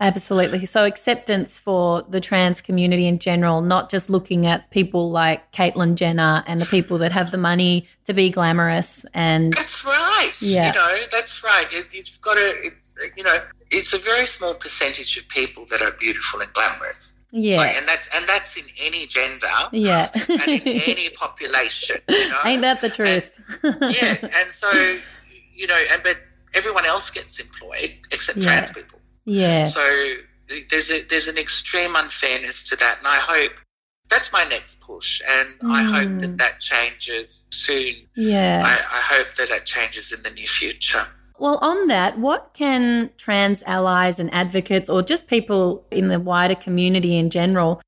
Absolutely. 0.00 0.64
So 0.66 0.84
acceptance 0.84 1.58
for 1.58 2.02
the 2.02 2.20
trans 2.20 2.60
community 2.60 3.06
in 3.06 3.18
general, 3.18 3.62
not 3.62 3.90
just 3.90 4.08
looking 4.08 4.46
at 4.46 4.70
people 4.70 5.10
like 5.10 5.50
Caitlyn 5.52 5.96
Jenner 5.96 6.44
and 6.46 6.60
the 6.60 6.66
people 6.66 6.98
that 6.98 7.12
have 7.12 7.30
the 7.30 7.38
money 7.38 7.88
to 8.04 8.12
be 8.12 8.30
glamorous 8.30 9.04
and 9.12 9.52
That's 9.54 9.84
right. 9.84 10.32
Yeah. 10.40 10.68
You 10.68 10.78
know, 10.78 10.96
that's 11.10 11.42
right. 11.42 11.66
It, 11.72 11.86
you've 11.92 12.20
got 12.20 12.34
to 12.34 12.66
it's 12.66 12.96
you 13.16 13.24
know, 13.24 13.38
it's 13.70 13.92
a 13.92 13.98
very 13.98 14.26
small 14.26 14.54
percentage 14.54 15.16
of 15.16 15.26
people 15.28 15.66
that 15.70 15.82
are 15.82 15.92
beautiful 15.92 16.40
and 16.40 16.52
glamorous. 16.52 17.14
Yeah. 17.30 17.58
Like, 17.58 17.76
and 17.76 17.86
that's 17.86 18.08
and 18.14 18.28
that's 18.28 18.56
in 18.56 18.64
any 18.80 19.06
gender. 19.06 19.46
Yeah. 19.72 20.10
and 20.14 20.48
in 20.48 20.60
any 20.86 21.10
population. 21.10 21.96
You 22.08 22.28
know? 22.30 22.40
Ain't 22.44 22.62
that 22.62 22.80
the 22.80 22.90
truth? 22.90 23.38
And, 23.62 23.94
yeah. 23.94 24.16
And 24.22 24.50
so 24.52 24.70
you 25.54 25.66
know, 25.66 25.80
and 25.92 26.02
but 26.02 26.16
everyone 26.54 26.86
else 26.86 27.10
gets 27.10 27.38
employed 27.38 27.94
except 28.10 28.38
yeah. 28.38 28.44
trans 28.44 28.70
people. 28.70 28.98
Yeah. 29.24 29.64
So 29.64 29.80
there's 30.70 30.90
a, 30.90 31.02
there's 31.02 31.28
an 31.28 31.36
extreme 31.36 31.94
unfairness 31.96 32.64
to 32.64 32.76
that, 32.76 32.98
and 32.98 33.06
I 33.06 33.16
hope 33.16 33.52
that's 34.08 34.32
my 34.32 34.44
next 34.44 34.80
push, 34.80 35.20
and 35.28 35.48
mm. 35.60 35.70
I 35.70 35.82
hope 35.82 36.20
that 36.20 36.38
that 36.38 36.60
changes 36.60 37.46
soon. 37.50 37.94
Yeah. 38.14 38.62
I, 38.64 38.96
I 38.96 39.00
hope 39.00 39.34
that 39.36 39.50
that 39.50 39.66
changes 39.66 40.12
in 40.12 40.22
the 40.22 40.30
near 40.30 40.46
future. 40.46 41.06
Well, 41.38 41.58
on 41.62 41.86
that, 41.88 42.18
what 42.18 42.50
can 42.54 43.10
trans 43.16 43.62
allies 43.62 44.18
and 44.18 44.32
advocates, 44.34 44.88
or 44.88 45.02
just 45.02 45.28
people 45.28 45.86
in 45.90 46.08
the 46.08 46.18
wider 46.18 46.54
community 46.54 47.16
in 47.16 47.30
general, 47.30 47.80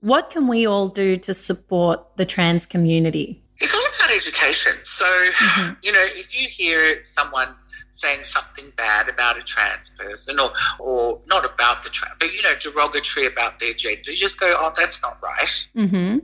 what 0.00 0.30
can 0.30 0.48
we 0.48 0.66
all 0.66 0.88
do 0.88 1.16
to 1.18 1.34
support 1.34 2.16
the 2.16 2.24
trans 2.24 2.66
community? 2.66 3.42
It's 3.58 3.74
all 3.74 3.84
about 3.98 4.16
education. 4.16 4.72
So, 4.82 5.04
mm-hmm. 5.04 5.74
you 5.82 5.92
know, 5.92 6.04
if 6.14 6.34
you 6.34 6.48
hear 6.48 7.04
someone 7.04 7.54
saying 7.92 8.24
something 8.24 8.72
bad 8.76 9.08
about 9.08 9.36
a 9.36 9.42
trans 9.42 9.90
person 9.90 10.40
or, 10.40 10.52
or 10.78 11.20
not 11.26 11.44
about 11.44 11.82
the 11.82 11.90
trans, 11.90 12.14
but, 12.18 12.32
you 12.32 12.42
know, 12.42 12.54
derogatory 12.58 13.26
about 13.26 13.60
their 13.60 13.74
gender, 13.74 14.10
you 14.10 14.16
just 14.16 14.40
go, 14.40 14.54
oh, 14.58 14.72
that's 14.74 15.02
not 15.02 15.18
right. 15.22 15.68
Mm-hmm. 15.76 16.18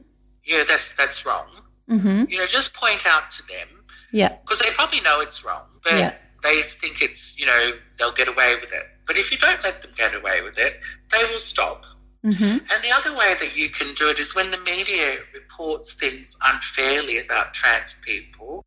Yeah, 0.44 0.64
that's, 0.66 0.94
that's 0.96 1.26
wrong. 1.26 1.48
Mm-hmm. 1.90 2.24
You 2.30 2.38
know, 2.38 2.46
just 2.46 2.72
point 2.72 3.06
out 3.06 3.30
to 3.32 3.42
them. 3.46 3.68
Yeah. 4.10 4.36
Because 4.42 4.60
they 4.60 4.70
probably 4.70 5.00
know 5.02 5.20
it's 5.20 5.44
wrong, 5.44 5.66
but 5.84 5.98
yeah. 5.98 6.14
They 6.42 6.62
think 6.62 7.02
it's, 7.02 7.38
you 7.38 7.46
know, 7.46 7.72
they'll 7.98 8.12
get 8.12 8.28
away 8.28 8.54
with 8.60 8.72
it. 8.72 8.86
But 9.06 9.16
if 9.16 9.30
you 9.30 9.38
don't 9.38 9.62
let 9.62 9.82
them 9.82 9.92
get 9.96 10.14
away 10.14 10.42
with 10.42 10.58
it, 10.58 10.80
they 11.12 11.24
will 11.30 11.38
stop. 11.38 11.84
Mm-hmm. 12.24 12.44
And 12.44 12.82
the 12.82 12.92
other 12.92 13.16
way 13.16 13.34
that 13.40 13.56
you 13.56 13.70
can 13.70 13.94
do 13.94 14.10
it 14.10 14.18
is 14.18 14.34
when 14.34 14.50
the 14.50 14.58
media 14.58 15.18
reports 15.32 15.94
things 15.94 16.36
unfairly 16.44 17.18
about 17.18 17.54
trans 17.54 17.94
people, 18.02 18.64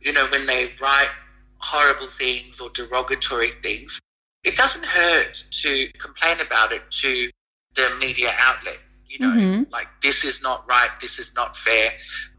you 0.00 0.12
know, 0.12 0.26
when 0.28 0.46
they 0.46 0.70
write 0.80 1.10
horrible 1.58 2.08
things 2.08 2.60
or 2.60 2.70
derogatory 2.70 3.50
things, 3.62 4.00
it 4.44 4.56
doesn't 4.56 4.84
hurt 4.84 5.44
to 5.50 5.88
complain 5.98 6.40
about 6.40 6.72
it 6.72 6.82
to 6.90 7.30
the 7.74 7.90
media 8.00 8.32
outlet. 8.38 8.78
You 9.08 9.18
know, 9.18 9.34
mm-hmm. 9.34 9.72
like 9.72 9.88
this 10.02 10.24
is 10.24 10.40
not 10.40 10.64
right, 10.68 10.90
this 11.00 11.18
is 11.18 11.34
not 11.34 11.56
fair, 11.56 11.90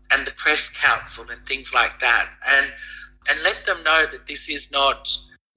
and 0.10 0.26
the 0.26 0.32
press 0.32 0.70
council 0.70 1.26
and 1.30 1.46
things 1.46 1.74
like 1.74 2.00
that, 2.00 2.30
and 2.48 2.72
and 3.30 3.42
let 3.44 3.66
them 3.66 3.84
know 3.84 4.06
that 4.12 4.28
this 4.28 4.50
is 4.50 4.72
not 4.72 5.10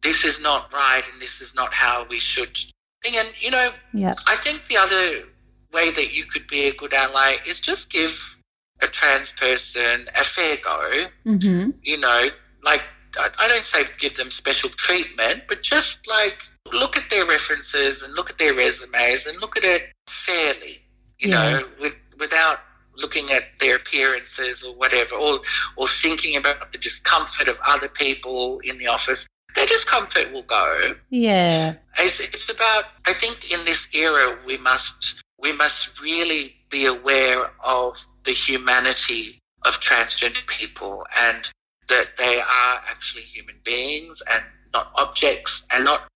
this 0.02 0.24
is 0.24 0.40
not 0.40 0.72
right 0.72 1.02
and 1.12 1.20
this 1.20 1.40
is 1.40 1.54
not 1.54 1.72
how 1.72 2.06
we 2.08 2.18
should 2.18 2.56
think. 3.02 3.16
And 3.16 3.28
you 3.40 3.50
know, 3.50 3.70
yeah. 3.92 4.14
I 4.26 4.36
think 4.36 4.62
the 4.68 4.76
other 4.76 5.24
way 5.72 5.90
that 5.90 6.12
you 6.12 6.24
could 6.24 6.46
be 6.46 6.68
a 6.68 6.74
good 6.74 6.92
ally 6.92 7.36
is 7.46 7.60
just 7.60 7.90
give 7.90 8.38
a 8.80 8.86
trans 8.86 9.32
person 9.32 10.08
a 10.14 10.24
fair 10.24 10.56
go. 10.62 11.06
Mm-hmm. 11.26 11.70
You 11.82 11.98
know, 11.98 12.28
like 12.62 12.82
I 13.18 13.48
don't 13.48 13.64
say 13.64 13.84
give 13.98 14.16
them 14.16 14.30
special 14.30 14.70
treatment, 14.70 15.44
but 15.48 15.62
just 15.62 16.06
like 16.06 16.42
look 16.72 16.96
at 16.96 17.08
their 17.10 17.26
references 17.26 18.02
and 18.02 18.12
look 18.14 18.30
at 18.30 18.38
their 18.38 18.54
resumes 18.54 19.26
and 19.26 19.38
look 19.40 19.56
at 19.56 19.64
it 19.64 19.92
fairly, 20.08 20.80
you 21.18 21.30
yeah. 21.30 21.58
know, 21.58 21.68
with, 21.80 21.94
without 22.18 22.58
looking 22.96 23.30
at 23.32 23.44
their 23.60 23.76
appearances 23.76 24.62
or 24.62 24.74
whatever, 24.74 25.14
or, 25.16 25.40
or 25.76 25.88
thinking 25.88 26.36
about 26.36 26.72
the 26.72 26.78
discomfort 26.78 27.48
of 27.48 27.60
other 27.66 27.88
people 27.88 28.60
in 28.60 28.78
the 28.78 28.86
office. 28.86 29.26
Their 29.54 29.66
discomfort 29.66 30.32
will 30.32 30.42
go. 30.42 30.94
Yeah. 31.10 31.74
It's, 31.98 32.20
it's 32.20 32.50
about, 32.50 32.84
I 33.06 33.14
think 33.14 33.52
in 33.52 33.64
this 33.64 33.86
era, 33.92 34.36
we 34.46 34.58
must, 34.58 35.22
we 35.40 35.52
must 35.52 36.00
really 36.00 36.56
be 36.70 36.86
aware 36.86 37.50
of 37.64 38.04
the 38.24 38.32
humanity 38.32 39.38
of 39.64 39.80
transgender 39.80 40.46
people 40.46 41.06
and 41.18 41.50
that 41.88 42.08
they 42.18 42.40
are 42.40 42.80
actually 42.88 43.22
human 43.22 43.56
beings 43.64 44.22
and 44.32 44.42
not 44.72 44.90
objects 44.96 45.62
and 45.72 45.84
not 45.84 46.08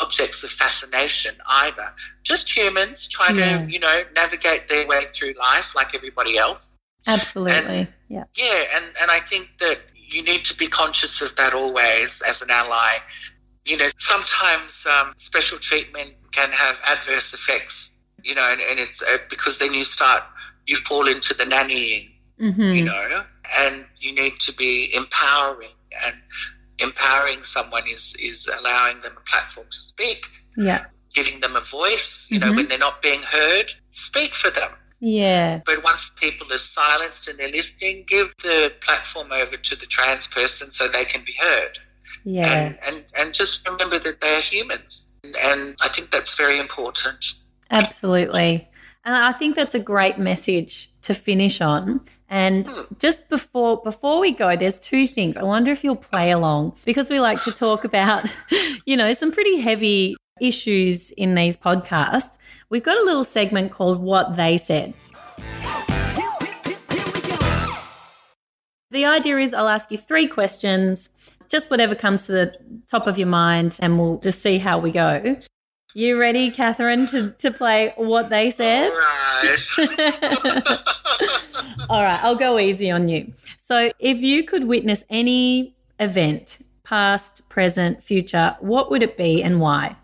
objects 0.00 0.42
of 0.42 0.50
fascination 0.50 1.34
either. 1.46 1.92
Just 2.22 2.54
humans 2.54 3.06
trying 3.08 3.36
yeah. 3.36 3.64
to, 3.64 3.70
you 3.70 3.78
know, 3.78 4.02
navigate 4.14 4.68
their 4.68 4.86
way 4.86 5.04
through 5.12 5.34
life 5.38 5.74
like 5.74 5.94
everybody 5.94 6.38
else. 6.38 6.76
Absolutely. 7.06 7.78
And, 7.78 7.88
yeah. 8.08 8.24
Yeah, 8.36 8.62
and, 8.74 8.84
and 9.00 9.10
I 9.10 9.20
think 9.20 9.48
that 9.60 9.78
you 9.94 10.22
need 10.22 10.44
to 10.44 10.56
be 10.56 10.66
conscious 10.66 11.20
of 11.20 11.34
that 11.36 11.54
always 11.54 12.22
as 12.22 12.42
an 12.42 12.50
ally. 12.50 12.98
You 13.64 13.76
know, 13.76 13.88
sometimes 13.98 14.84
um, 14.86 15.12
special 15.16 15.58
treatment 15.58 16.14
can 16.32 16.50
have 16.50 16.80
adverse 16.84 17.32
effects, 17.34 17.90
you 18.22 18.34
know, 18.34 18.42
and, 18.42 18.60
and 18.60 18.78
it's 18.78 19.02
uh, 19.02 19.18
because 19.28 19.58
then 19.58 19.74
you 19.74 19.84
start, 19.84 20.22
you 20.66 20.76
fall 20.76 21.08
into 21.08 21.34
the 21.34 21.44
nannying, 21.44 22.10
mm-hmm. 22.40 22.62
you 22.62 22.84
know, 22.84 23.24
and 23.58 23.84
you 23.98 24.14
need 24.14 24.38
to 24.40 24.52
be 24.52 24.94
empowering 24.94 25.70
and 26.04 26.14
empowering 26.78 27.42
someone 27.42 27.86
is 27.88 28.14
is 28.18 28.48
allowing 28.60 29.00
them 29.00 29.12
a 29.16 29.30
platform 29.30 29.66
to 29.70 29.78
speak 29.78 30.28
yeah. 30.56 30.84
giving 31.14 31.40
them 31.40 31.56
a 31.56 31.60
voice 31.60 32.26
you 32.30 32.38
mm-hmm. 32.38 32.50
know 32.50 32.56
when 32.56 32.68
they're 32.68 32.78
not 32.78 33.00
being 33.02 33.22
heard 33.22 33.72
speak 33.96 34.34
for 34.34 34.50
them. 34.50 34.70
Yeah. 35.00 35.60
But 35.66 35.84
once 35.84 36.10
people 36.16 36.52
are 36.52 36.58
silenced 36.58 37.28
and 37.28 37.38
they're 37.38 37.50
listening 37.50 38.04
give 38.06 38.32
the 38.42 38.72
platform 38.80 39.32
over 39.32 39.56
to 39.56 39.76
the 39.76 39.86
trans 39.86 40.26
person 40.28 40.70
so 40.70 40.88
they 40.88 41.04
can 41.04 41.22
be 41.24 41.34
heard. 41.38 41.78
Yeah. 42.24 42.46
And 42.46 42.78
and, 42.86 43.04
and 43.18 43.34
just 43.34 43.66
remember 43.68 43.98
that 43.98 44.20
they 44.20 44.36
are 44.36 44.40
humans. 44.40 45.06
And, 45.24 45.36
and 45.36 45.76
i 45.82 45.88
think 45.88 46.10
that's 46.10 46.34
very 46.34 46.58
important. 46.58 47.24
Absolutely. 47.70 48.68
And 49.04 49.14
I 49.14 49.32
think 49.32 49.54
that's 49.54 49.74
a 49.74 49.80
great 49.80 50.18
message 50.18 50.88
to 51.02 51.14
finish 51.14 51.60
on. 51.60 52.00
And 52.28 52.66
hmm. 52.66 52.82
just 52.98 53.28
before 53.28 53.82
before 53.82 54.20
we 54.20 54.32
go, 54.32 54.56
there's 54.56 54.78
two 54.78 55.06
things. 55.06 55.36
I 55.36 55.42
wonder 55.42 55.70
if 55.70 55.84
you'll 55.84 55.96
play 55.96 56.30
along 56.30 56.74
because 56.84 57.10
we 57.10 57.20
like 57.20 57.42
to 57.42 57.52
talk 57.52 57.84
about, 57.84 58.28
you 58.86 58.96
know, 58.96 59.12
some 59.12 59.32
pretty 59.32 59.60
heavy 59.60 60.16
issues 60.40 61.12
in 61.12 61.34
these 61.34 61.56
podcasts. 61.56 62.38
We've 62.68 62.82
got 62.82 62.98
a 62.98 63.04
little 63.04 63.24
segment 63.24 63.72
called 63.72 64.00
What 64.00 64.36
They 64.36 64.58
Said. 64.58 64.94
The 68.90 69.04
idea 69.04 69.38
is 69.38 69.52
I'll 69.52 69.68
ask 69.68 69.90
you 69.90 69.98
three 69.98 70.26
questions, 70.26 71.10
just 71.48 71.70
whatever 71.70 71.94
comes 71.94 72.26
to 72.26 72.32
the 72.32 72.56
top 72.88 73.06
of 73.06 73.18
your 73.18 73.28
mind, 73.28 73.78
and 73.80 73.98
we'll 73.98 74.18
just 74.18 74.42
see 74.42 74.58
how 74.58 74.78
we 74.78 74.90
go. 74.90 75.36
You 75.96 76.20
ready, 76.20 76.50
Katherine, 76.50 77.06
to, 77.06 77.30
to 77.38 77.50
play 77.50 77.94
what 77.96 78.28
they 78.28 78.50
said? 78.50 78.90
All 78.90 78.98
right. 78.98 79.56
All 81.88 82.02
right, 82.02 82.20
I'll 82.22 82.36
go 82.36 82.58
easy 82.58 82.90
on 82.90 83.08
you. 83.08 83.32
So, 83.64 83.90
if 83.98 84.18
you 84.18 84.44
could 84.44 84.64
witness 84.64 85.04
any 85.08 85.74
event, 85.98 86.58
past, 86.84 87.48
present, 87.48 88.02
future, 88.02 88.58
what 88.60 88.90
would 88.90 89.02
it 89.02 89.16
be 89.16 89.42
and 89.42 89.58
why? 89.58 89.96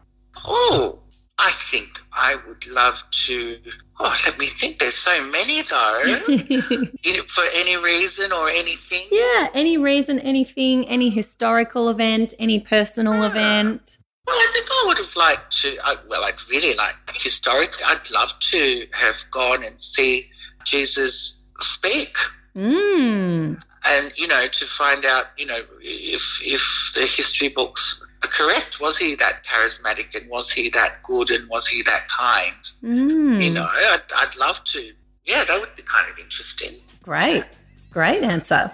Oh, 0.47 1.03
I 1.38 1.51
think 1.51 2.01
I 2.11 2.36
would 2.49 2.66
love 2.68 3.05
to. 3.26 3.59
Oh, 4.01 4.16
let 4.24 4.38
me 4.38 4.47
think. 4.47 4.78
There's 4.78 4.97
so 4.97 5.22
many 5.26 5.61
though. 5.61 6.03
For 7.28 7.45
any 7.53 7.76
reason 7.76 8.32
or 8.32 8.49
anything? 8.49 9.09
Yeah, 9.11 9.49
any 9.53 9.76
reason, 9.76 10.20
anything, 10.20 10.88
any 10.88 11.11
historical 11.11 11.90
event, 11.90 12.32
any 12.38 12.61
personal 12.61 13.16
yeah. 13.16 13.26
event. 13.26 13.99
Well, 14.27 14.37
I 14.37 14.51
think 14.53 14.66
I 14.70 14.85
would 14.87 14.99
have 14.99 15.16
liked 15.16 15.61
to. 15.62 15.77
I, 15.85 15.97
well, 16.09 16.25
I'd 16.25 16.41
really 16.49 16.75
like 16.77 16.95
historically. 17.14 17.83
I'd 17.85 18.09
love 18.11 18.33
to 18.51 18.87
have 18.93 19.16
gone 19.31 19.64
and 19.64 19.81
see 19.81 20.31
Jesus 20.64 21.37
speak, 21.61 22.16
mm. 22.55 23.61
and 23.85 24.12
you 24.16 24.29
know, 24.29 24.47
to 24.47 24.64
find 24.66 25.05
out, 25.05 25.27
you 25.37 25.47
know, 25.47 25.59
if 25.81 26.41
if 26.45 26.93
the 26.95 27.01
history 27.01 27.49
books 27.49 28.01
are 28.23 28.29
correct. 28.29 28.81
Was 28.81 28.97
he 28.97 29.16
that 29.16 29.45
charismatic, 29.45 30.14
and 30.14 30.31
was 30.31 30.51
he 30.51 30.68
that 30.70 31.03
good, 31.03 31.31
and 31.33 31.49
was 31.49 31.66
he 31.66 31.83
that 31.83 32.09
kind? 32.09 32.55
Mm. 32.83 33.43
You 33.43 33.51
know, 33.51 33.68
I'd, 33.68 34.03
I'd 34.16 34.37
love 34.37 34.62
to. 34.64 34.93
Yeah, 35.25 35.45
that 35.45 35.61
would 35.61 35.75
be 35.77 35.83
kind 35.83 36.09
of 36.11 36.18
interesting. 36.18 36.77
Great, 37.03 37.45
great 37.91 38.23
answer. 38.23 38.70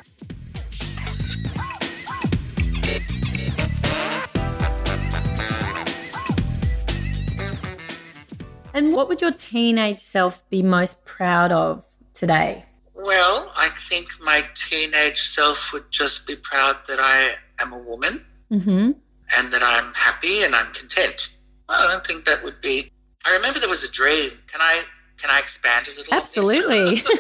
And 8.79 8.95
what 8.95 9.09
would 9.09 9.21
your 9.21 9.33
teenage 9.33 9.99
self 9.99 10.49
be 10.51 10.63
most 10.63 11.05
proud 11.05 11.51
of 11.51 11.85
today? 12.15 12.65
Well, 12.95 13.51
I 13.57 13.71
think 13.89 14.07
my 14.21 14.45
teenage 14.55 15.21
self 15.31 15.73
would 15.73 15.91
just 15.91 16.29
be 16.29 16.37
proud 16.37 16.77
that 16.87 17.01
I 17.01 17.31
am 17.59 17.73
a 17.73 17.79
woman 17.79 18.25
mm-hmm. 18.49 18.93
and 19.37 19.53
that 19.53 19.65
I'm 19.65 19.93
happy 19.95 20.45
and 20.45 20.55
I'm 20.55 20.73
content. 20.75 21.31
Well, 21.69 21.89
I 21.89 21.91
don't 21.91 22.07
think 22.07 22.25
that 22.27 22.45
would 22.45 22.61
be. 22.61 22.93
I 23.25 23.35
remember 23.35 23.59
there 23.59 23.69
was 23.69 23.83
a 23.83 23.91
dream. 23.91 24.31
Can 24.47 24.61
I 24.61 24.83
can 25.21 25.31
I 25.31 25.41
expand 25.41 25.89
a 25.89 25.97
little? 25.97 26.15
Absolutely. 26.15 27.03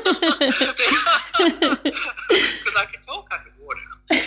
Because 1.38 2.74
I 2.76 2.86
can 2.92 3.02
talk 3.04 3.28
underwater. 3.32 3.80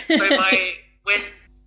So 0.07 0.35
my 0.35 0.73
when 1.03 1.21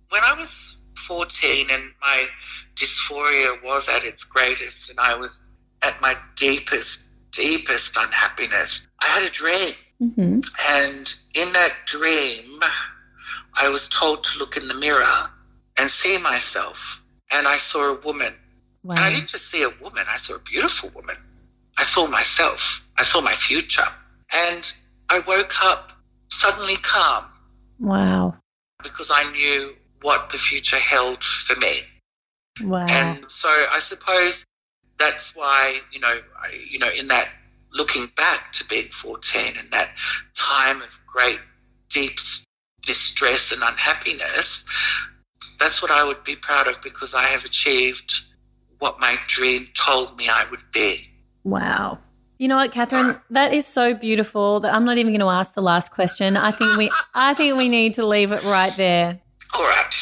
when 0.09 0.21
I 0.23 0.33
was 0.39 0.77
fourteen 1.07 1.71
and 1.71 1.83
my 2.01 2.27
dysphoria 2.75 3.63
was 3.63 3.89
at 3.89 4.03
its 4.03 4.23
greatest, 4.23 4.91
and 4.91 4.99
I 4.99 5.15
was 5.15 5.44
at 5.85 6.01
my 6.01 6.17
deepest, 6.35 6.99
deepest 7.31 7.95
unhappiness, 7.95 8.87
I 9.01 9.05
had 9.05 9.23
a 9.23 9.29
dream. 9.29 9.73
Mm-hmm. 10.01 10.39
And 10.69 11.13
in 11.35 11.53
that 11.53 11.73
dream, 11.85 12.59
I 13.53 13.69
was 13.69 13.87
told 13.87 14.23
to 14.25 14.39
look 14.39 14.57
in 14.57 14.67
the 14.67 14.73
mirror 14.73 15.29
and 15.77 15.89
see 15.89 16.17
myself. 16.17 17.01
And 17.31 17.47
I 17.47 17.57
saw 17.57 17.93
a 17.93 18.01
woman. 18.01 18.33
Wow. 18.83 18.95
And 18.95 19.05
I 19.05 19.09
didn't 19.11 19.29
just 19.29 19.49
see 19.49 19.63
a 19.63 19.71
woman, 19.81 20.05
I 20.09 20.17
saw 20.17 20.35
a 20.35 20.39
beautiful 20.39 20.89
woman. 20.95 21.17
I 21.77 21.83
saw 21.83 22.07
myself, 22.07 22.85
I 22.97 23.03
saw 23.03 23.21
my 23.21 23.33
future. 23.33 23.87
And 24.33 24.71
I 25.09 25.19
woke 25.19 25.53
up 25.63 25.91
suddenly 26.29 26.77
calm. 26.77 27.25
Wow. 27.79 28.35
Because 28.83 29.09
I 29.11 29.29
knew 29.31 29.75
what 30.01 30.29
the 30.29 30.37
future 30.37 30.77
held 30.77 31.23
for 31.23 31.55
me. 31.55 31.81
Wow. 32.61 32.85
And 32.87 33.25
so 33.29 33.49
I 33.71 33.79
suppose 33.79 34.45
that's 34.97 35.35
why 35.35 35.79
you 35.91 35.99
know 35.99 36.19
I, 36.41 36.59
you 36.69 36.79
know 36.79 36.89
in 36.89 37.07
that 37.09 37.29
looking 37.71 38.09
back 38.15 38.53
to 38.53 38.65
being 38.65 38.89
14 38.89 39.55
and 39.59 39.69
that 39.71 39.89
time 40.35 40.81
of 40.81 40.99
great 41.05 41.39
deep 41.89 42.19
distress 42.81 43.51
and 43.51 43.61
unhappiness 43.63 44.63
that's 45.59 45.81
what 45.81 45.91
I 45.91 46.03
would 46.03 46.23
be 46.23 46.35
proud 46.35 46.67
of 46.67 46.81
because 46.81 47.13
I 47.13 47.23
have 47.23 47.45
achieved 47.45 48.21
what 48.79 48.99
my 48.99 49.17
dream 49.27 49.67
told 49.73 50.17
me 50.17 50.29
I 50.29 50.45
would 50.49 50.63
be. 50.73 51.09
Wow. 51.43 51.99
You 52.37 52.49
know 52.49 52.57
what, 52.57 52.71
Katherine? 52.71 53.17
That 53.29 53.53
is 53.53 53.65
so 53.65 53.93
beautiful 53.93 54.59
that 54.59 54.73
I'm 54.73 54.83
not 54.83 54.97
even 54.97 55.13
going 55.13 55.21
to 55.21 55.29
ask 55.29 55.53
the 55.53 55.61
last 55.61 55.91
question. 55.91 56.35
I 56.35 56.51
think 56.51 56.77
we, 56.77 56.91
I 57.13 57.33
think 57.33 57.57
we 57.57 57.69
need 57.69 57.93
to 57.93 58.05
leave 58.05 58.31
it 58.31 58.43
right 58.43 58.75
there. 58.75 59.21
All 59.53 59.63
right. 59.63 59.93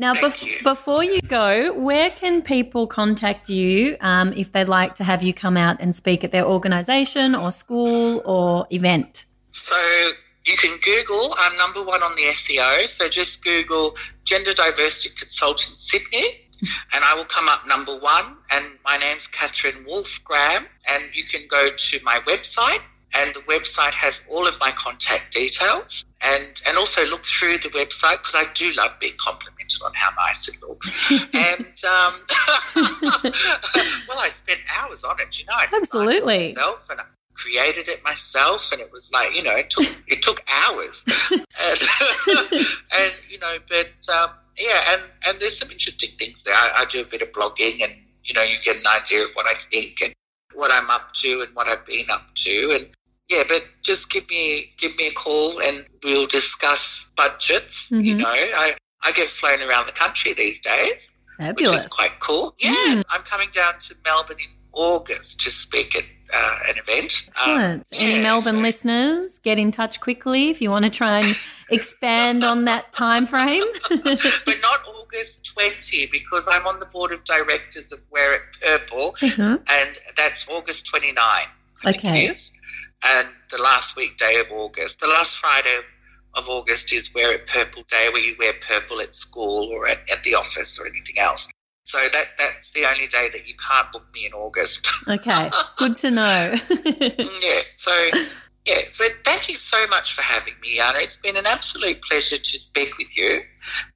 Now, 0.00 0.14
bef- 0.14 0.64
before 0.64 1.04
you 1.04 1.20
go, 1.20 1.74
where 1.74 2.08
can 2.08 2.40
people 2.40 2.86
contact 2.86 3.50
you 3.50 3.98
um, 4.00 4.32
if 4.34 4.50
they'd 4.50 4.64
like 4.64 4.94
to 4.94 5.04
have 5.04 5.22
you 5.22 5.34
come 5.34 5.58
out 5.58 5.76
and 5.78 5.94
speak 5.94 6.24
at 6.24 6.32
their 6.32 6.46
organisation 6.46 7.34
or 7.34 7.52
school 7.52 8.22
or 8.24 8.66
event? 8.70 9.26
So 9.52 9.76
you 10.46 10.56
can 10.56 10.78
Google, 10.78 11.34
I'm 11.36 11.54
number 11.58 11.84
one 11.84 12.02
on 12.02 12.16
the 12.16 12.22
SEO, 12.22 12.88
so 12.88 13.10
just 13.10 13.44
Google 13.44 13.94
Gender 14.24 14.54
Diversity 14.54 15.10
Consultant 15.14 15.76
Sydney 15.76 16.48
and 16.92 17.04
I 17.04 17.14
will 17.14 17.24
come 17.24 17.48
up 17.48 17.66
number 17.66 17.98
one. 17.98 18.36
And 18.50 18.64
my 18.84 18.96
name's 18.96 19.26
Katherine 19.28 19.84
Wolfgramme, 19.84 20.66
and 20.88 21.04
you 21.14 21.24
can 21.24 21.42
go 21.48 21.70
to 21.70 22.00
my 22.02 22.20
website, 22.20 22.80
and 23.14 23.34
the 23.34 23.40
website 23.40 23.92
has 23.92 24.22
all 24.28 24.46
of 24.46 24.58
my 24.60 24.72
contact 24.72 25.32
details. 25.32 26.04
And, 26.22 26.60
and 26.66 26.76
also 26.76 27.06
look 27.06 27.24
through 27.24 27.58
the 27.58 27.70
website 27.70 28.18
because 28.18 28.34
I 28.34 28.44
do 28.52 28.72
love 28.72 28.90
being 29.00 29.14
complimented 29.18 29.80
on 29.82 29.92
how 29.94 30.10
nice 30.18 30.48
it 30.48 30.60
looks. 30.60 31.10
and 31.10 31.66
um, 31.84 32.14
well, 34.06 34.18
I 34.18 34.30
spent 34.36 34.60
hours 34.76 35.02
on 35.02 35.18
it. 35.18 35.38
You 35.38 35.46
know, 35.46 35.54
I 35.54 35.66
absolutely. 35.72 36.52
Myself 36.52 36.90
and 36.90 37.00
I 37.00 37.04
created 37.40 37.88
it 37.88 38.04
myself, 38.04 38.70
and 38.72 38.80
it 38.80 38.92
was 38.92 39.10
like 39.12 39.34
you 39.34 39.42
know, 39.42 39.56
it 39.56 39.70
took 39.70 39.86
it 40.06 40.22
took 40.22 40.42
hours. 40.52 41.02
and, 41.30 41.42
and 42.92 43.12
you 43.28 43.38
know, 43.38 43.56
but 43.68 44.14
um, 44.14 44.30
yeah, 44.58 44.92
and, 44.92 45.02
and 45.26 45.40
there's 45.40 45.58
some 45.58 45.70
interesting 45.70 46.10
things 46.18 46.42
there. 46.44 46.54
I, 46.54 46.82
I 46.82 46.84
do 46.84 47.00
a 47.00 47.04
bit 47.04 47.22
of 47.22 47.32
blogging, 47.32 47.82
and 47.82 47.92
you 48.24 48.34
know, 48.34 48.42
you 48.42 48.56
get 48.62 48.76
an 48.76 48.86
idea 48.86 49.24
of 49.24 49.30
what 49.34 49.46
I 49.46 49.54
think 49.70 50.02
and 50.02 50.14
what 50.54 50.70
I'm 50.72 50.90
up 50.90 51.14
to 51.14 51.42
and 51.42 51.54
what 51.54 51.68
I've 51.68 51.86
been 51.86 52.10
up 52.10 52.34
to, 52.34 52.72
and 52.72 52.88
yeah, 53.30 53.44
but 53.48 53.62
just 53.82 54.10
give 54.10 54.28
me 54.28 54.72
give 54.76 54.96
me 54.96 55.06
a 55.06 55.12
call 55.12 55.60
and 55.60 55.86
we'll 56.02 56.26
discuss 56.26 57.06
budgets. 57.16 57.88
Mm-hmm. 57.88 58.00
You 58.00 58.14
know, 58.16 58.28
I 58.28 58.76
I 59.02 59.12
get 59.12 59.28
flown 59.28 59.62
around 59.62 59.86
the 59.86 59.92
country 59.92 60.34
these 60.34 60.60
days, 60.60 61.12
Fabulous. 61.38 61.70
which 61.70 61.84
is 61.84 61.86
quite 61.86 62.18
cool. 62.18 62.54
Yeah, 62.58 62.74
mm. 62.74 63.02
I'm 63.08 63.22
coming 63.22 63.48
down 63.54 63.74
to 63.82 63.94
Melbourne 64.04 64.38
in 64.40 64.50
August 64.72 65.40
to 65.40 65.50
speak 65.50 65.94
at 65.96 66.04
uh, 66.32 66.58
an 66.68 66.78
event. 66.78 67.22
Excellent. 67.28 67.80
Um, 67.80 67.84
Any 67.92 68.16
yeah, 68.16 68.22
Melbourne 68.22 68.56
so. 68.56 68.62
listeners, 68.62 69.38
get 69.38 69.58
in 69.58 69.70
touch 69.70 70.00
quickly 70.00 70.50
if 70.50 70.60
you 70.60 70.70
want 70.70 70.84
to 70.84 70.90
try 70.90 71.20
and 71.20 71.36
expand 71.70 72.44
on 72.44 72.64
that 72.64 72.92
time 72.92 73.26
frame. 73.26 73.64
but 73.88 74.58
not 74.60 74.80
August 74.86 75.44
20 75.54 76.06
because 76.06 76.46
I'm 76.48 76.66
on 76.66 76.80
the 76.80 76.86
board 76.86 77.12
of 77.12 77.22
directors 77.24 77.92
of 77.92 78.00
Wear 78.10 78.34
It 78.34 78.42
Purple, 78.60 79.14
mm-hmm. 79.20 79.62
and 79.68 79.96
that's 80.16 80.46
August 80.48 80.86
29. 80.86 81.46
okay. 81.86 82.34
And 83.02 83.28
the 83.50 83.58
last 83.58 83.96
weekday 83.96 84.40
of 84.40 84.46
August, 84.50 85.00
the 85.00 85.06
last 85.06 85.38
Friday 85.38 85.80
of 86.34 86.48
August 86.48 86.92
is 86.92 87.12
Wear 87.14 87.32
It 87.32 87.46
Purple 87.46 87.82
Day, 87.90 88.08
where 88.12 88.22
you 88.22 88.36
wear 88.38 88.52
purple 88.60 89.00
at 89.00 89.14
school 89.14 89.68
or 89.70 89.88
at, 89.88 89.98
at 90.10 90.22
the 90.22 90.34
office 90.34 90.78
or 90.78 90.86
anything 90.86 91.18
else. 91.18 91.48
So 91.84 91.98
that 92.12 92.28
that's 92.38 92.70
the 92.70 92.84
only 92.84 93.08
day 93.08 93.30
that 93.32 93.48
you 93.48 93.54
can't 93.56 93.90
book 93.90 94.04
me 94.14 94.26
in 94.26 94.32
August. 94.32 94.86
Okay, 95.08 95.50
good 95.76 95.96
to 95.96 96.10
know. 96.10 96.54
yeah. 96.84 97.60
So 97.76 98.10
yeah, 98.66 98.82
so 98.92 99.06
thank 99.24 99.48
you 99.48 99.54
so 99.54 99.86
much 99.86 100.14
for 100.14 100.20
having 100.20 100.52
me, 100.60 100.80
Anna. 100.80 100.98
It's 100.98 101.16
been 101.16 101.36
an 101.36 101.46
absolute 101.46 102.02
pleasure 102.02 102.36
to 102.36 102.58
speak 102.58 102.98
with 102.98 103.16
you, 103.16 103.40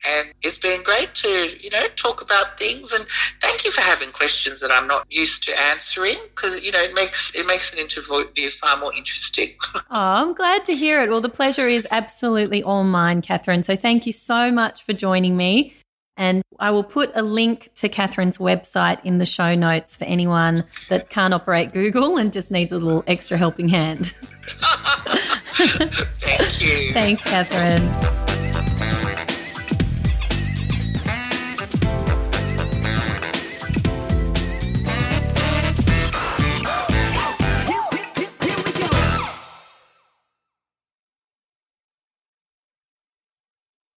and 0.06 0.28
it's 0.42 0.58
been 0.58 0.82
great 0.82 1.14
to 1.16 1.50
you 1.62 1.68
know 1.68 1.86
talk 1.96 2.22
about 2.22 2.58
things. 2.58 2.90
And 2.92 3.06
thank 3.42 3.66
you 3.66 3.70
for 3.70 3.82
having 3.82 4.10
questions 4.10 4.60
that 4.60 4.72
I'm 4.72 4.86
not 4.86 5.06
used 5.10 5.42
to 5.44 5.60
answering 5.60 6.16
because 6.34 6.60
you 6.62 6.72
know 6.72 6.80
it 6.80 6.94
makes 6.94 7.30
it 7.34 7.46
makes 7.46 7.72
an 7.74 7.78
interview 7.78 8.48
far 8.50 8.78
more 8.78 8.94
interesting. 8.94 9.50
oh, 9.74 9.82
I'm 9.90 10.32
glad 10.32 10.64
to 10.64 10.74
hear 10.74 11.02
it. 11.02 11.10
Well, 11.10 11.20
the 11.20 11.28
pleasure 11.28 11.68
is 11.68 11.86
absolutely 11.90 12.62
all 12.62 12.84
mine, 12.84 13.20
Katherine. 13.20 13.64
So 13.64 13.76
thank 13.76 14.06
you 14.06 14.12
so 14.12 14.50
much 14.50 14.82
for 14.82 14.94
joining 14.94 15.36
me. 15.36 15.74
And 16.16 16.42
I 16.60 16.70
will 16.70 16.84
put 16.84 17.10
a 17.14 17.22
link 17.22 17.70
to 17.76 17.88
Katherine's 17.88 18.38
website 18.38 19.04
in 19.04 19.18
the 19.18 19.24
show 19.24 19.54
notes 19.56 19.96
for 19.96 20.04
anyone 20.04 20.64
that 20.88 21.10
can't 21.10 21.34
operate 21.34 21.72
Google 21.72 22.16
and 22.16 22.32
just 22.32 22.52
needs 22.52 22.70
a 22.70 22.78
little 22.78 23.02
extra 23.06 23.36
helping 23.36 23.68
hand. 23.68 24.14
Thank 26.20 26.60
you. 26.60 26.92
Thanks, 26.92 27.22
Katherine. 27.22 28.33